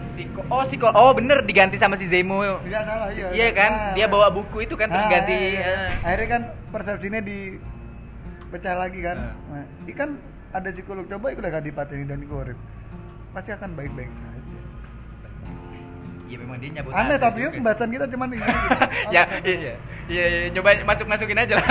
Psiko 0.00 0.40
Oh, 0.46 0.62
psiko 0.62 0.88
Oh, 0.90 1.12
bener 1.12 1.42
diganti 1.42 1.76
sama 1.76 1.92
si 1.92 2.06
Zemo. 2.06 2.40
Enggak 2.40 2.84
salah 2.84 3.08
Si- 3.10 3.20
iya. 3.20 3.28
Iya 3.34 3.48
kan? 3.52 3.70
Nah, 3.70 3.92
Dia 3.92 4.06
nah. 4.06 4.10
bawa 4.10 4.28
buku 4.30 4.64
itu 4.64 4.72
kan 4.72 4.88
terus 4.88 5.04
Ah, 5.04 5.10
ganti 5.10 5.32
iya, 5.32 5.48
iya. 5.50 5.64
eh. 5.84 5.88
Akhirnya 6.00 6.28
kan 6.30 6.42
persepsinya 6.70 7.20
di 7.20 7.60
pecah 8.48 8.74
lagi 8.74 9.00
kan. 9.02 9.16
Ah. 9.18 9.32
Nah, 9.52 9.64
ini 9.82 9.92
kan 9.92 10.08
ada 10.48 10.68
psikolog 10.70 11.04
coba 11.04 11.26
ikut 11.28 11.44
lagi 11.44 11.60
dipateni 11.62 12.04
dan 12.04 12.18
dikorek. 12.18 12.56
Pasti 13.30 13.52
akan 13.52 13.76
baik-baik 13.76 14.08
saja. 14.10 14.40
Iya 16.28 16.36
memang 16.38 16.56
dia 16.60 16.70
nyabut 16.70 16.92
Aneh 16.92 17.16
tapi 17.16 17.40
sih. 17.40 17.56
pembahasan 17.56 17.88
kita 17.88 18.04
cuman 18.06 18.28
ini. 18.30 18.44
ya 19.16 19.22
iya 19.40 19.56
iya. 19.56 19.74
Iya 20.08 20.24
coba 20.52 20.68
masuk 20.84 21.06
masukin 21.06 21.38
aja 21.38 21.56
lah. 21.56 21.66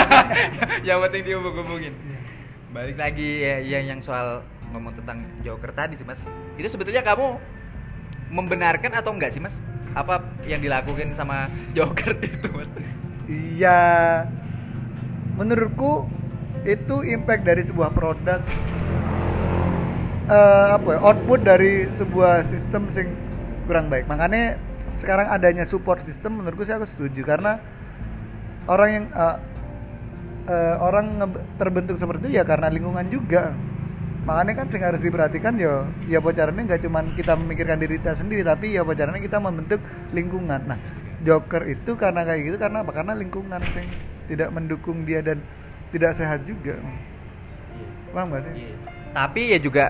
Yang 0.87 0.97
penting 1.05 1.21
dia 1.23 1.35
hubung-hubungin 1.37 1.93
Iya. 1.93 2.19
balik 2.67 2.97
lagi 2.97 3.29
ya, 3.39 3.55
ya 3.63 3.79
yang 3.81 4.01
soal 4.01 4.41
ngomong 4.69 4.91
tentang 4.93 5.23
Joker 5.39 5.71
tadi 5.71 5.93
sih 5.93 6.03
mas. 6.03 6.25
Itu 6.57 6.67
sebetulnya 6.67 6.99
kamu 6.99 7.37
membenarkan 8.27 8.91
atau 8.91 9.13
enggak 9.13 9.31
sih 9.31 9.39
mas? 9.39 9.61
Apa 9.93 10.19
yang 10.43 10.59
dilakukan 10.59 11.13
sama 11.13 11.47
Joker 11.71 12.17
itu 12.27 12.49
mas? 12.51 12.69
Iya, 13.29 13.79
menurutku 15.35 16.09
itu 16.63 17.03
impact 17.03 17.43
dari 17.43 17.61
sebuah 17.61 17.91
produk. 17.91 18.41
Eh, 20.27 20.65
apa 20.75 20.87
ya, 20.91 20.99
output 20.99 21.39
dari 21.39 21.87
sebuah 21.95 22.43
sistem 22.43 22.91
sing 22.91 23.07
kurang 23.67 23.91
baik. 23.91 24.07
Makanya 24.07 24.55
sekarang 24.97 25.27
adanya 25.29 25.67
support 25.67 26.01
system 26.01 26.41
menurutku 26.41 26.65
sih 26.65 26.73
aku 26.73 26.87
setuju 26.87 27.21
karena 27.21 27.61
orang 28.65 28.89
yang 28.89 29.05
eh, 29.13 29.37
eh, 30.49 30.75
orang 30.81 31.21
terbentuk 31.61 31.99
seperti 31.99 32.31
itu 32.31 32.41
ya 32.41 32.43
karena 32.47 32.71
lingkungan 32.71 33.05
juga. 33.11 33.51
Makanya 34.27 34.53
kan 34.59 34.67
sing 34.67 34.83
harus 34.83 34.99
diperhatikan 34.99 35.55
ya 35.55 35.87
ya 36.07 36.19
bocorannya 36.19 36.67
nggak 36.67 36.81
cuman 36.83 37.15
kita 37.15 37.35
memikirkan 37.35 37.79
diri 37.79 37.95
kita 37.99 38.15
sendiri 38.17 38.43
tapi 38.43 38.75
ya 38.75 38.81
bocorannya 38.87 39.21
kita 39.21 39.37
membentuk 39.39 39.79
lingkungan. 40.11 40.63
Nah, 40.67 40.79
Joker 41.23 41.63
itu 41.67 41.95
karena 41.95 42.23
kayak 42.23 42.41
gitu 42.47 42.57
karena 42.59 42.83
apa? 42.83 42.91
Karena 42.91 43.13
lingkungan 43.15 43.61
sing 43.71 43.87
tidak 44.27 44.49
mendukung 44.51 45.07
dia 45.07 45.23
dan 45.23 45.39
tidak 45.95 46.15
sehat 46.15 46.43
juga. 46.43 46.75
Paham 48.11 48.33
gak 48.33 48.49
sih? 48.49 48.53
tapi 49.17 49.49
ya 49.49 49.57
juga 49.57 49.89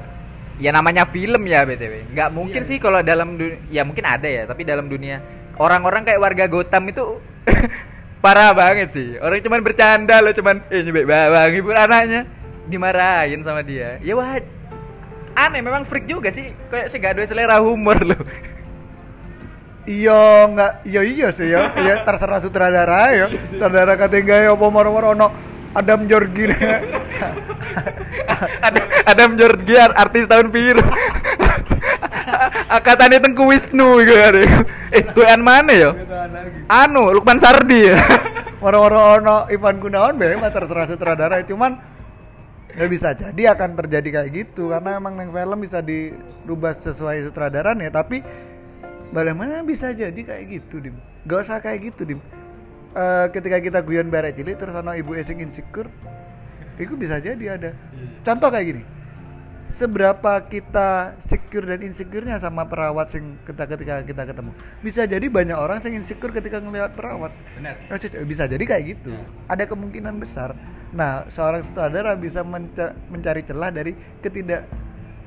ya 0.58 0.74
namanya 0.74 1.06
film 1.06 1.46
ya 1.46 1.62
btw 1.64 2.12
nggak 2.14 2.30
mungkin 2.34 2.62
Iya, 2.66 2.70
sih 2.70 2.78
kalau 2.82 3.00
dalam 3.06 3.38
dunia 3.38 3.58
ya 3.70 3.82
mungkin 3.86 4.06
ada 4.06 4.26
ya 4.26 4.44
tapi 4.50 4.66
dalam 4.66 4.90
dunia 4.90 5.22
orang-orang 5.58 6.06
kayak 6.06 6.22
warga 6.22 6.46
Gotham 6.46 6.90
itu 6.90 7.04
parah 8.24 8.54
banget 8.54 8.90
sih. 8.94 9.08
Orang 9.22 9.42
cuman 9.42 9.62
bercanda 9.62 10.22
loh 10.22 10.34
cuman 10.34 10.62
eh 10.70 10.82
nyebek 10.82 11.06
bang 11.06 11.52
ibu 11.58 11.70
anaknya. 11.74 12.22
Dimarahin 12.68 13.42
sama 13.46 13.64
dia. 13.64 13.98
Ya 14.04 14.14
wah 14.18 14.38
aneh 15.38 15.62
memang 15.62 15.86
freak 15.86 16.10
juga 16.10 16.30
sih. 16.34 16.54
Kayak 16.70 16.88
sih 16.92 16.98
gak 17.00 17.14
ada 17.18 17.24
selera 17.26 17.58
humor 17.62 17.98
loh. 18.02 18.22
Iya 19.88 20.52
nggak 20.52 20.84
iya 20.84 21.00
iya 21.00 21.28
sih 21.32 21.48
ya. 21.48 21.72
Iya 21.80 22.04
terserah 22.04 22.44
sutradara 22.44 23.08
ya. 23.16 23.32
Sutradara 23.56 23.96
katanya 23.96 24.44
ya 24.44 24.52
apa 24.52 24.68
moro-moro 24.68 25.16
ono 25.16 25.32
Adam 25.72 26.04
Jorgin. 26.12 26.52
Ada 28.68 28.80
Adam 29.08 29.38
Jorgian 29.38 29.92
artis 29.94 30.26
tahun 30.30 30.52
biru. 30.54 30.84
Katanya 32.88 33.24
tengku 33.24 33.48
Wisnu 33.48 34.04
gitu 34.04 34.14
kan. 34.14 34.36
Eh 34.92 35.04
tuan 35.16 35.42
mana 35.42 35.72
ya? 35.72 35.92
Anu 36.68 37.16
Lukman 37.16 37.40
Sardi. 37.40 37.92
Ya 37.92 37.98
Moro-moro 38.58 39.22
ono 39.22 39.46
Ivan 39.54 39.78
Gunawan 39.78 40.18
be 40.18 40.34
terserah 40.34 40.90
sutradara 40.90 41.46
cuman 41.46 41.78
ya 42.74 42.90
bisa 42.90 43.14
jadi 43.14 43.54
akan 43.54 43.78
terjadi 43.78 44.10
kayak 44.22 44.30
gitu 44.34 44.74
karena 44.74 44.98
emang 44.98 45.14
neng 45.14 45.30
film 45.30 45.58
bisa 45.62 45.78
dirubah 45.82 46.74
sesuai 46.74 47.26
sutradaran 47.30 47.78
ya 47.78 47.94
tapi 47.94 48.26
bagaimana 49.14 49.62
bisa 49.62 49.94
jadi 49.94 50.18
kayak 50.18 50.44
gitu 50.50 50.82
dim? 50.82 50.98
Gak 51.30 51.38
usah 51.46 51.62
kayak 51.62 51.94
gitu 51.94 52.02
dim. 52.06 52.20
Eh, 52.98 53.26
ketika 53.30 53.62
kita 53.62 53.80
guyon 53.86 54.10
barek 54.10 54.42
cilik 54.42 54.58
terus 54.58 54.74
ono 54.74 54.98
ibu 54.98 55.14
esing 55.14 55.38
insecure 55.38 55.86
itu 56.78 56.94
bisa 56.94 57.18
jadi 57.18 57.58
ada 57.58 57.72
contoh 58.22 58.50
kayak 58.50 58.66
gini 58.68 58.84
seberapa 59.68 60.40
kita 60.48 61.20
secure 61.20 61.68
dan 61.68 61.84
insecure-nya 61.84 62.40
sama 62.40 62.64
perawat 62.64 63.12
sing 63.12 63.36
kita 63.44 63.68
ketika 63.68 64.00
kita 64.00 64.24
ketemu 64.24 64.52
bisa 64.80 65.04
jadi 65.04 65.28
banyak 65.28 65.58
orang 65.60 65.84
sing 65.84 65.92
insecure 65.92 66.32
ketika 66.32 66.64
ngelihat 66.64 66.96
perawat 66.96 67.36
benar 67.60 67.76
bisa 68.24 68.48
jadi 68.48 68.64
kayak 68.64 68.84
gitu. 68.96 69.12
Ya. 69.12 69.28
Ada 69.52 69.68
kemungkinan 69.68 70.24
besar. 70.24 70.56
Nah, 70.96 71.28
seorang 71.28 71.68
sutradara 71.68 72.16
bisa 72.16 72.48
menca- 72.48 72.96
mencari 73.12 73.44
celah 73.44 73.68
dari 73.68 73.92
ketidak 74.24 74.64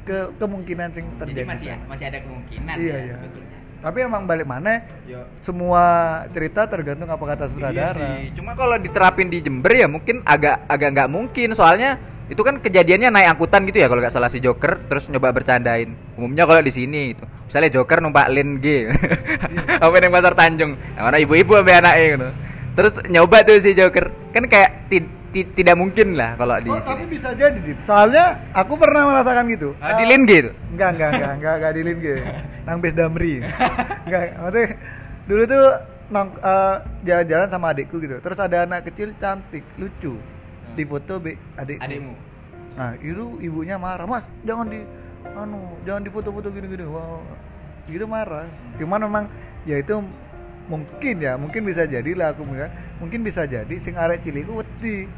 ke 0.09 0.33
kemungkinan 0.41 0.89
yang 0.97 1.05
jadi 1.05 1.20
terjadi. 1.20 1.45
masih 1.45 1.68
sana. 1.68 1.85
masih 1.85 2.05
ada 2.09 2.18
kemungkinan 2.25 2.75
Iya, 2.81 2.89
ya 2.89 2.97
iya. 2.97 3.14
sebetulnya 3.14 3.50
Tapi 3.81 3.99
emang 4.05 4.28
balik 4.28 4.45
mana? 4.45 4.85
Yo. 5.09 5.24
Semua 5.41 5.83
cerita 6.28 6.68
tergantung 6.68 7.09
apa 7.09 7.24
kata 7.24 7.45
Iya 7.45 7.51
sutradara. 7.51 7.97
sih. 8.20 8.37
Cuma 8.37 8.53
kalau 8.53 8.76
diterapin 8.76 9.33
di 9.33 9.41
Jember 9.41 9.72
ya 9.72 9.89
mungkin 9.89 10.20
agak 10.22 10.68
agak 10.68 10.89
nggak 10.93 11.09
mungkin 11.09 11.49
soalnya 11.53 11.97
itu 12.28 12.39
kan 12.45 12.61
kejadiannya 12.61 13.11
naik 13.11 13.28
angkutan 13.35 13.66
gitu 13.66 13.83
ya 13.83 13.91
kalau 13.91 13.99
nggak 13.99 14.14
salah 14.14 14.31
si 14.31 14.39
Joker 14.39 14.85
terus 14.87 15.09
nyoba 15.09 15.33
bercandain. 15.33 15.97
Umumnya 16.14 16.45
kalau 16.45 16.61
di 16.61 16.70
sini 16.70 17.16
itu. 17.16 17.24
Misalnya 17.49 17.70
Joker 17.74 17.99
numpak 17.99 18.28
Lin 18.31 18.61
G. 18.61 18.87
Apa 19.83 19.95
yang 19.97 20.12
pasar 20.12 20.37
Tanjung. 20.37 20.76
Yang 20.76 21.05
mana 21.05 21.16
ibu-ibu 21.18 21.53
sampai 21.59 21.74
anaknya 21.81 22.07
gitu. 22.07 22.28
Terus 22.70 22.95
nyoba 23.09 23.37
tuh 23.43 23.59
si 23.59 23.74
Joker. 23.74 24.12
Kan 24.31 24.47
kayak 24.47 24.87
tid- 24.87 25.11
tidak 25.31 25.76
mungkin 25.78 26.18
lah 26.18 26.35
kalau 26.35 26.59
di 26.59 26.68
Oh, 26.68 26.76
sini. 26.76 26.91
tapi 26.91 27.05
bisa 27.07 27.28
jadi, 27.33 27.55
Dip. 27.57 27.78
Soalnya 27.83 28.24
aku 28.51 28.74
pernah 28.74 29.07
merasakan 29.07 29.47
gitu. 29.49 29.78
Ah, 29.78 29.95
di 29.95 30.05
Lin 30.05 30.26
gitu. 30.26 30.51
Enggak, 30.74 30.91
enggak, 30.95 31.11
enggak, 31.14 31.33
enggak, 31.39 31.55
enggak 31.55 31.72
di 31.72 31.83
Lingge. 31.83 32.14
Nang 32.66 32.78
Bes 32.78 32.95
Damri. 32.95 33.35
Enggak, 34.05 34.22
maksudnya 34.37 34.66
dulu 35.24 35.43
tuh 35.47 35.64
nong 36.11 36.28
eh, 36.35 36.76
jalan-jalan 37.05 37.49
sama 37.49 37.66
adikku 37.70 37.97
gitu. 37.99 38.16
Terus 38.18 38.39
ada 38.39 38.66
anak 38.66 38.83
kecil 38.85 39.14
cantik, 39.16 39.62
lucu. 39.76 40.18
Di 40.70 40.83
foto 40.83 41.18
be 41.18 41.39
adikku. 41.55 41.81
Adikmu. 41.81 42.14
Nah, 42.70 42.95
itu 42.97 43.24
ibunya 43.41 43.76
marah, 43.76 44.07
"Mas, 44.07 44.26
jangan 44.43 44.66
di 44.66 44.83
anu, 45.28 45.78
jangan 45.83 46.03
di 46.03 46.11
foto-foto 46.11 46.49
gini-gini." 46.49 46.83
Wow. 46.83 47.22
Gitu 47.87 48.03
marah. 48.05 48.47
Cuman 48.76 49.01
memang 49.01 49.24
ya 49.62 49.76
itu 49.76 50.03
mungkin 50.71 51.16
ya, 51.18 51.35
mungkin 51.35 51.66
bisa 51.66 51.83
jadi 51.85 52.14
lah 52.14 52.31
aku 52.31 52.47
bilang. 52.47 52.71
Mungkin 53.03 53.27
bisa 53.27 53.43
jadi 53.45 53.75
sing 53.83 53.99
arek 53.99 54.23
cilik 54.23 54.47
ku 54.47 54.62
wedi. 54.62 55.11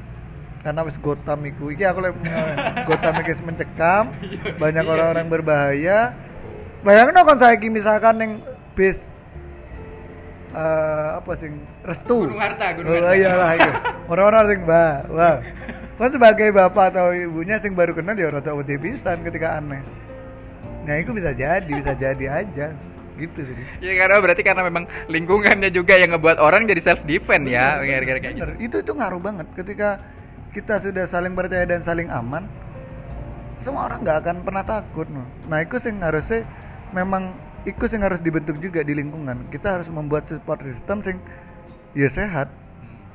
Karena 0.65 0.81
wis 0.89 0.97
Gotham 0.97 1.45
iku. 1.45 1.69
Iki 1.69 1.85
aku 1.85 1.99
lek 2.01 2.17
Gotham 2.89 3.15
iki 3.21 3.33
mencekam, 3.45 4.05
banyak 4.57 4.85
orang-orang 4.89 5.29
berbahaya. 5.29 6.17
Bayangin 6.81 7.15
kan 7.15 7.39
saiki 7.39 7.69
misalkan 7.69 8.17
yang 8.19 8.33
bis 8.73 9.13
eh 10.53 11.09
apa 11.17 11.33
sing 11.33 11.65
restu 11.81 12.29
Gunung 12.29 12.37
Harta, 12.37 12.77
Gunung 12.77 12.93
oh, 12.93 12.97
Harta. 13.01 13.17
iyalah 13.17 13.51
iya 13.57 13.73
orang-orang 14.13 14.45
sing 14.53 14.61
bah 14.69 15.01
wah 15.09 15.37
kan 15.97 16.11
sebagai 16.13 16.49
bapak 16.53 16.93
atau 16.93 17.09
ibunya 17.17 17.57
sing 17.57 17.73
baru 17.73 17.97
kenal 17.97 18.13
ya 18.13 18.29
rada 18.29 18.53
wedi 18.53 18.77
pisan 18.77 19.25
ketika 19.25 19.57
aneh 19.57 19.81
nah 20.85 21.01
itu 21.01 21.17
bisa 21.17 21.33
jadi 21.33 21.65
bisa 21.73 21.97
jadi 21.97 22.45
aja 22.45 22.77
gitu 23.19 23.41
sih. 23.49 23.55
Ya 23.85 23.93
karena 23.99 24.21
berarti 24.21 24.43
karena 24.45 24.63
memang 24.65 24.85
lingkungannya 25.09 25.71
juga 25.73 25.97
yang 25.99 26.17
ngebuat 26.17 26.39
orang 26.41 26.65
jadi 26.69 26.81
self 26.81 27.05
defense 27.05 27.49
ya, 27.49 27.81
gara-gara 27.81 28.19
kayak 28.21 28.35
gitu. 28.37 28.45
Bener. 28.47 28.65
itu 28.65 28.77
itu 28.81 28.93
ngaruh 28.93 29.21
banget. 29.21 29.47
Ketika 29.57 30.01
kita 30.53 30.81
sudah 30.81 31.05
saling 31.09 31.33
percaya 31.33 31.65
dan 31.65 31.81
saling 31.81 32.13
aman 32.13 32.45
semua 33.57 33.87
orang 33.89 34.05
nggak 34.05 34.19
akan 34.27 34.37
pernah 34.43 34.67
takut 34.67 35.07
nah 35.49 35.63
itu 35.63 35.79
sing 35.79 35.97
harusnya 36.03 36.45
memang 36.93 37.33
itu 37.63 37.87
sing 37.87 38.03
harus 38.03 38.19
dibentuk 38.19 38.59
juga 38.59 38.83
di 38.83 38.91
lingkungan. 38.91 39.47
Kita 39.49 39.79
harus 39.79 39.87
membuat 39.87 40.27
support 40.27 40.67
system 40.67 40.99
sing 41.01 41.17
ya 41.95 42.11
sehat. 42.11 42.51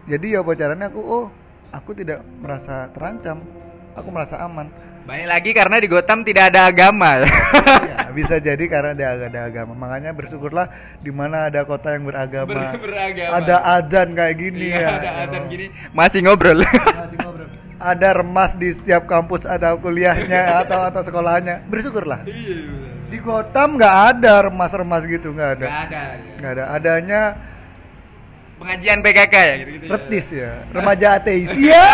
Jadi 0.07 0.33
ya 0.33 0.39
apa 0.39 0.55
caranya 0.55 0.87
aku 0.87 1.03
oh 1.03 1.27
aku 1.75 1.91
tidak 1.91 2.23
merasa 2.39 2.87
terancam 2.95 3.43
aku 3.91 4.07
merasa 4.07 4.39
aman. 4.39 4.71
Banyak 5.03 5.27
lagi 5.27 5.51
karena 5.51 5.83
di 5.83 5.87
Gotham 5.91 6.23
tidak 6.23 6.55
ada 6.55 6.71
agama. 6.71 7.23
ya, 7.23 8.06
bisa 8.17 8.35
jadi 8.39 8.63
karena 8.65 8.91
ada, 8.91 9.29
ada 9.29 9.41
agama 9.45 9.77
makanya 9.77 10.09
bersyukurlah 10.09 10.65
di 10.97 11.11
mana 11.11 11.45
ada 11.45 11.61
kota 11.61 11.93
yang 11.93 12.03
beragama 12.03 12.49
Ber- 12.49 12.81
beragama. 12.81 13.31
ada 13.37 13.55
adzan 13.75 14.09
kayak 14.11 14.35
gini 14.35 14.67
Iya, 14.67 14.81
ya 14.97 15.11
ada 15.21 15.37
Oh. 15.37 15.45
gini 15.45 15.65
masih 15.91 16.19
ngobrol. 16.21 16.57
Masih 16.57 17.17
ngobrol. 17.19 17.45
ada 17.77 18.09
remas 18.11 18.51
di 18.53 18.73
setiap 18.73 19.05
kampus 19.05 19.45
ada 19.45 19.77
kuliahnya 19.77 20.41
atau 20.65 20.81
atau 20.83 21.01
sekolahnya 21.01 21.61
bersyukurlah 21.63 22.25
di 23.07 23.17
Gotham 23.19 23.77
nggak 23.77 23.95
ada 24.11 24.49
remas-remas 24.49 25.05
gitu 25.05 25.29
nggak 25.29 25.51
ada 25.55 25.67
Gak 25.67 25.81
ada. 25.85 26.01
nggak 26.35 26.51
ada 26.51 26.63
adanya 26.73 27.21
Pengajian 28.57 28.99
PKK 28.99 29.35
ya 29.37 29.55
gitu-gitu. 29.55 29.85
ya. 29.85 29.91
retis 29.93 30.25
ya 30.33 30.51
remaja 30.67 31.07
ateis 31.13 31.49
iya 31.61 31.85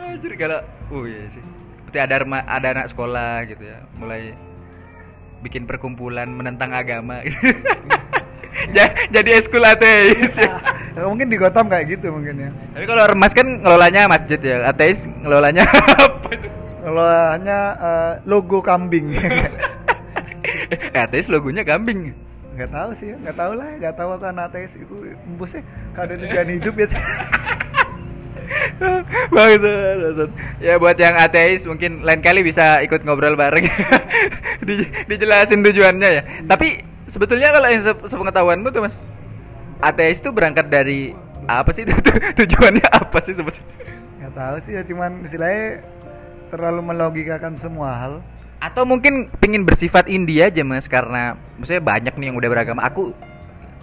Anjir 0.00 0.32
kalau 0.34 0.60
oh 0.88 1.04
iya 1.04 1.28
sih. 1.28 1.42
Berarti 1.94 2.10
ada 2.10 2.16
rema- 2.18 2.42
ada 2.44 2.68
anak 2.74 2.90
sekolah 2.90 3.46
gitu 3.46 3.62
ya, 3.62 3.78
mulai 3.94 4.34
bikin 5.40 5.62
perkumpulan 5.62 6.26
menentang 6.26 6.74
agama. 6.74 7.22
Ja- 8.66 8.94
jadi 9.10 9.30
eskul 9.36 9.62
ateis 9.62 10.34
ya. 10.42 10.58
Mungkin 10.96 11.26
di 11.26 11.34
Gotham 11.36 11.66
kayak 11.66 11.90
gitu 11.90 12.10
mungkin 12.10 12.38
ya 12.38 12.50
Tapi 12.70 12.86
kalau 12.86 13.02
remas 13.04 13.30
kan 13.30 13.46
ngelolanya 13.60 14.06
masjid 14.06 14.38
ya, 14.38 14.62
ateis 14.64 15.06
ngelolanya 15.20 15.66
apa 16.06 16.28
itu? 16.30 16.48
hanya 17.30 17.58
eh, 17.76 18.12
logo 18.24 18.58
kambing 18.58 19.10
Eh, 19.14 19.50
ateis 20.96 21.26
logonya 21.26 21.62
kambing. 21.62 22.14
nggak 22.54 22.70
tahu 22.70 22.90
sih 22.94 23.10
nggak 23.12 23.34
tahu 23.34 23.52
lah 23.54 23.68
nggak 23.74 23.94
tahu 23.94 24.10
kan 24.16 24.34
ateis 24.40 24.74
itu 24.74 24.94
embusnya 25.26 25.62
kalau 25.92 26.06
ada 26.06 26.14
tujuan 26.16 26.48
hidup 26.54 26.74
ya 26.76 26.86
Bangsat. 29.30 30.30
Ya 30.58 30.74
buat 30.76 30.96
yang 30.96 31.16
ateis 31.16 31.64
mungkin 31.64 32.02
lain 32.02 32.20
kali 32.20 32.40
bisa 32.40 32.80
ikut 32.80 33.02
ngobrol 33.02 33.34
bareng. 33.34 33.64
Di- 34.66 34.88
dijelasin 35.06 35.60
tujuannya 35.60 36.08
ya. 36.10 36.22
Tapi 36.44 36.80
sebetulnya 37.06 37.52
kalau 37.52 37.68
yang 37.68 37.82
se- 37.82 38.04
sepengetahuanmu 38.06 38.68
tuh 38.70 38.82
Mas 38.82 39.04
ateis 39.78 40.18
itu 40.18 40.30
berangkat 40.30 40.66
dari 40.66 41.12
apa 41.44 41.68
sih 41.70 41.84
Tu- 41.88 42.00
tu- 42.00 42.44
tujuannya 42.44 42.88
apa 42.88 43.18
sih 43.20 43.36
sebetulnya? 43.36 43.68
nggak 44.16 44.32
tahu 44.32 44.56
sih 44.64 44.72
ya 44.72 44.82
cuman 44.82 45.20
istilahnya 45.20 45.84
terlalu 46.48 46.80
melogikakan 46.80 47.60
semua 47.60 47.92
hal 47.92 48.14
Atau 48.56 48.88
mungkin 48.88 49.28
pengen 49.36 49.68
bersifat 49.68 50.08
India 50.08 50.48
aja 50.48 50.64
Mas 50.64 50.88
karena 50.88 51.36
maksudnya 51.60 51.84
banyak 51.84 52.16
nih 52.16 52.32
yang 52.32 52.36
udah 52.40 52.48
beragama. 52.48 52.80
Aku 52.88 53.12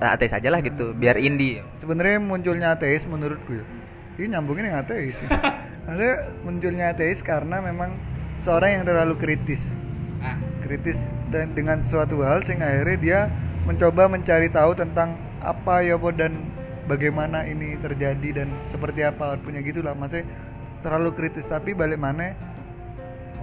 ateis 0.01 0.34
aja 0.34 0.49
lah 0.49 0.57
gitu, 0.66 0.97
biar 0.97 1.22
indie. 1.22 1.62
sebenarnya 1.78 2.18
munculnya 2.18 2.74
ateis 2.74 3.05
menurutku 3.05 3.53
ya 3.53 3.66
ini 4.22 4.38
nyambungin 4.38 4.69
yang 4.69 4.86
ateis 4.86 5.17
ya. 5.26 5.30
maksudnya 5.89 6.15
munculnya 6.45 6.86
ateis 6.93 7.26
karena 7.26 7.57
memang 7.57 7.97
seorang 8.38 8.78
yang 8.78 8.84
terlalu 8.86 9.17
kritis. 9.17 9.74
Ah, 10.22 10.38
kritis 10.61 11.09
dan 11.34 11.57
dengan 11.57 11.82
suatu 11.82 12.22
hal 12.22 12.45
sehingga 12.45 12.69
akhirnya 12.69 12.97
dia 13.01 13.19
mencoba 13.65 14.05
mencari 14.05 14.53
tahu 14.53 14.78
tentang 14.78 15.17
apa 15.41 15.82
ya 15.82 15.97
Po, 15.97 16.13
dan 16.13 16.38
bagaimana 16.86 17.49
ini 17.49 17.74
terjadi 17.82 18.45
dan 18.45 18.53
seperti 18.69 19.01
apa 19.01 19.41
punya 19.41 19.65
gitulah 19.65 19.97
maksudnya 19.97 20.30
terlalu 20.86 21.09
kritis 21.17 21.49
tapi 21.49 21.74
balik 21.74 21.97
mana 21.97 22.38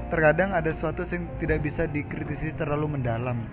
terkadang 0.09 0.55
ada 0.55 0.71
sesuatu 0.71 1.05
yang 1.05 1.29
tidak 1.37 1.59
bisa 1.67 1.85
dikritisi 1.85 2.55
terlalu 2.57 2.99
mendalam. 2.99 3.45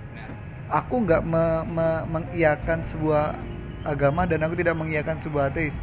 Aku 0.72 1.04
nggak 1.04 1.22
me- 1.22 1.66
me- 1.68 2.06
mengiyakan 2.10 2.82
sebuah 2.82 3.38
agama 3.86 4.26
dan 4.26 4.42
aku 4.42 4.58
tidak 4.58 4.74
mengiyakan 4.74 5.22
sebuah 5.22 5.54
ateis. 5.54 5.78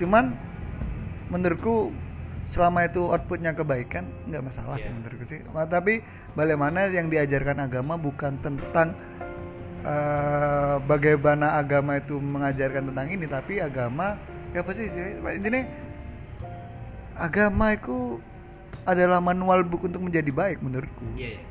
Cuman 0.00 0.32
menurutku 1.28 1.90
selama 2.44 2.86
itu 2.86 3.02
outputnya 3.02 3.50
kebaikan 3.52 4.06
nggak 4.24 4.42
masalah 4.44 4.76
sih 4.76 4.86
Iya. 4.86 4.94
menurutku 4.94 5.24
sih 5.24 5.40
Ma- 5.50 5.66
tapi 5.66 5.98
bagaimana 6.32 6.86
yang 6.86 7.06
diajarkan 7.06 7.58
agama 7.60 7.94
bukan 7.96 8.38
tentang 8.38 8.94
eh, 9.82 10.76
bagaimana 10.84 11.56
agama 11.56 11.96
itu 11.96 12.16
mengajarkan 12.16 12.90
tentang 12.90 13.06
ini 13.08 13.26
tapi 13.26 13.58
agama 13.58 14.14
ya 14.50 14.62
apa 14.62 14.70
sih 14.72 14.86
ini 14.86 15.60
agama 17.14 17.72
itu 17.72 18.22
adalah 18.84 19.18
manual 19.18 19.62
book 19.62 19.84
untuk 19.84 19.98
menjadi 20.00 20.30
baik 20.30 20.58
menurutku 20.60 21.02
Iya, 21.14 21.34
iya. 21.34 21.42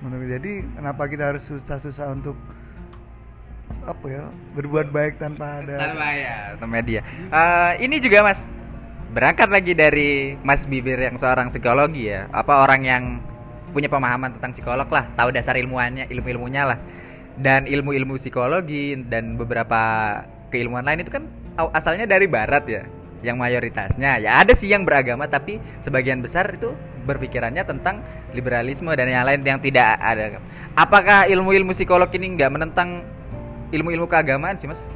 menurut 0.00 0.26
jadi 0.28 0.52
kenapa 0.72 1.02
kita 1.06 1.24
harus 1.28 1.42
susah-susah 1.44 2.10
untuk 2.10 2.34
apa 3.82 4.06
ya 4.06 4.24
berbuat 4.52 4.90
baik 4.90 5.18
tanpa 5.18 5.58
ada 5.58 5.74
Tanpa 5.80 6.06
ya, 6.12 6.36
tanpa 6.54 6.66
media. 6.68 7.00
Eh, 7.28 7.72
ini 7.80 7.98
juga 7.98 8.22
Mas 8.22 8.46
berangkat 9.12 9.48
lagi 9.52 9.76
dari 9.76 10.40
Mas 10.40 10.64
Bibir 10.64 10.96
yang 10.96 11.20
seorang 11.20 11.52
psikologi 11.52 12.08
ya. 12.08 12.32
Apa 12.32 12.64
orang 12.64 12.80
yang 12.82 13.04
punya 13.76 13.92
pemahaman 13.92 14.36
tentang 14.36 14.56
psikolog 14.56 14.88
lah, 14.88 15.08
tahu 15.12 15.32
dasar 15.32 15.56
ilmuannya, 15.60 16.08
ilmu-ilmunya 16.08 16.62
lah. 16.64 16.78
Dan 17.36 17.68
ilmu-ilmu 17.68 18.16
psikologi 18.16 18.96
dan 19.08 19.36
beberapa 19.36 19.80
keilmuan 20.52 20.84
lain 20.84 21.04
itu 21.04 21.12
kan 21.12 21.28
asalnya 21.76 22.08
dari 22.08 22.24
barat 22.28 22.64
ya. 22.64 22.82
Yang 23.22 23.38
mayoritasnya 23.38 24.18
ya 24.18 24.42
ada 24.42 24.50
sih 24.50 24.66
yang 24.66 24.82
beragama 24.82 25.30
tapi 25.30 25.62
sebagian 25.78 26.18
besar 26.18 26.58
itu 26.58 26.74
berpikirannya 27.06 27.62
tentang 27.62 28.02
liberalisme 28.34 28.90
dan 28.98 29.06
yang 29.06 29.22
lain 29.22 29.46
yang 29.46 29.62
tidak 29.62 29.94
ada. 30.02 30.42
Apakah 30.74 31.30
ilmu-ilmu 31.30 31.70
psikolog 31.70 32.10
ini 32.18 32.34
nggak 32.34 32.50
menentang 32.50 33.06
ilmu-ilmu 33.70 34.10
keagamaan 34.10 34.58
sih 34.58 34.66
mas? 34.66 34.90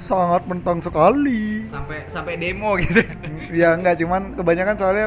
Sangat 0.00 0.42
mentang 0.48 0.80
sekali. 0.80 1.68
Sampai 1.68 2.08
sampai 2.08 2.34
demo 2.40 2.74
gitu. 2.80 3.04
ya 3.60 3.76
nggak 3.76 4.00
cuman 4.00 4.34
kebanyakan 4.34 4.74
soalnya 4.80 5.06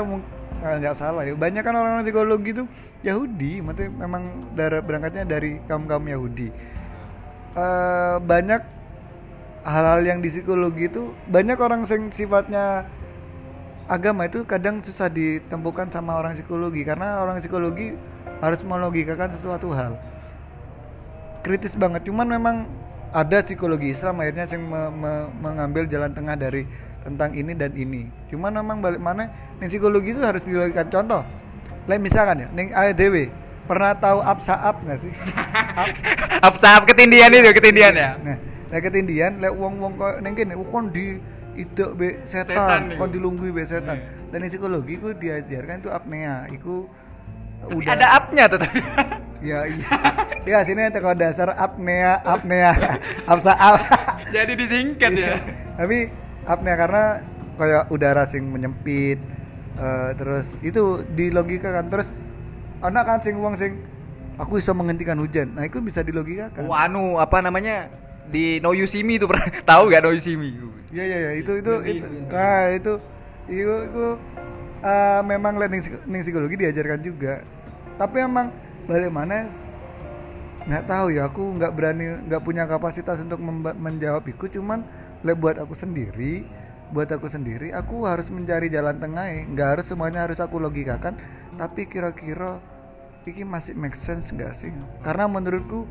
ah, 0.62 0.76
nggak 0.78 0.96
salah 0.96 1.22
ya. 1.26 1.34
Kebanyakan 1.34 1.74
orang-orang 1.74 2.06
psikologi 2.06 2.50
itu 2.54 2.64
Yahudi 3.04 3.60
maksudnya 3.60 3.90
memang 3.92 4.24
dari 4.54 4.80
berangkatnya 4.80 5.24
dari 5.26 5.60
kaum 5.66 5.90
kaum 5.90 6.06
Yahudi. 6.06 6.48
Eh, 7.54 8.18
banyak 8.22 8.62
hal-hal 9.64 10.02
yang 10.06 10.20
di 10.20 10.30
psikologi 10.30 10.90
itu 10.92 11.14
banyak 11.30 11.58
orang 11.58 11.86
yang 11.88 12.12
sifatnya 12.12 12.88
agama 13.88 14.28
itu 14.28 14.44
kadang 14.48 14.80
susah 14.80 15.12
ditemukan 15.12 15.92
sama 15.92 16.16
orang 16.16 16.36
psikologi 16.36 16.88
karena 16.88 17.20
orang 17.20 17.44
psikologi 17.44 17.96
harus 18.40 18.62
melogikakan 18.64 19.32
sesuatu 19.32 19.72
hal. 19.72 20.00
Kritis 21.44 21.76
banget 21.76 22.08
cuman 22.08 22.28
memang 22.28 22.56
ada 23.14 23.38
psikologi 23.46 23.94
Islam 23.94 24.20
akhirnya 24.20 24.50
yang 24.50 24.64
me- 24.66 24.94
me- 24.94 25.30
mengambil 25.40 25.86
jalan 25.86 26.12
tengah 26.12 26.34
dari 26.34 26.66
tentang 27.06 27.32
ini 27.38 27.54
dan 27.54 27.72
ini 27.78 28.10
cuman 28.34 28.52
memang 28.64 28.82
balik 28.82 29.00
mana 29.00 29.30
nih 29.62 29.70
psikologi 29.70 30.18
itu 30.18 30.22
harus 30.26 30.42
dilakukan 30.42 30.90
contoh 30.90 31.22
lain 31.86 32.02
misalkan 32.02 32.44
ya 32.44 32.48
neng 32.52 32.74
ADW 32.74 33.30
pernah 33.70 33.96
tahu 33.96 34.20
absaab 34.20 34.82
nggak 34.84 35.00
sih 35.00 35.14
Apa 36.46 36.58
sahab 36.60 36.84
ketindian 36.84 37.32
itu 37.32 37.56
ketindian 37.56 37.94
ya? 37.96 38.20
nah 38.20 38.38
lek 38.74 38.90
ketindian 38.90 39.38
lek 39.38 39.54
wong 39.54 39.78
wong 39.80 39.94
kok 39.96 40.20
neng 40.20 40.34
kene 40.34 40.58
oh, 40.58 40.66
kon 40.66 40.90
di 40.90 41.22
itu 41.54 41.86
be 41.94 42.26
Setan 42.26 42.50
setan, 42.50 42.82
kon 42.98 43.14
dilunggui 43.14 43.54
be 43.54 43.62
setan. 43.62 44.02
Iya. 44.02 44.34
Dan 44.34 44.50
psikologi 44.50 44.98
ku 44.98 45.14
diajarkan 45.14 45.86
itu 45.86 45.90
apnea, 45.94 46.50
iku 46.50 46.90
Tapi 47.70 47.84
ada 47.88 48.08
up-nya 48.20 48.44
tuh 48.50 48.60
tapi. 48.60 48.80
Ya 49.44 49.68
iya. 49.68 49.88
Dia 50.48 50.64
sini 50.64 50.88
teko 50.88 51.12
dasar 51.20 51.52
apnea, 51.60 52.24
apnea, 52.24 52.72
apsa 53.28 53.52
ap. 53.76 53.76
Jadi 54.32 54.56
disingkat 54.56 55.12
ya. 55.12 55.36
Tapi 55.76 56.08
apnea 56.48 56.80
karena 56.80 57.04
kayak 57.60 57.92
udara 57.92 58.24
sing 58.24 58.48
menyempit 58.48 59.20
eh, 59.76 60.10
terus 60.16 60.48
itu 60.64 61.04
di 61.12 61.28
logika 61.28 61.76
kan 61.76 61.92
terus 61.92 62.08
anak 62.80 63.04
kan 63.04 63.20
sing 63.20 63.36
wong 63.44 63.60
sing 63.60 63.84
aku 64.40 64.64
bisa 64.64 64.72
menghentikan 64.72 65.20
hujan. 65.20 65.52
Nah, 65.60 65.68
itu 65.68 65.84
bisa 65.84 66.00
dilogikakan. 66.08 66.64
Wah, 66.64 66.88
anu 66.88 67.20
apa 67.20 67.44
namanya? 67.44 67.92
Di 68.24 68.64
No 68.64 68.72
You 68.72 68.88
See 68.88 69.04
Me 69.04 69.20
tuh 69.20 69.28
pernah 69.28 69.52
tahu 69.76 69.92
gak 69.92 70.08
No 70.08 70.16
You 70.16 70.24
See 70.24 70.40
Me? 70.40 70.56
Iya 70.88 71.04
iya 71.04 71.18
iya 71.20 71.32
itu 71.36 71.52
itu 71.60 71.74
Ganti, 71.84 72.00
itu. 72.00 72.08
ganti. 72.08 72.32
Nah, 72.32 72.64
itu 72.72 72.94
itu, 73.52 73.74
itu 73.92 74.06
eh, 74.84 75.22
memang 75.26 75.56
learning 75.58 75.82
psik- 75.82 76.04
learning 76.06 76.24
psikologi 76.24 76.56
diajarkan 76.60 77.00
juga. 77.02 77.34
Tapi 77.96 78.18
emang 78.22 78.52
balik 78.86 79.12
mana 79.14 79.48
nggak 80.64 80.86
tahu 80.88 81.12
ya 81.12 81.28
aku 81.28 81.44
nggak 81.60 81.72
berani 81.76 82.06
nggak 82.28 82.42
punya 82.44 82.64
kapasitas 82.68 83.20
untuk 83.24 83.40
menjawab 83.80 84.24
itu. 84.28 84.60
Cuman 84.60 84.84
le 85.24 85.34
buat 85.36 85.56
aku 85.60 85.74
sendiri 85.76 86.44
buat 86.94 87.10
aku 87.10 87.26
sendiri 87.26 87.74
aku 87.74 88.06
harus 88.06 88.30
mencari 88.30 88.70
jalan 88.70 89.02
tengah 89.02 89.26
nggak 89.50 89.68
harus 89.80 89.86
semuanya 89.90 90.30
harus 90.30 90.38
aku 90.38 90.62
logikakan 90.62 91.18
tapi 91.58 91.90
kira-kira 91.90 92.62
ini 93.26 93.42
masih 93.48 93.74
make 93.74 93.96
sense 93.98 94.30
nggak 94.30 94.54
sih? 94.54 94.70
Karena 95.02 95.26
menurutku 95.26 95.88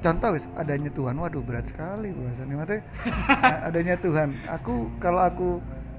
contoh 0.00 0.30
wis 0.36 0.48
adanya 0.56 0.90
Tuhan 0.92 1.16
waduh 1.16 1.44
berat 1.44 1.68
sekali 1.70 2.10
bahasannya 2.12 2.56
a- 3.40 3.60
adanya 3.72 3.94
Tuhan. 4.00 4.36
Aku 4.60 4.90
kalau 5.00 5.22
aku 5.22 5.48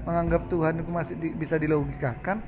menganggap 0.02 0.50
Tuhan 0.50 0.82
itu 0.82 0.90
masih 0.90 1.14
di- 1.18 1.34
bisa 1.34 1.56
dilogikakan 1.58 2.42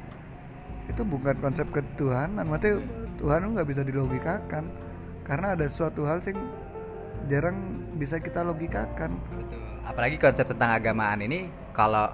itu 0.88 1.02
bukan 1.04 1.36
konsep 1.40 1.66
ketuhanan. 1.72 2.44
Maksudnya 2.44 2.84
Tuhan 3.16 3.38
itu 3.40 3.50
nggak 3.56 3.68
bisa 3.68 3.82
dilogikakan. 3.84 4.64
Karena 5.24 5.56
ada 5.56 5.64
suatu 5.64 6.04
hal 6.04 6.20
yang 6.28 6.40
jarang 7.32 7.56
bisa 7.96 8.20
kita 8.20 8.44
logikakan. 8.44 9.16
Apalagi 9.88 10.20
konsep 10.20 10.44
tentang 10.44 10.76
agamaan 10.76 11.24
ini 11.24 11.48
kalau 11.72 12.12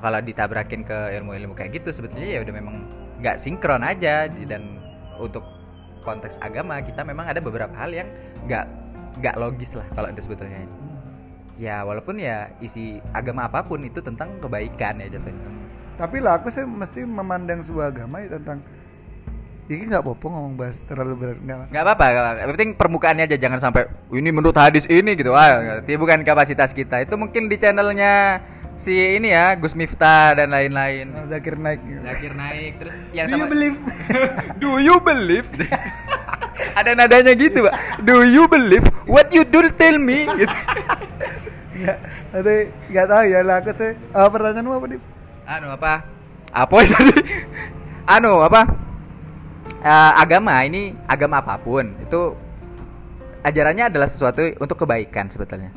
kalau 0.00 0.20
ditabrakin 0.20 0.84
ke 0.84 1.16
ilmu-ilmu 1.16 1.56
kayak 1.56 1.80
gitu 1.80 1.94
sebetulnya 1.94 2.28
ya 2.28 2.40
udah 2.44 2.54
memang 2.54 2.76
nggak 3.24 3.40
sinkron 3.40 3.80
aja. 3.80 4.28
Dan 4.28 4.76
untuk 5.16 5.44
konteks 6.04 6.36
agama 6.44 6.84
kita 6.84 7.00
memang 7.00 7.24
ada 7.24 7.40
beberapa 7.40 7.72
hal 7.72 7.88
yang 7.88 8.08
nggak 8.44 8.66
nggak 9.24 9.36
logis 9.40 9.72
lah 9.80 9.88
kalau 9.96 10.12
itu 10.12 10.28
sebetulnya. 10.28 10.68
Ya 11.54 11.86
walaupun 11.86 12.18
ya 12.18 12.50
isi 12.58 12.98
agama 13.14 13.46
apa 13.46 13.62
pun 13.62 13.78
itu 13.86 14.02
tentang 14.02 14.42
kebaikan 14.42 14.98
ya 14.98 15.08
jatuhnya. 15.10 15.62
tapi 15.94 16.18
lah 16.18 16.42
aku 16.42 16.50
sih 16.50 16.66
mesti 16.66 17.06
memandang 17.06 17.62
sebuah 17.62 17.94
agama 17.94 18.18
ya 18.18 18.34
tentang 18.34 18.66
ini 19.64 19.88
nggak 19.88 20.04
apa-apa 20.04 20.26
ngomong 20.28 20.54
bahas 20.60 20.82
terlalu 20.84 21.14
berat 21.16 21.38
nggak 21.40 21.72
nggak 21.72 21.84
apa-apa. 21.86 22.04
Yang 22.36 22.50
penting 22.58 22.70
permukaannya 22.76 23.24
aja 23.24 23.36
jangan 23.40 23.60
sampai 23.62 23.88
ini 24.12 24.28
menurut 24.28 24.58
hadis 24.58 24.84
ini 24.90 25.16
gitu. 25.16 25.32
Ah, 25.32 25.80
itu 25.80 25.96
bukan 25.96 26.20
kapasitas 26.20 26.76
kita. 26.76 27.00
Itu 27.00 27.16
mungkin 27.16 27.48
di 27.48 27.56
channelnya 27.56 28.44
si 28.76 28.92
ini 28.92 29.32
ya 29.32 29.56
Gus 29.56 29.72
Miftah 29.72 30.36
dan 30.36 30.52
lain-lain. 30.52 31.16
Zakir 31.32 31.56
naik 31.56 31.80
gitu. 31.80 32.00
Zakir 32.04 32.32
naik 32.36 32.72
terus 32.76 32.94
yang 33.16 33.26
Do 33.30 33.32
you 33.32 33.34
sama 33.40 33.46
believe? 33.48 33.76
Do 34.60 34.70
you 34.82 34.96
believe? 35.00 35.48
Ada 36.78 36.90
nadanya 36.92 37.32
gitu, 37.32 37.64
Pak. 37.64 38.04
Do 38.04 38.20
you 38.20 38.44
believe 38.50 38.84
what 39.08 39.32
you 39.32 39.48
do 39.48 39.64
tell 39.74 39.96
me 39.96 40.28
gitu. 40.36 40.52
Nggak, 41.74 41.98
tapi 42.30 42.54
nggak 42.90 43.06
tahu 43.10 43.24
ya 43.26 43.40
lah 43.42 43.56
aku 43.58 43.72
sih. 43.74 43.92
Eh, 43.98 44.28
pertanyaanmu 44.30 44.72
apa 44.78 44.86
nih? 44.86 45.00
Anu 45.44 45.66
apa? 45.74 45.92
Apa 46.54 46.74
tadi? 46.86 47.18
Anu 48.06 48.32
apa? 48.46 48.62
Eh, 49.84 50.12
agama 50.16 50.54
ini 50.64 50.94
agama 51.04 51.40
apa 51.44 51.60
pun 51.60 51.92
itu 52.00 52.32
ajarannya 53.44 53.92
adalah 53.92 54.08
sesuatu 54.08 54.40
untuk 54.62 54.86
kebaikan 54.86 55.28
sebetulnya. 55.28 55.74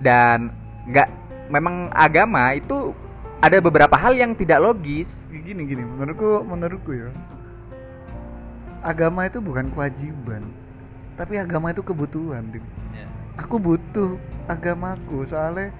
Dan 0.00 0.50
nggak 0.88 1.08
memang 1.52 1.90
agama 1.94 2.56
itu 2.56 2.96
ada 3.38 3.60
beberapa 3.60 3.94
hal 3.94 4.16
yang 4.16 4.32
tidak 4.34 4.58
logis. 4.58 5.22
Gini 5.30 5.62
gini, 5.62 5.84
menurutku 5.86 6.42
menurutku 6.42 6.90
ya. 6.90 7.12
Agama 8.82 9.26
itu 9.26 9.38
bukan 9.42 9.70
kewajiban, 9.70 10.46
tapi 11.18 11.38
agama 11.38 11.70
itu 11.70 11.82
kebutuhan. 11.82 12.50
Dim. 12.50 12.64
Aku 13.36 13.60
butuh 13.60 14.16
agamaku 14.46 15.26
soalnya 15.26 15.74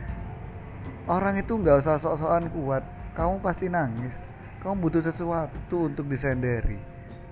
orang 1.07 1.39
itu 1.39 1.55
nggak 1.55 1.83
usah 1.83 1.97
sok-sokan 1.99 2.51
kuat. 2.51 2.85
Kamu 3.15 3.41
pasti 3.41 3.71
nangis. 3.71 4.19
Kamu 4.61 4.83
butuh 4.83 5.01
sesuatu 5.01 5.89
untuk 5.89 6.05
disendiri. 6.11 6.77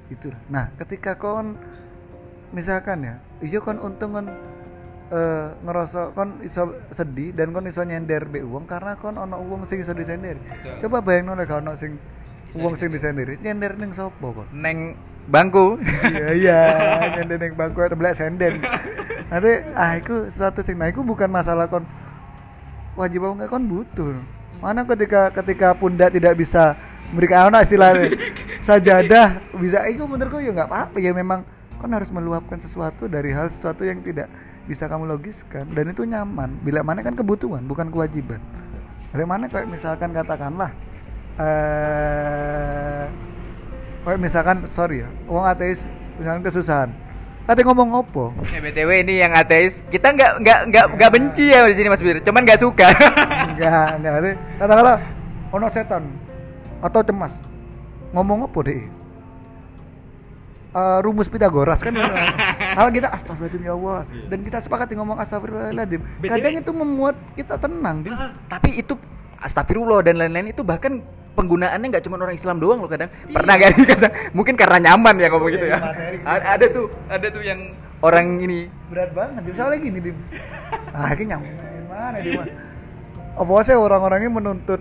Itu. 0.09 0.33
Nah, 0.49 0.71
ketika 0.81 1.19
kon 1.19 1.59
misalkan 2.55 3.03
ya, 3.03 3.15
iya 3.43 3.59
kon 3.59 3.83
untung 3.83 4.15
kon 4.15 4.27
eh, 5.11 5.47
ngerasa 5.67 6.15
kon 6.15 6.41
iso 6.47 6.73
sedih 6.95 7.35
dan 7.35 7.51
kon 7.51 7.67
iso 7.67 7.83
nyender 7.83 8.25
be 8.31 8.41
uang 8.41 8.65
karena 8.65 8.97
kon 8.97 9.19
ono 9.19 9.37
uang 9.43 9.67
sing 9.69 9.83
iso 9.83 9.93
disendiri. 9.93 10.41
Betul. 10.41 10.89
Coba 10.89 11.05
bayangno 11.05 11.35
lek 11.37 11.51
ono 11.51 11.75
sing 11.77 11.99
uang 12.55 12.79
sing 12.79 12.95
disendiri, 12.95 13.37
nyender 13.43 13.75
ning 13.75 13.91
sapa 13.91 14.25
kon? 14.31 14.47
Neng 14.55 14.95
bangku. 15.27 15.83
iya 16.15 16.31
iya 16.33 16.61
nyender 17.19 17.39
ning 17.43 17.53
bangku 17.59 17.83
atau 17.83 17.99
belak 17.99 18.15
senden 18.15 18.63
nanti 19.33 19.53
ah 19.73 19.97
itu 19.97 20.29
suatu 20.29 20.61
sing 20.61 20.77
nah 20.77 20.89
itu 20.89 21.01
bukan 21.01 21.29
masalah 21.29 21.65
kon 21.69 21.85
wajib 22.95 23.25
apa 23.25 23.35
enggak 23.41 23.51
kon 23.51 23.65
butuh. 23.65 24.15
Mana 24.63 24.87
ketika 24.87 25.33
ketika 25.35 25.75
pundak 25.77 26.15
tidak 26.15 26.39
bisa 26.39 26.79
memberikan 27.13 27.51
anak 27.53 27.69
istilahnya 27.69 28.15
sajadah 28.63 29.41
bisa. 29.59 29.85
Itu 29.91 30.07
menurutku 30.09 30.41
ya 30.41 30.55
nggak 30.55 30.69
apa-apa. 30.71 30.97
Ya 31.03 31.13
memang 31.13 31.45
kon 31.81 31.93
harus 31.93 32.09
meluapkan 32.15 32.57
sesuatu 32.61 33.11
dari 33.11 33.35
hal 33.35 33.51
sesuatu 33.51 33.83
yang 33.85 34.01
tidak 34.01 34.31
bisa 34.65 34.89
kamu 34.89 35.11
logiskan. 35.11 35.69
Dan 35.75 35.93
itu 35.93 36.07
nyaman. 36.07 36.61
Bila 36.63 36.81
mana 36.81 37.05
kan 37.05 37.13
kebutuhan 37.13 37.67
bukan 37.67 37.93
kewajiban. 37.93 38.41
Bila 39.13 39.25
mana 39.27 39.51
kayak 39.51 39.69
misalkan 39.69 40.15
katakanlah 40.15 40.71
eh 41.35 43.11
kayak 44.07 44.21
misalkan 44.23 44.63
sorry 44.71 45.03
ya 45.03 45.09
uang 45.27 45.43
ateis 45.43 45.83
misalkan 46.15 46.47
kesusahan 46.47 46.91
Kata 47.45 47.61
ngomong 47.61 47.89
opo 47.93 48.33
Eh, 48.51 48.61
BTW 48.61 49.05
ini 49.05 49.21
yang 49.21 49.37
ateis, 49.37 49.85
kita 49.93 50.17
nggak 50.17 50.33
nggak 50.41 50.61
nggak 50.73 50.87
nggak 50.97 51.11
benci 51.13 51.53
ya 51.53 51.69
di 51.69 51.77
sini 51.77 51.93
Mas 51.93 52.01
Bir, 52.01 52.25
cuman 52.25 52.41
nggak 52.41 52.61
suka. 52.61 52.89
enggak 53.53 53.89
enggak 54.01 54.13
katakanlah 54.57 54.97
ono 55.53 55.67
setan 55.69 56.05
atau 56.81 57.01
cemas. 57.05 57.37
Ngomong 58.17 58.49
apa 58.49 58.59
deh 58.65 58.83
Eh, 60.75 60.99
rumus 61.07 61.31
Pitagoras 61.31 61.79
kan 61.87 61.95
kalau 62.79 62.91
kita 62.91 63.07
astagfirullahaladzim 63.15 63.63
ya 63.63 63.73
Allah. 63.79 64.01
Dan 64.27 64.39
kita 64.43 64.59
sepakati 64.59 64.99
ngomong 64.99 65.23
astagfirullahaladzim. 65.23 66.03
Kadang 66.27 66.55
itu 66.59 66.71
membuat 66.75 67.15
kita 67.39 67.55
tenang 67.63 68.03
Dim. 68.03 68.11
Tapi 68.51 68.83
itu 68.83 68.99
astagfirullah 69.39 70.03
dan 70.03 70.19
lain-lain 70.19 70.51
itu 70.51 70.67
bahkan 70.67 70.99
penggunaannya 71.35 71.87
nggak 71.91 72.05
cuma 72.07 72.17
orang 72.17 72.39
Islam 72.39 72.57
doang 72.63 72.79
loh 72.81 72.91
kadang. 72.91 73.11
Pernah 73.29 73.55
gak 73.59 73.71
kata 73.75 74.09
mungkin 74.33 74.55
karena 74.55 74.79
nyaman 74.91 75.15
ya 75.19 75.29
ngomong 75.31 75.51
Iya, 75.51 75.57
gitu 75.59 75.67
ya. 75.67 75.79
iya, 75.79 76.51
Ada 76.55 76.67
tuh, 76.71 76.87
ada 77.11 77.27
tuh 77.31 77.43
yang 77.43 77.61
orang 78.01 78.39
ini. 78.41 78.71
Berat 78.89 79.11
banget. 79.13 79.41
Dim. 79.45 79.55
soalnya 79.55 79.79
gini 79.83 79.99
Dim. 80.01 80.17
Ah 80.95 81.11
ini 81.13 81.23
nyambung. 81.27 81.55
Mana 81.91 82.19
Dim 82.23 82.43
apa 83.35 83.51
sih 83.67 83.75
orang-orang 83.75 84.23
ini 84.23 84.31
menuntut 84.31 84.79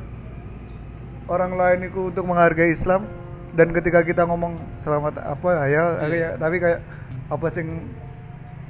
orang 1.26 1.58
lain 1.58 1.89
itu 1.89 2.14
untuk 2.14 2.22
menghargai 2.22 2.70
Islam? 2.70 3.10
Dan 3.54 3.70
ketika 3.70 4.01
kita 4.01 4.26
ngomong 4.26 4.58
selamat 4.82 5.22
apa 5.22 5.49
ya, 5.70 5.86
ya 6.10 6.30
tapi 6.38 6.58
kayak 6.58 6.82
apa 7.30 7.47
sing 7.49 7.86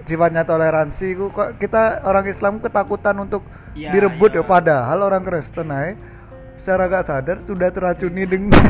sifatnya 0.03 0.43
toleransi 0.43 1.15
ku 1.15 1.31
kok 1.31 1.55
kita 1.55 2.03
orang 2.03 2.27
Islam 2.27 2.59
ketakutan 2.59 3.15
untuk 3.19 3.43
Iya, 3.73 3.89
direbut 3.89 4.37
iya. 4.37 4.43
ya 4.43 4.45
padahal 4.45 4.99
orang 5.01 5.25
Kristen 5.25 5.73
aja 5.73 5.97
secara 6.57 6.89
gak 6.89 7.05
sadar 7.09 7.37
sudah 7.43 7.69
teracuni 7.73 8.23
dengan 8.23 8.65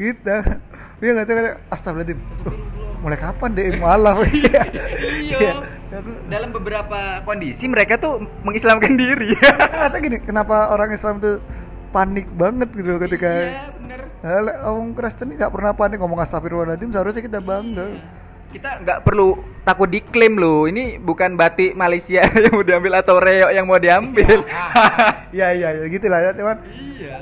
kita. 0.00 0.60
Iya 1.02 1.10
nggak 1.18 1.26
sih? 1.26 1.34
Astagfirullahaladzim. 1.70 2.18
Duh, 2.46 2.56
mulai 3.02 3.18
kapan 3.18 3.48
deh 3.54 3.66
mualaf? 3.78 4.22
Iya. 4.30 4.62
Iya. 5.18 5.50
Dalam 6.30 6.54
beberapa 6.54 7.20
kondisi 7.26 7.68
mereka 7.68 7.98
tuh 7.98 8.22
mengislamkan 8.46 8.96
diri. 8.96 9.34
Masa 9.82 9.98
gini, 10.00 10.22
kenapa 10.22 10.72
orang 10.72 10.94
Islam 10.94 11.20
tuh 11.20 11.42
panik 11.92 12.24
banget 12.32 12.72
gitu 12.72 12.96
loh 12.96 13.00
ketika 13.02 13.28
Iya, 13.28 13.64
bener. 13.76 14.00
Hal, 14.22 14.44
orang 14.64 14.94
Kristen 14.96 15.34
nggak 15.36 15.52
pernah 15.52 15.72
panik 15.76 15.98
ngomong 16.00 16.22
astagfirullahaladzim 16.22 16.94
seharusnya 16.94 17.20
kita 17.20 17.42
bangga 17.42 17.98
Kita 18.52 18.70
nggak 18.84 18.98
perlu 19.02 19.28
takut 19.64 19.88
diklaim 19.88 20.36
loh. 20.36 20.68
Ini 20.68 21.00
bukan 21.00 21.34
batik 21.34 21.72
Malaysia 21.72 22.20
yang 22.44 22.52
mau 22.52 22.64
diambil 22.64 22.92
atau 23.00 23.16
reok 23.18 23.50
yang 23.50 23.66
mau 23.66 23.80
diambil. 23.80 24.44
Iya 25.32 25.48
iya 25.56 25.68
ya, 25.80 25.84
gitu 25.88 26.12
lah 26.12 26.20
ya 26.20 26.36
cuman 26.36 26.60
iya. 27.00 27.16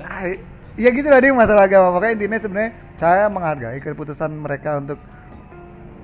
ya 0.74 0.90
gitu 0.90 1.06
lah 1.06 1.22
dia 1.22 1.30
masalah 1.30 1.70
agama 1.70 1.94
makanya 1.94 2.18
intinya 2.18 2.42
sebenarnya 2.42 2.70
saya 2.98 3.30
menghargai 3.30 3.78
keputusan 3.78 4.34
mereka 4.34 4.82
untuk 4.82 4.98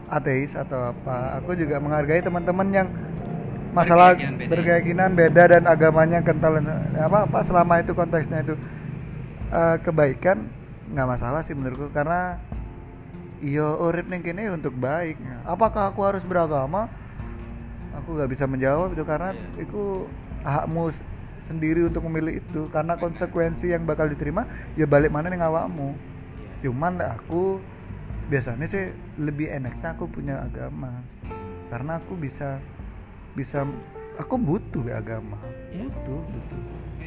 ateis 0.07 0.55
atau 0.55 0.95
apa 0.95 1.43
aku 1.43 1.59
juga 1.59 1.83
menghargai 1.83 2.23
teman-teman 2.23 2.69
yang 2.71 2.89
masalah 3.75 4.15
Berkeyakinan 4.15 4.39
beda. 4.39 4.51
berkeyakinan 4.55 5.11
beda 5.19 5.43
dan 5.51 5.63
agamanya 5.67 6.19
kental 6.23 6.63
dan- 6.63 6.95
apa 6.95 7.27
apa 7.27 7.39
selama 7.43 7.83
itu 7.83 7.93
konteksnya 7.93 8.47
itu 8.47 8.55
eh, 9.51 9.77
kebaikan 9.83 10.47
nggak 10.95 11.09
masalah 11.11 11.43
sih 11.43 11.59
menurutku 11.59 11.91
karena 11.91 12.39
yo 13.47 13.79
urip 13.79 14.11
ning 14.11 14.27
kene 14.27 14.51
untuk 14.51 14.75
baik. 14.75 15.15
Apakah 15.47 15.95
aku 15.95 16.03
harus 16.03 16.27
beragama? 16.27 16.91
Aku 18.03 18.19
nggak 18.19 18.31
bisa 18.35 18.45
menjawab 18.51 18.93
itu 18.93 19.07
karena 19.07 19.31
Iya. 19.33 19.63
itu 19.63 19.83
hakmu 20.43 20.91
sendiri 21.47 21.87
untuk 21.87 22.03
memilih 22.11 22.43
itu. 22.43 22.67
Karena 22.75 22.99
konsekuensi 22.99 23.71
yang 23.71 23.87
bakal 23.87 24.11
diterima 24.11 24.51
ya 24.75 24.85
balik 24.85 25.15
mana 25.15 25.31
nih 25.31 25.39
awakmu. 25.39 25.95
Cuman 26.67 26.99
aku 26.99 27.63
biasanya 28.27 28.67
sih 28.67 28.91
lebih 29.17 29.47
enaknya 29.47 29.95
aku 29.95 30.11
punya 30.11 30.43
agama. 30.43 31.07
Karena 31.71 32.03
aku 32.03 32.19
bisa 32.19 32.59
bisa 33.39 33.63
aku 34.19 34.35
butuh 34.35 34.83
agama. 34.91 35.39
Iya. 35.71 35.87
butuh 35.87 36.21
butuh. 36.27 36.63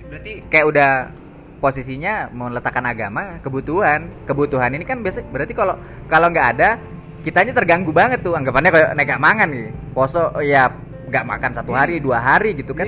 Berarti 0.10 0.32
kayak 0.48 0.66
udah 0.72 0.92
posisinya 1.60 2.32
meletakkan 2.32 2.84
agama 2.88 3.38
kebutuhan. 3.44 4.08
Kebutuhan 4.26 4.72
ini 4.74 4.88
kan 4.88 5.04
biasa 5.04 5.28
berarti 5.28 5.54
kalau 5.54 5.76
kalau 6.08 6.32
nggak 6.32 6.48
ada 6.58 6.80
kitanya 7.22 7.52
terganggu 7.52 7.92
banget 7.92 8.24
tuh 8.24 8.34
anggapannya 8.34 8.72
kayak 8.72 8.90
nggak 8.96 9.22
mangan 9.22 9.48
nih. 9.52 9.68
Poso 9.92 10.32
ya 10.40 10.72
nggak 11.12 11.26
makan 11.28 11.52
satu 11.52 11.76
hari 11.76 12.00
dua 12.00 12.18
hari 12.18 12.56
gitu 12.56 12.72
kan. 12.72 12.88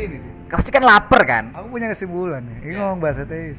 Pasti 0.51 0.67
kan 0.67 0.83
lapar 0.83 1.23
kan. 1.23 1.55
aku 1.55 1.79
punya 1.79 1.87
kesimpulan 1.87 2.43
nih. 2.43 2.57
Ini 2.67 2.73
ngomong 2.75 2.99
bahasa 2.99 3.23
teis 3.23 3.55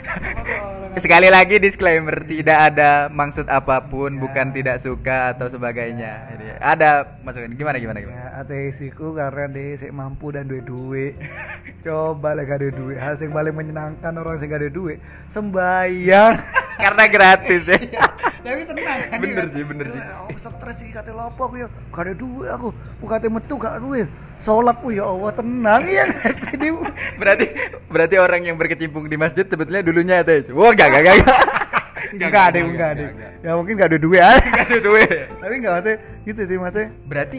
Sekali 1.04 1.30
lagi 1.30 1.62
disclaimer 1.62 2.26
tidak 2.26 2.74
ada 2.74 3.06
maksud 3.06 3.46
apa 3.46 3.78
pun 3.86 4.18
bukan 4.18 4.50
tidak 4.50 4.82
suka 4.82 5.30
atau 5.30 5.46
sebagainya. 5.46 6.26
Jadi 6.34 6.46
ada 6.58 7.20
masukin. 7.22 7.54
Gimana 7.54 7.78
gimana 7.78 8.02
gimana. 8.02 8.18
ya 8.18 8.28
ateisiku 8.42 9.14
karena 9.14 9.46
dia 9.54 9.78
sik 9.78 9.94
mampu 9.94 10.34
dan 10.34 10.50
duit 10.50 10.66
duit. 10.66 11.14
Coba 11.86 12.34
lah 12.34 12.42
gak 12.42 12.58
ada 12.58 12.68
duit. 12.74 12.98
Hal 12.98 13.14
yang 13.14 13.30
paling 13.30 13.54
menyenangkan 13.54 14.12
orang 14.18 14.36
yang 14.42 14.50
gak 14.50 14.60
ada 14.66 14.70
duit 14.70 14.98
sembayang 15.30 16.34
Karena 16.82 17.04
gratis 17.06 17.62
ya. 17.68 17.78
Tapi 18.40 18.62
tenang 18.64 18.98
kan 19.06 19.18
Bener 19.18 19.46
sih, 19.46 19.62
bener 19.62 19.86
sih. 19.86 20.00
aku 20.00 20.36
stres 20.36 20.76
sih 20.76 20.88
kata 20.88 21.10
lopo 21.10 21.42
aku 21.44 21.56
ya 21.58 21.68
gak 21.88 22.02
ada 22.02 22.14
duit 22.14 22.48
aku 22.48 22.68
bukan 22.98 23.30
metu 23.30 23.54
gak 23.54 23.76
duit 23.78 24.08
sholat 24.36 24.76
ya 24.86 25.04
Allah 25.04 25.32
tenang 25.32 25.82
ya 25.84 26.04
Dia- 26.56 26.92
Berarti 27.20 27.46
berarti 27.86 28.16
orang 28.16 28.40
yang 28.42 28.56
berkecimpung 28.56 29.04
di 29.04 29.14
masjid 29.14 29.44
sebetulnya 29.44 29.80
dulunya 29.80 30.20
ateis. 30.20 30.48
Wah, 30.48 30.72
enggak 30.72 30.88
enggak 30.90 31.02
enggak. 31.14 31.16
enggak 32.10 32.44
ada 32.48 32.58
enggak 32.58 32.90
ada 32.90 33.04
ya 33.38 33.50
mungkin 33.54 33.72
gak 33.74 33.88
ada 33.88 33.98
duit 33.98 34.20
aja 34.20 34.40
Enggak 34.40 34.66
ada 34.66 34.80
duit. 34.80 35.08
tapi 35.40 35.54
enggak 35.54 35.76
ada 35.78 35.92
gitu 36.22 36.40
sih 36.42 36.56
maksudnya 36.56 36.88
Berarti 37.04 37.38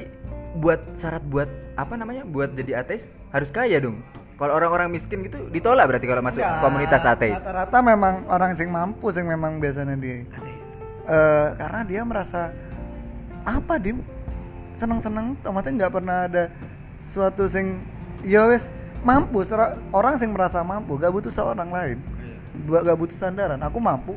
buat 0.54 0.80
syarat 0.95 1.24
buat 1.24 1.49
apa 1.74 1.93
namanya? 1.95 2.22
Buat 2.24 2.54
jadi 2.54 2.82
ateis 2.82 3.10
harus 3.30 3.49
kaya 3.49 3.80
dong. 3.80 4.02
Kalau 4.36 4.54
orang-orang 4.54 4.89
miskin 4.89 5.22
gitu 5.22 5.38
ditolak 5.47 5.86
berarti 5.86 6.06
kalau 6.06 6.22
masuk 6.22 6.41
Enggak, 6.41 6.62
komunitas 6.62 7.04
ateis. 7.04 7.38
rata-rata 7.38 7.78
memang 7.80 8.26
orang 8.26 8.54
yang 8.54 8.70
mampu 8.70 9.10
yang 9.12 9.26
memang 9.28 9.58
biasanya 9.58 9.93
dia 9.95 10.26
Eh, 11.12 11.47
karena 11.59 11.82
dia 11.84 12.01
merasa 12.07 12.55
apa 13.43 13.76
dim? 13.76 13.99
Seneng-seneng? 14.80 15.36
Otomatis 15.43 15.76
nggak 15.76 15.91
pernah 15.91 16.24
ada 16.24 16.47
suatu 17.03 17.51
sing 17.51 17.84
ya 18.24 18.47
wes 18.47 18.72
mampu. 19.03 19.43
Orang 19.91 20.16
yang 20.16 20.32
merasa 20.32 20.64
mampu 20.64 20.95
gak 20.95 21.12
butuh 21.12 21.34
seorang 21.34 21.68
lain. 21.68 21.99
Dua 22.64 22.80
gak 22.80 22.95
butuh 22.95 23.18
sandaran. 23.18 23.59
Aku 23.59 23.84
mampu. 23.84 24.16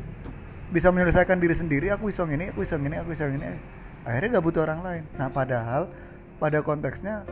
Bisa 0.71 0.87
menyelesaikan 0.87 1.35
diri 1.35 1.51
sendiri. 1.51 1.91
Aku 1.91 2.07
isong 2.07 2.31
ini 2.31 2.55
aku 2.55 2.63
isong 2.63 2.87
ini 2.87 2.95
aku 2.95 3.11
isong 3.11 3.35
ini. 3.35 3.59
Akhirnya 4.07 4.39
gak 4.39 4.45
butuh 4.47 4.61
orang 4.63 4.79
lain. 4.79 5.03
Nah 5.19 5.27
padahal 5.27 5.91
pada 6.39 6.63
konteksnya 6.63 7.27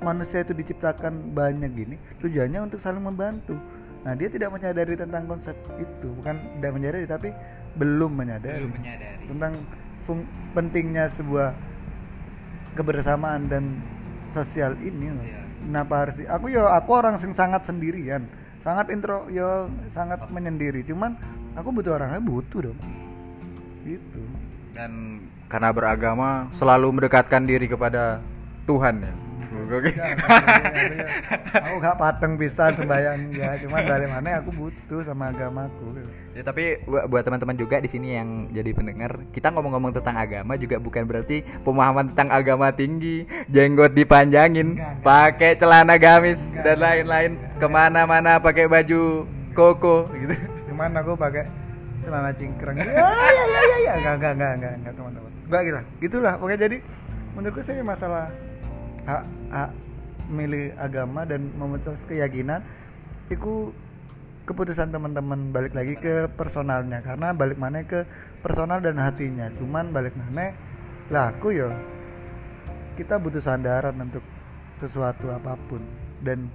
manusia 0.00 0.40
itu 0.46 0.56
diciptakan 0.56 1.36
banyak 1.36 1.70
gini 1.76 1.96
tujuannya 2.22 2.62
untuk 2.62 2.78
saling 2.78 3.02
membantu. 3.02 3.58
Nah 4.06 4.14
dia 4.14 4.30
tidak 4.30 4.54
menyadari 4.54 4.94
tentang 4.94 5.26
konsep 5.26 5.58
itu. 5.82 6.08
Bukan 6.14 6.62
tidak 6.62 6.72
menyadari 6.72 7.04
tapi 7.10 7.34
belum 7.72 8.12
menyadari, 8.12 8.62
Belum 8.62 8.74
menyadari. 8.74 9.24
tentang 9.26 9.52
fung- 10.00 10.26
pentingnya 10.50 11.06
sebuah 11.06 11.54
kebersamaan 12.72 13.46
dan 13.46 13.64
sosial 14.28 14.74
ini. 14.78 15.10
Sosial. 15.12 15.44
kenapa 15.60 15.94
harus 16.00 16.14
di- 16.16 16.24
aku 16.24 16.48
ya 16.48 16.64
aku 16.72 16.90
orang 16.94 17.14
sing 17.16 17.30
sangat 17.30 17.62
sendirian 17.62 18.24
sangat 18.58 18.88
intro 18.88 19.28
yo 19.28 19.68
sangat 19.88 20.24
menyendiri 20.26 20.80
cuman 20.82 21.12
aku 21.52 21.68
butuh 21.70 21.94
orang 21.94 22.12
lain 22.12 22.24
butuh 22.24 22.60
dong 22.64 22.80
gitu 23.82 24.24
Dan 24.70 25.20
karena 25.46 25.68
beragama 25.68 26.48
selalu 26.50 26.94
mendekatkan 26.94 27.42
diri 27.42 27.66
kepada 27.66 28.24
Tuhan 28.64 29.02
ya. 29.02 29.12
Oke. 29.68 29.90
Enggak, 29.90 30.14
aku 31.52 31.76
gak 31.78 31.96
pateng 31.98 32.32
pisan 32.34 32.72
sembayang 32.72 33.20
ya 33.30 33.50
cuman 33.60 33.82
dari 33.82 34.06
mana 34.06 34.38
aku 34.38 34.50
butuh 34.52 35.00
sama 35.02 35.28
agamaku 35.28 36.00
Ya, 36.30 36.46
tapi 36.46 36.78
bu- 36.86 37.02
buat 37.10 37.26
teman-teman 37.26 37.58
juga 37.58 37.82
di 37.82 37.90
sini 37.90 38.14
yang 38.14 38.46
jadi 38.54 38.70
pendengar, 38.70 39.18
kita 39.34 39.50
ngomong-ngomong 39.50 39.90
tentang 39.90 40.14
agama 40.14 40.54
juga 40.54 40.78
bukan 40.78 41.02
berarti 41.02 41.42
pemahaman 41.66 42.14
tentang 42.14 42.30
agama 42.30 42.70
tinggi, 42.70 43.26
jenggot 43.50 43.90
dipanjangin, 43.90 44.78
pakai 45.02 45.58
celana 45.58 45.98
gamis 45.98 46.54
Enggak, 46.54 46.62
dan 46.62 46.76
lain-lain, 46.78 47.30
ke 47.58 47.66
mana-mana 47.66 48.38
pakai 48.38 48.70
baju 48.70 49.26
koko 49.50 50.06
gitu. 50.14 50.34
cuman 50.70 50.94
aku 50.94 51.18
pakai 51.18 51.50
celana 52.06 52.30
cingkrang? 52.30 52.78
Ya 52.86 52.86
ya 52.86 53.44
ya 53.44 53.60
ya 53.60 53.78
ya. 53.82 53.92
Enggak 53.98 54.14
enggak 54.14 54.32
enggak 54.38 54.52
enggak 54.54 54.72
enggak 54.78 54.94
teman-teman. 54.94 55.30
Enggak 55.50 55.60
gila. 55.66 55.80
Gitulah 55.98 56.32
pokoknya 56.38 56.58
jadi 56.62 56.76
menurutku 57.34 57.60
sih 57.60 57.74
masalah 57.82 58.30
hak 59.02 59.22
hak 59.50 59.70
milih 60.30 60.70
agama 60.78 61.26
dan 61.26 61.50
memutus 61.58 61.98
keyakinan 62.06 62.62
itu 63.26 63.74
keputusan 64.50 64.90
teman-teman 64.90 65.54
balik 65.54 65.78
lagi 65.78 65.94
ke 65.94 66.26
personalnya. 66.34 66.98
Karena 67.06 67.30
balik 67.30 67.54
mana 67.54 67.86
ke 67.86 68.02
personal 68.42 68.82
dan 68.82 68.98
hatinya. 68.98 69.46
Cuman 69.54 69.94
balik 69.94 70.18
mana 70.18 70.50
lah 71.06 71.30
aku 71.30 71.54
yo. 71.54 71.70
Kita 72.98 73.22
butuh 73.22 73.38
sandaran 73.38 73.94
untuk 74.02 74.26
sesuatu 74.82 75.30
apa 75.30 75.54
pun. 75.70 75.78
Dan 76.18 76.50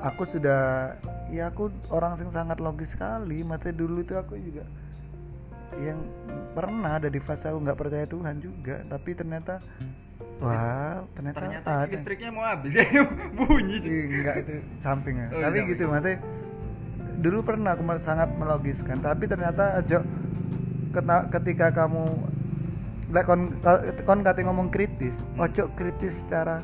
aku 0.00 0.24
sudah 0.24 0.96
ya 1.28 1.52
aku 1.52 1.68
orang 1.92 2.16
yang 2.16 2.32
sangat 2.32 2.56
logis 2.64 2.96
sekali. 2.96 3.44
Mata 3.44 3.68
dulu 3.68 4.00
itu 4.00 4.16
aku 4.16 4.40
juga 4.40 4.64
yang 5.74 5.98
pernah 6.54 7.02
ada 7.02 7.10
di 7.10 7.18
fase 7.18 7.50
aku 7.50 7.60
nggak 7.60 7.76
percaya 7.78 8.08
Tuhan 8.08 8.40
juga. 8.40 8.80
Tapi 8.88 9.10
ternyata 9.12 9.60
wah 10.40 11.04
ternyata, 11.14 11.40
ada. 11.62 11.86
listriknya 11.92 12.30
mau 12.32 12.42
habis. 12.48 12.72
Bunyi. 13.38 13.78
Enggak 13.84 14.48
itu 14.48 14.54
sampingnya 14.80 15.28
Oh, 15.30 15.40
tapi 15.44 15.62
samping. 15.62 15.72
gitu 15.76 15.84
mate 15.92 16.12
dulu 17.24 17.40
pernah 17.40 17.72
aku 17.72 17.88
sangat 18.04 18.28
melogiskan 18.36 19.00
tapi 19.00 19.24
ternyata 19.24 19.80
aja 19.80 20.04
ketika 21.32 21.72
kamu 21.72 22.04
kon 23.24 23.56
kon 24.04 24.20
kate 24.20 24.44
ngomong 24.44 24.68
kritis 24.68 25.24
Hmm. 25.24 25.48
ojo 25.48 25.72
kritis 25.72 26.22
secara 26.22 26.60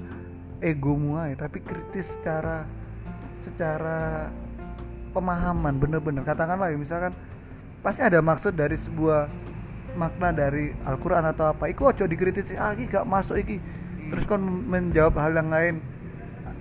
egomu 0.60 1.16
aja 1.16 1.48
tapi 1.48 1.64
kritis 1.64 2.20
secara 2.20 2.68
secara 3.42 4.28
pemahaman 5.10 5.74
bener-bener. 5.76 6.22
Katakanlah 6.22 6.70
ya, 6.70 6.78
misalkan 6.78 7.12
pasti 7.82 8.00
ada 8.04 8.22
maksud 8.22 8.54
dari 8.54 8.78
sebuah 8.78 9.26
makna 9.98 10.30
dari 10.30 10.70
Al-Quran 10.86 11.26
atau 11.26 11.50
apa. 11.50 11.66
Iku 11.66 11.90
ojo 11.90 12.04
dikritisi 12.06 12.54
ah 12.54 12.72
iki 12.72 12.86
gak 12.86 13.06
masuk 13.06 13.42
iki. 13.42 13.58
Terus 14.10 14.24
kon 14.26 14.42
menjawab 14.42 15.18
hal 15.18 15.32
yang 15.34 15.50
lain. 15.50 15.74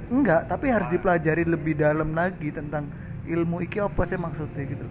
Enggak 0.10 0.50
tapi 0.50 0.74
harus 0.74 0.90
dipelajari 0.90 1.46
lebih 1.46 1.78
dalam 1.78 2.18
lagi 2.18 2.50
tentang 2.50 2.90
ilmu 3.30 3.62
iki 3.62 3.78
apa 3.80 4.02
sih 4.04 4.18
maksudnya 4.18 4.66
gitu 4.66 4.86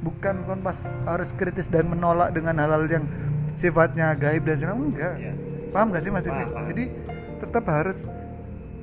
bukan 0.00 0.44
kon 0.44 0.60
pas 0.60 0.80
harus 1.04 1.32
kritis 1.32 1.68
dan 1.68 1.88
menolak 1.88 2.32
dengan 2.32 2.56
hal-hal 2.60 2.84
yang 2.84 3.04
sifatnya 3.54 4.12
gaib 4.16 4.44
dan 4.44 4.56
segala 4.56 4.76
enggak 4.76 5.14
Iya. 5.16 5.32
paham 5.72 5.86
gak 5.92 6.02
sih 6.02 6.12
maksudnya 6.12 6.46
Paham, 6.48 6.66
jadi 6.72 6.84
tetap 7.40 7.64
harus 7.68 7.98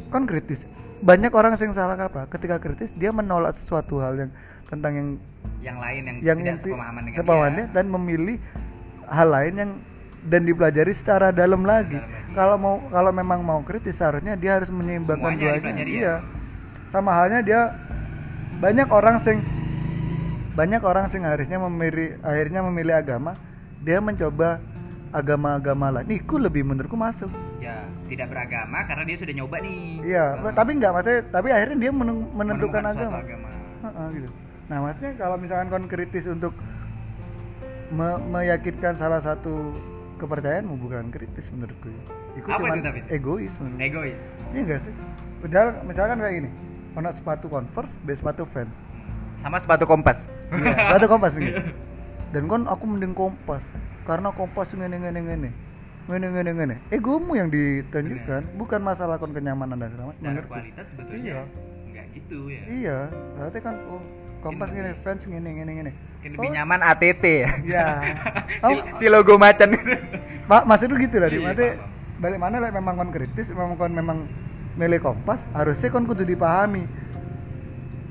kon 0.10 0.26
kritis 0.26 0.66
banyak 1.02 1.34
orang 1.34 1.58
yang 1.58 1.74
salah 1.74 1.98
kaprah 1.98 2.26
ketika 2.30 2.58
kritis 2.58 2.90
dia 2.94 3.10
menolak 3.10 3.54
sesuatu 3.54 3.98
hal 3.98 4.18
yang 4.18 4.32
tentang 4.70 4.94
yang 4.96 5.10
Yang 5.62 5.78
lain 5.78 6.02
yang, 6.02 6.18
yang 6.22 6.38
tidak 6.42 6.58
sepemahaman 6.62 7.02
dengan 7.06 7.18
sepemahamannya 7.22 7.66
dia. 7.70 7.76
dan 7.76 7.86
memilih 7.86 8.38
hal 9.06 9.28
lain 9.30 9.54
yang 9.54 9.72
dan 10.22 10.42
dipelajari 10.46 10.94
secara 10.94 11.34
dalam 11.34 11.66
lagi. 11.66 11.98
Dalam. 11.98 12.34
Kalau 12.38 12.56
mau 12.58 12.76
kalau 12.94 13.10
memang 13.10 13.42
mau 13.42 13.60
kritis 13.62 13.98
seharusnya 13.98 14.38
dia 14.38 14.58
harus 14.58 14.70
menyeimbangkan 14.70 15.34
duanya. 15.34 15.74
ya? 15.74 15.86
Iya. 15.86 16.16
Sama 16.90 17.10
halnya 17.14 17.42
dia 17.42 17.74
banyak 18.62 18.88
orang 18.88 19.18
sing 19.18 19.42
banyak 20.52 20.82
orang 20.84 21.08
sing 21.08 21.24
harusnya 21.24 21.58
memilih 21.58 22.20
akhirnya 22.22 22.60
memilih 22.62 22.94
agama, 22.94 23.34
dia 23.80 23.98
mencoba 23.98 24.60
agama-agama 25.10 25.92
lain. 25.92 26.08
Iku 26.14 26.38
lebih 26.38 26.64
menurutku 26.64 26.94
masuk. 26.94 27.32
Ya, 27.58 27.84
tidak 28.06 28.30
beragama 28.30 28.84
karena 28.84 29.04
dia 29.04 29.18
sudah 29.18 29.34
nyoba 29.34 29.58
nih. 29.60 29.82
Iya, 30.04 30.26
Hmm. 30.38 30.52
tapi 30.52 30.70
enggak 30.76 30.92
maksudnya 30.92 31.22
tapi 31.28 31.48
akhirnya 31.50 31.78
dia 31.80 31.92
menentukan 32.32 32.84
agama. 32.86 33.18
agama. 33.20 33.50
Heeh, 33.82 34.08
gitu. 34.14 34.30
Nah, 34.68 34.78
maksudnya 34.80 35.12
kalau 35.16 35.36
misalkan 35.36 35.68
kon 35.68 35.86
kritis 35.88 36.26
untuk 36.26 36.54
me- 37.90 38.22
meyakinkan 38.30 38.96
salah 38.96 39.20
satu 39.20 39.76
kepercayaanmu 40.16 40.78
bukan 40.78 41.10
kritis 41.10 41.50
menurutku. 41.50 41.90
Iku 42.34 42.48
Apa 42.48 42.60
cuman 42.62 42.78
itu, 42.78 42.86
tapi? 42.88 43.00
egois 43.10 43.54
menurut. 43.58 43.80
Egois. 43.82 44.20
Iya 44.52 44.60
enggak 44.62 44.80
sih? 44.80 44.94
Padahal 45.42 45.68
misalkan 45.84 46.18
kayak 46.20 46.36
gini, 46.38 46.50
ono 46.94 47.10
sepatu 47.10 47.48
Converse, 47.48 47.96
be 48.00 48.12
sepatu 48.12 48.44
Vans. 48.44 48.72
Sama 49.40 49.58
sepatu 49.58 49.86
kompas. 49.86 50.30
Iya, 50.52 50.76
sepatu 50.92 51.08
Kompas 51.08 51.34
nih. 51.34 51.56
Dan 52.30 52.46
kon 52.46 52.64
aku 52.64 52.84
mending 52.86 53.12
Kompas 53.12 53.66
karena 54.04 54.30
Kompas 54.30 54.72
ngene 54.72 54.98
ngene 54.98 55.20
ngene. 55.20 55.50
Ngene 56.04 56.28
ngene 56.30 56.52
ngene. 56.54 56.76
Egomu 56.90 57.34
yang 57.34 57.48
ditunjukkan, 57.48 58.54
bukan 58.54 58.80
masalah 58.80 59.16
kon 59.16 59.32
kenyamanan 59.32 59.78
dan 59.78 59.90
segala 59.90 60.08
macam. 60.08 60.22
Menurutku. 60.22 60.52
kualitas 60.52 60.86
sebetulnya 60.88 61.24
Iya. 61.24 61.42
enggak 61.84 62.06
gitu 62.14 62.40
ya. 62.48 62.62
Iya, 62.66 62.98
berarti 63.34 63.60
kan 63.60 63.76
oh 63.88 64.02
Kompas 64.40 64.70
lebih- 64.70 64.98
Vans 65.00 65.24
ngene 65.24 65.50
ngene 65.52 65.72
ngene. 65.74 65.92
Mungkin 65.92 66.30
lebih 66.32 66.42
Oh, 66.44 66.54
nyaman 66.54 66.80
ATT 66.84 67.24
ya. 67.24 67.50
Iya. 67.62 67.86
si, 68.62 68.66
Oh, 68.68 68.74
si 68.96 69.06
logo 69.08 69.36
macan. 69.36 69.70
Pak, 70.44 70.64
maksud 70.66 70.88
lu 70.88 70.98
gitu 70.98 71.18
lah, 71.18 71.30
Di. 71.30 71.38
Iya, 71.38 71.78
balik 72.18 72.38
mana 72.38 72.58
lah 72.58 72.70
memang 72.70 72.94
kon 72.96 73.10
kritis, 73.10 73.50
memang 73.50 73.74
kon 73.74 73.90
memang 73.92 74.30
milih 74.82 74.98
kompas, 74.98 75.46
harusnya 75.54 75.94
kon 75.94 76.10
kudu 76.10 76.26
dipahami. 76.26 76.90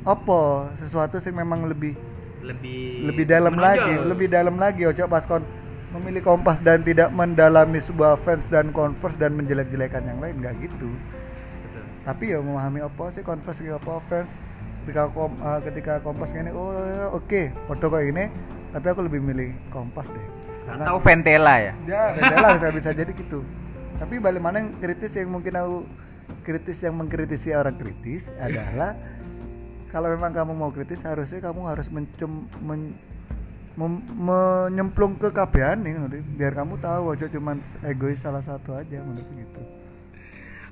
Apa 0.07 0.71
sesuatu 0.79 1.19
sih 1.19 1.35
memang 1.35 1.67
lebih 1.67 1.99
lebih 2.41 3.11
lebih 3.11 3.25
dalam 3.27 3.59
menonjol. 3.59 3.67
lagi, 3.75 3.93
lebih 4.07 4.27
dalam 4.31 4.55
lagi. 4.55 4.83
Ojo 4.87 5.11
pas 5.11 5.27
kon 5.27 5.43
memilih 5.91 6.23
kompas 6.23 6.63
dan 6.63 6.87
tidak 6.87 7.11
mendalami 7.11 7.83
sebuah 7.83 8.15
fans 8.15 8.47
dan 8.47 8.71
converse 8.71 9.19
dan 9.19 9.35
menjelek-jelekan 9.35 10.07
yang 10.07 10.23
lain, 10.23 10.39
nggak 10.39 10.55
gitu. 10.63 10.87
Betul. 10.87 11.85
Tapi 12.07 12.25
ya 12.31 12.39
memahami 12.39 12.87
apa 12.87 13.05
sih 13.11 13.27
converse 13.27 13.67
apa 13.67 13.99
fans 14.07 14.39
ketika 14.85 15.13
kom, 15.13 15.33
eh, 15.37 15.61
ketika 15.69 15.93
kompas 16.01 16.33
ini 16.33 16.51
oh 16.51 16.73
oke 17.13 17.53
foto 17.69 17.85
kok 17.93 18.01
ini 18.01 18.33
tapi 18.73 18.87
aku 18.89 19.01
lebih 19.05 19.21
milih 19.21 19.51
kompas 19.69 20.09
deh 20.09 20.27
karena 20.65 20.83
Atau 20.89 20.99
Ventela 21.03 21.55
ya. 21.61 21.73
ya 21.85 22.03
lah 22.41 22.57
bisa 22.57 22.69
bisa 22.73 22.91
jadi 22.97 23.13
gitu 23.13 23.45
tapi 24.01 24.17
balik 24.17 24.41
mana 24.41 24.65
yang 24.65 24.81
kritis 24.81 25.13
yang 25.21 25.29
mungkin 25.29 25.53
aku 25.53 25.85
kritis 26.43 26.81
yang 26.83 26.97
mengkritisi 26.97 27.55
orang 27.55 27.77
kritis 27.77 28.33
adalah 28.45 28.97
kalau 29.91 30.09
memang 30.13 30.31
kamu 30.31 30.53
mau 30.55 30.71
kritis 30.71 31.03
harusnya 31.03 31.43
kamu 31.43 31.67
harus 31.67 31.87
mencem 31.91 32.47
men- 32.63 32.97
mem- 33.75 34.07
menyemplung 34.15 35.19
ke 35.19 35.31
kabehan 35.35 35.83
nih 35.83 35.95
nanti 35.99 36.19
biar 36.23 36.55
kamu 36.55 36.79
tahu 36.79 37.15
aja 37.15 37.27
cuman 37.27 37.59
egois 37.87 38.23
salah 38.23 38.43
satu 38.43 38.75
aja 38.75 39.03
menurut 39.03 39.27
gitu 39.35 39.63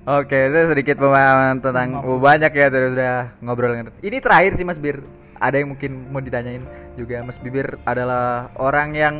Oke, 0.09 0.49
itu 0.49 0.73
sedikit 0.73 0.97
pemahaman 0.97 1.61
tentang 1.61 2.01
oh, 2.01 2.17
banyak 2.17 2.49
ya 2.57 2.73
terus 2.73 2.97
sudah 2.97 3.29
ngobrol. 3.45 3.77
Ini 4.01 4.25
terakhir 4.25 4.57
sih 4.57 4.65
Mas 4.65 4.81
Bir. 4.81 5.05
Ada 5.37 5.61
yang 5.61 5.77
mungkin 5.77 6.09
mau 6.09 6.25
ditanyain 6.25 6.65
juga 6.97 7.21
Mas 7.21 7.37
Bibir 7.37 7.77
adalah 7.85 8.49
orang 8.57 8.97
yang 8.97 9.15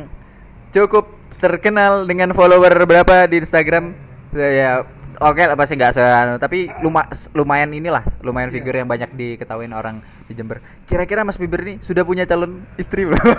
cukup 0.73 1.13
terkenal 1.37 2.09
dengan 2.09 2.33
follower 2.33 2.73
berapa 2.89 3.29
di 3.29 3.37
Instagram. 3.37 3.93
Ya, 4.33 4.81
oke 5.19 5.41
lah 5.43 5.55
pasti 5.59 5.75
nggak 5.75 5.93
se 5.93 6.01
anu, 6.01 6.39
tapi 6.39 6.71
luma, 6.79 7.05
lumayan 7.35 7.69
inilah, 7.75 8.03
lumayan 8.23 8.49
figur 8.49 8.71
yang 8.71 8.87
banyak 8.87 9.11
diketahuin 9.13 9.75
orang 9.75 9.99
di 10.25 10.33
Jember. 10.33 10.63
Kira-kira 10.87 11.27
Mas 11.27 11.35
Bibir 11.35 11.61
nih 11.63 11.77
sudah 11.83 12.07
punya 12.07 12.23
calon 12.23 12.63
istri 12.79 13.03
belum? 13.03 13.19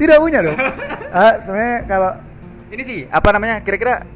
tidak 0.00 0.18
punya 0.20 0.40
dong. 0.44 0.58
Ah, 1.12 1.36
sebenarnya 1.44 1.84
kalau 1.84 2.12
ini 2.72 2.82
sih 2.88 2.98
apa 3.12 3.36
namanya 3.36 3.60
kira-kira 3.60 4.08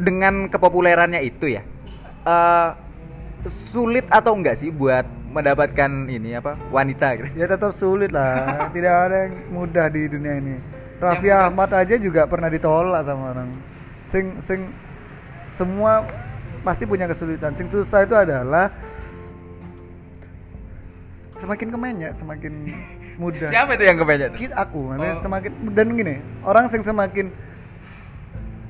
dengan 0.00 0.48
kepopulerannya 0.48 1.20
itu 1.20 1.52
ya 1.52 1.60
eh 2.24 2.68
sulit 3.44 4.08
atau 4.08 4.32
enggak 4.32 4.56
sih 4.56 4.72
buat 4.72 5.04
mendapatkan 5.28 6.08
ini 6.08 6.40
apa 6.40 6.56
wanita 6.72 7.20
gitu? 7.20 7.28
Ya 7.36 7.44
tetap 7.44 7.76
sulit 7.76 8.16
lah. 8.16 8.48
Tidak 8.74 8.94
ada 8.96 9.28
yang 9.28 9.52
mudah 9.52 9.92
di 9.92 10.08
dunia 10.08 10.40
ini. 10.40 10.56
Raffi 10.98 11.28
Ahmad 11.28 11.68
aja 11.76 12.00
juga 12.00 12.24
pernah 12.24 12.48
ditolak 12.48 13.04
sama 13.04 13.36
orang 13.36 13.52
sing 14.08 14.40
sing 14.40 14.60
semua 15.48 16.04
pasti 16.60 16.84
punya 16.84 17.04
kesulitan 17.04 17.52
sing 17.52 17.68
susah 17.68 18.02
itu 18.02 18.12
adalah 18.12 18.72
semakin 21.38 21.68
kemenyek 21.70 22.12
semakin 22.16 22.52
mudah 23.20 23.48
siapa 23.48 23.74
itu 23.74 23.84
yang 23.84 23.98
kebanyakan 23.98 24.36
Kita 24.36 24.54
aku 24.56 24.80
Oh. 24.90 25.20
semakin 25.20 25.52
dan 25.70 25.88
gini 25.92 26.16
orang 26.42 26.66
sing 26.66 26.82
semakin 26.82 27.30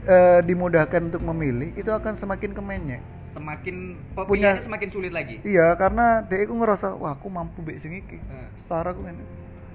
eh, 0.05 0.41
dimudahkan 0.43 1.09
untuk 1.09 1.23
memilih 1.23 1.73
itu 1.75 1.89
akan 1.89 2.13
semakin 2.15 2.53
kemenyek 2.53 3.01
semakin 3.29 3.97
Punya- 4.25 4.57
semakin 4.59 4.89
sulit 4.89 5.13
lagi 5.13 5.39
Iya, 5.45 5.77
karena 5.77 6.25
dia 6.25 6.43
itu 6.43 6.51
ngerasa 6.51 6.93
wah 6.93 7.13
aku 7.13 7.29
mampu 7.29 7.61
bek 7.61 7.77
sing 7.79 7.93
iki. 7.95 8.17
Hmm. 8.19 8.49
Sarah 8.59 8.91
aku 8.91 9.05
ini. 9.05 9.21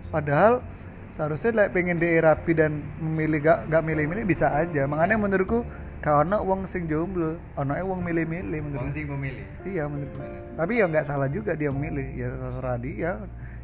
Padahal 0.10 0.60
seharusnya 1.14 1.52
like, 1.54 1.72
pengen 1.72 2.02
dia 2.02 2.20
rapi 2.26 2.58
dan 2.58 2.82
memilih 2.98 3.40
gak 3.40 3.70
gak 3.70 3.84
milih-milih 3.86 4.26
bisa 4.26 4.50
aja. 4.50 4.90
Makanya 4.90 5.16
menurutku 5.16 5.62
karena 6.04 6.42
uang 6.44 6.68
sing 6.68 6.90
jomblo, 6.90 7.40
ono 7.56 7.74
uang 7.80 8.04
milih-milih 8.04 8.60
menurutku. 8.60 8.92
sih 8.92 9.08
pemilih 9.08 9.46
Iya 9.64 9.88
menurutku. 9.88 10.20
Tapi 10.60 10.72
ya 10.76 10.86
nggak 10.92 11.06
salah 11.08 11.30
juga 11.32 11.56
dia 11.56 11.72
memilih. 11.72 12.08
Ya 12.12 12.28
terserah 12.34 12.78
dia. 12.82 13.12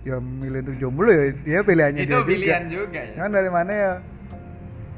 Ya 0.08 0.16
milih 0.24 0.64
untuk 0.64 0.78
jomblo 0.80 1.12
ya 1.12 1.36
dia 1.43 1.60
pilihannya 1.60 2.08
itu 2.08 2.16
dia 2.16 2.24
pilihan 2.24 2.64
juga. 2.72 2.88
juga 2.88 3.00
ya 3.04 3.16
Kan 3.20 3.30
dari 3.36 3.50
mana 3.52 3.72
ya? 3.76 3.91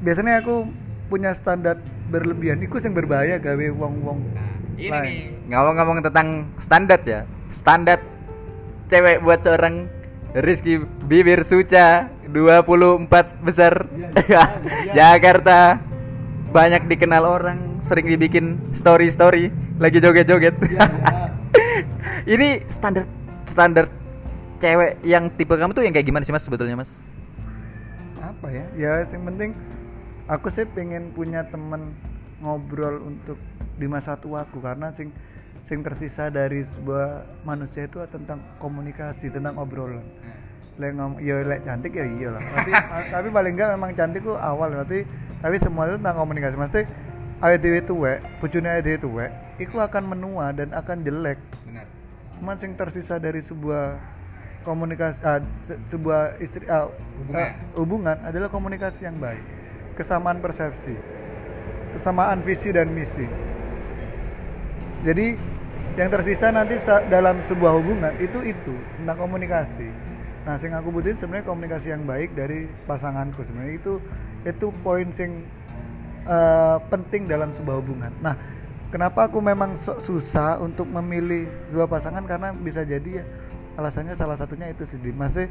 Biasanya 0.06 0.34
aku 0.45 0.70
punya 1.10 1.34
standar 1.34 1.82
berlebihan. 2.14 2.62
Iku 2.62 2.78
yang 2.78 2.93
berbahaya 2.93 3.41
gawe 3.41 3.66
uang-uang. 3.74 4.20
Nah, 4.38 4.52
ini 4.78 4.88
nih 4.88 5.20
ngomong-ngomong 5.49 5.97
tentang 6.06 6.28
standar 6.62 6.99
ya 7.04 7.26
standar 7.52 7.99
cewek 8.88 9.24
buat 9.24 9.39
seorang 9.43 9.88
Rizky 10.32 10.80
Bibir 11.04 11.44
Suca 11.44 12.08
24 12.32 13.44
besar. 13.44 13.88
Jakarta. 14.98 15.84
Banyak 16.52 16.92
dikenal 16.92 17.24
orang 17.24 17.80
sering 17.80 18.12
dibikin 18.12 18.60
story-story 18.76 19.52
lagi 19.80 20.04
joget-joget. 20.04 20.56
Ini 22.34 22.68
standar 22.68 23.08
standar 23.48 23.88
cewek 24.60 25.00
yang 25.08 25.32
tipe 25.32 25.56
kamu 25.56 25.72
tuh 25.72 25.84
yang 25.88 25.96
kayak 25.96 26.12
gimana 26.12 26.28
sih 26.28 26.36
mas 26.36 26.44
sebetulnya 26.44 26.76
mas? 26.76 27.00
Apa 28.20 28.52
ya? 28.52 28.68
Ya 28.76 28.92
yang 29.08 29.24
penting 29.32 29.56
aku 30.28 30.52
sih 30.52 30.68
pengen 30.68 31.16
punya 31.16 31.48
temen 31.48 31.96
ngobrol 32.44 33.00
untuk 33.00 33.40
di 33.80 33.88
masa 33.88 34.20
tuaku. 34.20 34.60
Karena 34.60 34.92
sing 34.92 35.16
sing 35.62 35.86
tersisa 35.86 36.28
dari 36.28 36.66
sebuah 36.66 37.24
manusia 37.41 37.86
itu 37.86 38.01
tentang 38.09 38.41
komunikasi 38.57 39.30
tentang 39.30 39.55
obrolan. 39.55 40.01
Lek 40.80 40.91
ngom 40.95 41.20
ya 41.22 41.43
lek 41.43 41.62
cantik 41.62 41.93
ya 41.93 42.05
iyalah 42.07 42.41
tapi 42.41 42.72
tapi 43.14 43.28
paling 43.30 43.53
enggak 43.53 43.70
memang 43.76 43.91
cantik 43.93 44.24
ku 44.24 44.34
awal 44.34 44.74
tapi 44.82 45.05
tapi 45.39 45.55
semua 45.57 45.86
itu 45.88 46.01
tentang 46.01 46.18
komunikasi. 46.18 46.55
Mesti 46.57 46.82
awet 47.41 47.59
dhewe 47.62 47.80
tuwek 47.82 48.18
bojone 48.41 48.68
awet 48.70 48.84
dhewe 48.84 48.97
tuwek 48.99 49.30
iku 49.62 49.78
akan 49.80 50.03
menua 50.09 50.49
dan 50.51 50.74
akan 50.74 51.05
jelek. 51.05 51.38
Benar. 51.70 51.86
Cuman 52.41 52.55
sing 52.57 52.72
tersisa 52.74 53.22
dari 53.22 53.41
sebuah 53.41 54.01
komunikasi 54.62 55.22
ah, 55.22 55.41
se- 55.62 55.78
sebuah 55.89 56.38
istri 56.38 56.66
ah, 56.66 56.89
Hubungan. 57.22 57.38
ah, 57.38 57.49
hubungan 57.78 58.18
adalah 58.26 58.49
komunikasi 58.49 59.05
yang 59.05 59.18
baik. 59.22 59.41
Kesamaan 59.93 60.41
persepsi 60.41 60.97
kesamaan 61.91 62.39
visi 62.39 62.72
dan 62.72 62.88
misi. 62.88 63.28
Jadi 65.03 65.36
yang 66.00 66.08
tersisa 66.08 66.48
nanti 66.56 66.80
dalam 67.12 67.44
sebuah 67.44 67.76
hubungan 67.76 68.14
itu 68.22 68.39
itu 68.48 68.76
tentang 69.00 69.18
komunikasi. 69.20 69.88
Nah 70.48 70.56
sing 70.58 70.72
aku 70.72 70.89
butuhin 70.89 71.20
sebenarnya 71.20 71.46
komunikasi 71.46 71.92
yang 71.92 72.08
baik 72.08 72.32
dari 72.32 72.72
pasanganku 72.88 73.44
sebenarnya. 73.44 73.76
Itu 73.78 73.94
itu 74.48 74.68
poin 74.82 75.12
sing 75.12 75.44
eh, 76.26 76.78
penting 76.88 77.28
dalam 77.28 77.52
sebuah 77.52 77.76
hubungan. 77.84 78.12
Nah 78.24 78.39
kenapa 78.89 79.28
aku 79.28 79.44
memang 79.44 79.76
susah 79.78 80.64
untuk 80.64 80.88
memilih 80.88 81.52
dua 81.70 81.86
pasangan? 81.86 82.24
Karena 82.24 82.56
bisa 82.56 82.88
jadi 82.88 83.22
ya 83.22 83.26
alasannya 83.76 84.16
salah 84.16 84.36
satunya 84.36 84.68
itu 84.72 84.84
sih 84.84 85.00
Dim. 85.00 85.16
masih 85.16 85.48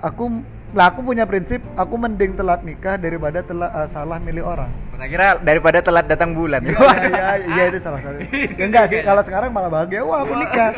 aku 0.00 0.44
lah 0.70 0.86
aku 0.94 1.02
punya 1.02 1.26
prinsip 1.26 1.58
aku 1.74 1.94
mending 1.98 2.38
telat 2.38 2.62
nikah 2.62 2.94
daripada 2.94 3.42
telat 3.42 3.70
eh, 3.74 3.88
salah 3.90 4.18
milih 4.22 4.46
orang 4.46 4.70
kira 5.00 5.40
daripada 5.40 5.80
telat 5.80 6.04
datang 6.04 6.36
bulan 6.36 6.60
Iya, 6.60 6.76
iya, 7.08 7.28
iya 7.48 7.62
itu 7.72 7.80
salah 7.80 8.04
satu. 8.04 8.20
Ya, 8.20 8.64
enggak 8.68 8.84
sih, 8.92 9.00
kalau 9.00 9.22
sekarang 9.24 9.48
malah 9.48 9.72
bahagia. 9.72 10.04
Wah, 10.04 10.20
aku 10.28 10.34
nikah. 10.36 10.76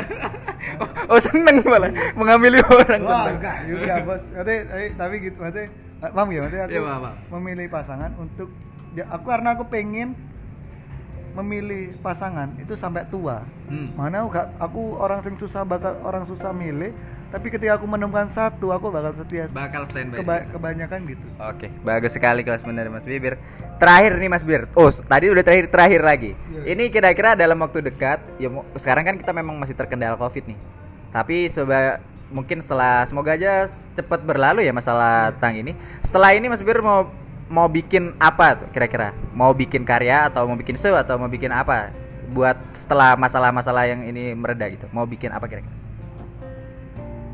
oh, 0.79 0.89
oh 1.16 1.18
seneng 1.18 1.59
malah 1.66 1.91
mengambil 2.14 2.62
orang 2.62 3.03
Wah, 3.03 3.27
seneng. 3.27 3.37
enggak 3.43 3.59
juga, 3.66 3.95
Bos. 4.07 4.23
Tapi 4.31 4.55
tapi, 4.70 4.87
tapi 4.95 5.14
gitu, 5.27 5.37
maksudnya 5.43 5.66
eh, 6.07 6.11
paham 6.14 6.29
ya, 6.31 6.39
maksudnya 6.39 6.64
aku 6.64 6.73
Iya, 6.73 6.83
paham. 6.87 7.14
memilih 7.35 7.66
pasangan 7.66 8.11
untuk 8.14 8.49
ya, 8.95 9.05
aku 9.11 9.25
karena 9.27 9.49
aku 9.59 9.64
pengen 9.66 10.09
memilih 11.33 11.83
pasangan 11.99 12.49
itu 12.61 12.75
sampai 12.77 13.03
tua. 13.09 13.43
Hmm. 13.66 13.89
Mana 13.97 14.23
aku, 14.23 14.31
aku 14.61 14.83
orang 15.01 15.18
yang 15.25 15.37
susah 15.41 15.66
bakal 15.66 15.99
orang 16.07 16.23
susah 16.29 16.53
milih, 16.55 16.93
tapi 17.33 17.49
ketika 17.49 17.80
aku 17.80 17.89
menemukan 17.89 18.28
satu, 18.28 18.76
aku 18.76 18.93
bakal 18.93 19.16
setia. 19.16 19.49
Bakal 19.49 19.89
standby. 19.89 20.20
Keba- 20.20 20.47
kebanyakan 20.53 21.01
gitu. 21.09 21.24
Oke, 21.41 21.72
bagus 21.80 22.12
sekali 22.12 22.45
kelas 22.45 22.61
benar 22.61 22.93
Mas 22.93 23.09
Bibir. 23.09 23.41
Terakhir 23.80 24.20
nih 24.20 24.28
Mas 24.28 24.45
Bir. 24.45 24.68
Oh, 24.76 24.93
tadi 24.93 25.33
udah 25.33 25.41
terakhir 25.41 25.72
terakhir 25.72 26.05
lagi. 26.05 26.37
Iya. 26.53 26.76
Ini 26.76 26.85
kira-kira 26.93 27.33
dalam 27.33 27.57
waktu 27.59 27.80
dekat, 27.80 28.20
ya 28.37 28.53
sekarang 28.76 29.09
kan 29.09 29.16
kita 29.16 29.33
memang 29.33 29.57
masih 29.57 29.72
terkendala 29.72 30.20
Covid 30.20 30.45
nih. 30.53 30.59
Tapi 31.09 31.49
seba 31.49 31.99
mungkin 32.28 32.61
setelah 32.61 33.05
semoga 33.09 33.33
aja 33.33 33.64
cepat 33.97 34.20
berlalu 34.24 34.68
ya 34.68 34.72
masalah 34.76 35.33
tentang 35.35 35.57
ini. 35.57 35.72
Setelah 36.05 36.37
ini 36.37 36.53
Mas 36.53 36.61
Bir 36.61 36.85
mau 36.85 37.09
mau 37.49 37.66
bikin 37.66 38.12
apa 38.20 38.61
tuh 38.61 38.68
kira-kira? 38.70 39.16
Mau 39.33 39.57
bikin 39.57 39.83
karya 39.83 40.28
atau 40.28 40.45
mau 40.45 40.55
bikin 40.55 40.76
show 40.76 40.95
atau 40.95 41.16
mau 41.16 41.33
bikin 41.33 41.49
apa? 41.51 41.91
Buat 42.33 42.61
setelah 42.76 43.16
masalah-masalah 43.16 43.89
yang 43.89 44.05
ini 44.05 44.37
mereda 44.37 44.68
gitu. 44.68 44.85
Mau 44.93 45.05
bikin 45.05 45.33
apa 45.33 45.49
kira-kira? 45.49 45.82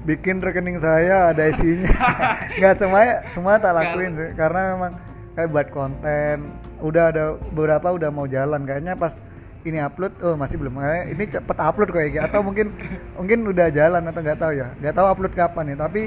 Bikin 0.08 0.40
rekening 0.40 0.80
saya 0.80 1.36
ada 1.36 1.52
isinya. 1.52 1.92
Nggak 2.58 2.74
semua 2.80 3.00
semua 3.28 3.52
tak 3.60 3.76
lakuin 3.76 4.16
sih. 4.16 4.30
Karena 4.32 4.72
memang 4.72 4.92
kayak 5.36 5.48
buat 5.52 5.68
konten 5.68 6.36
udah 6.80 7.04
ada 7.12 7.24
beberapa 7.52 7.92
udah 7.92 8.08
mau 8.08 8.24
jalan. 8.24 8.64
Kayaknya 8.64 8.96
pas 8.96 9.20
ini 9.68 9.76
upload 9.84 10.16
oh 10.24 10.34
masih 10.40 10.56
belum. 10.56 10.80
Kayak 10.80 11.04
ini 11.12 11.24
cepet 11.28 11.58
upload 11.60 11.90
kayak 11.92 12.08
gitu 12.16 12.24
atau 12.24 12.40
mungkin 12.40 12.72
mungkin 13.20 13.38
udah 13.52 13.68
jalan 13.68 14.02
atau 14.08 14.20
nggak 14.24 14.40
tahu 14.40 14.52
ya. 14.56 14.68
Nggak 14.80 14.94
tahu 14.96 15.06
upload 15.12 15.34
kapan 15.36 15.64
ya 15.68 15.76
tapi 15.76 16.02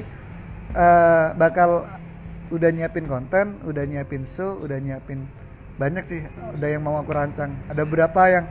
eh, 0.73 1.25
bakal 1.37 1.85
udah 2.51 2.67
nyiapin 2.73 3.07
konten 3.07 3.63
udah 3.63 3.87
nyiapin 3.87 4.27
show 4.27 4.57
udah 4.65 4.81
nyiapin 4.81 5.29
banyak 5.77 6.01
sih. 6.01 6.25
Udah 6.57 6.67
yang 6.73 6.81
mau 6.81 6.97
aku 6.97 7.13
rancang. 7.13 7.53
Ada 7.69 7.85
berapa 7.85 8.21
yang 8.33 8.45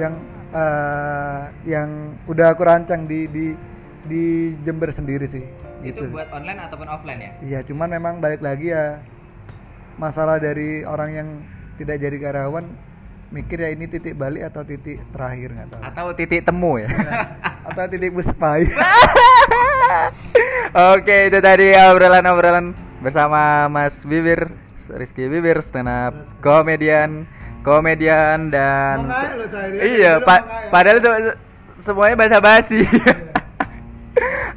yang 0.00 0.14
eh, 0.48 1.42
yang 1.68 2.16
udah 2.24 2.56
aku 2.56 2.64
rancang 2.64 3.04
di 3.04 3.28
di 3.28 3.76
di 4.08 4.24
Jember 4.58 4.88
sendiri 4.88 5.24
sih 5.24 5.44
gitu 5.78 6.02
sih. 6.02 6.10
buat 6.10 6.26
online 6.30 6.58
ataupun 6.60 6.88
offline 6.88 7.20
ya? 7.20 7.30
Iya, 7.38 7.58
cuman 7.62 7.88
memang 7.88 8.14
balik 8.18 8.40
lagi 8.40 8.72
ya 8.72 8.98
masalah 9.94 10.38
dari 10.38 10.82
orang 10.82 11.10
yang 11.12 11.28
tidak 11.76 12.00
jadi 12.00 12.16
karyawan 12.18 12.66
mikir 13.28 13.60
ya 13.60 13.68
ini 13.68 13.84
titik 13.84 14.16
balik 14.16 14.48
atau 14.48 14.64
titik 14.64 14.98
terakhir 15.12 15.52
nggak 15.52 15.68
tahu. 15.68 15.80
Atau 15.84 16.06
titik 16.16 16.40
temu 16.42 16.80
ya? 16.80 16.88
atau 17.64 17.84
titik 17.86 18.10
buspai. 18.10 18.64
Oke, 20.94 21.28
itu 21.28 21.38
tadi 21.38 21.72
obrolan-obrolan 21.74 22.72
bersama 22.98 23.68
Mas 23.68 24.02
Bibir, 24.02 24.48
Rizky 24.90 25.28
Bibir, 25.28 25.60
stand 25.60 25.86
up 25.86 26.14
komedian, 26.40 27.24
komedian 27.60 28.48
dan 28.48 29.08
dia, 29.08 29.80
iya, 29.80 30.12
pa- 30.18 30.40
makanya. 30.40 30.70
padahal 30.70 30.98
se- 30.98 31.22
se- 31.24 31.38
semuanya 31.80 32.16
basa-basi. 32.16 32.84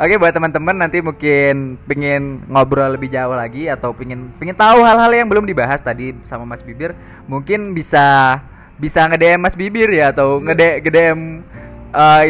Oke, 0.02 0.18
buat 0.18 0.34
teman-teman 0.34 0.74
nanti 0.74 0.98
mungkin 0.98 1.78
pengen 1.86 2.42
ngobrol 2.50 2.98
lebih 2.98 3.14
jauh 3.14 3.38
lagi 3.38 3.70
atau 3.70 3.94
pengen 3.94 4.34
pengen 4.42 4.58
tahu 4.58 4.82
hal-hal 4.82 5.12
yang 5.14 5.30
belum 5.30 5.46
dibahas 5.46 5.78
tadi 5.78 6.18
sama 6.26 6.42
Mas 6.48 6.66
Bibir, 6.66 6.98
mungkin 7.30 7.78
bisa 7.78 8.40
bisa 8.82 9.06
nge-DM 9.06 9.38
Mas 9.38 9.54
Bibir 9.54 9.94
ya 9.94 10.10
atau 10.10 10.42
nge 10.42 10.82
DM 10.90 11.46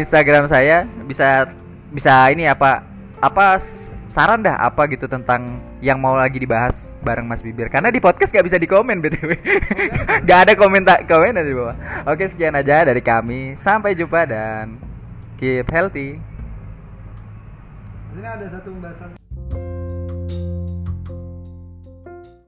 Instagram 0.03 0.51
saya. 0.51 0.83
Bisa 1.07 1.47
bisa 1.91 2.27
ini 2.27 2.43
apa 2.43 2.83
apa 3.23 3.55
saran 4.11 4.43
dah 4.43 4.59
apa 4.59 4.91
gitu 4.91 5.07
tentang 5.07 5.63
yang 5.79 5.95
mau 5.95 6.19
lagi 6.19 6.37
dibahas 6.43 6.91
bareng 6.99 7.23
Mas 7.23 7.39
Bibir. 7.39 7.71
Karena 7.71 7.87
di 7.87 8.03
podcast 8.03 8.35
gak 8.35 8.45
bisa 8.45 8.59
dikomen 8.59 8.99
btw 8.99 9.31
gak 10.27 10.39
ada 10.49 10.53
komentar 10.59 11.07
komen 11.07 11.39
di 11.39 11.55
bawah. 11.55 11.75
Oke 12.03 12.27
sekian 12.27 12.53
aja 12.59 12.83
dari 12.83 12.99
kami. 12.99 13.55
Sampai 13.55 13.95
jumpa 13.95 14.27
dan 14.27 14.75
keep 15.39 15.65
healthy 15.71 16.19
Ini 18.11 18.27
ada 18.27 18.43
satu 18.51 18.75
pembahasan 18.75 19.20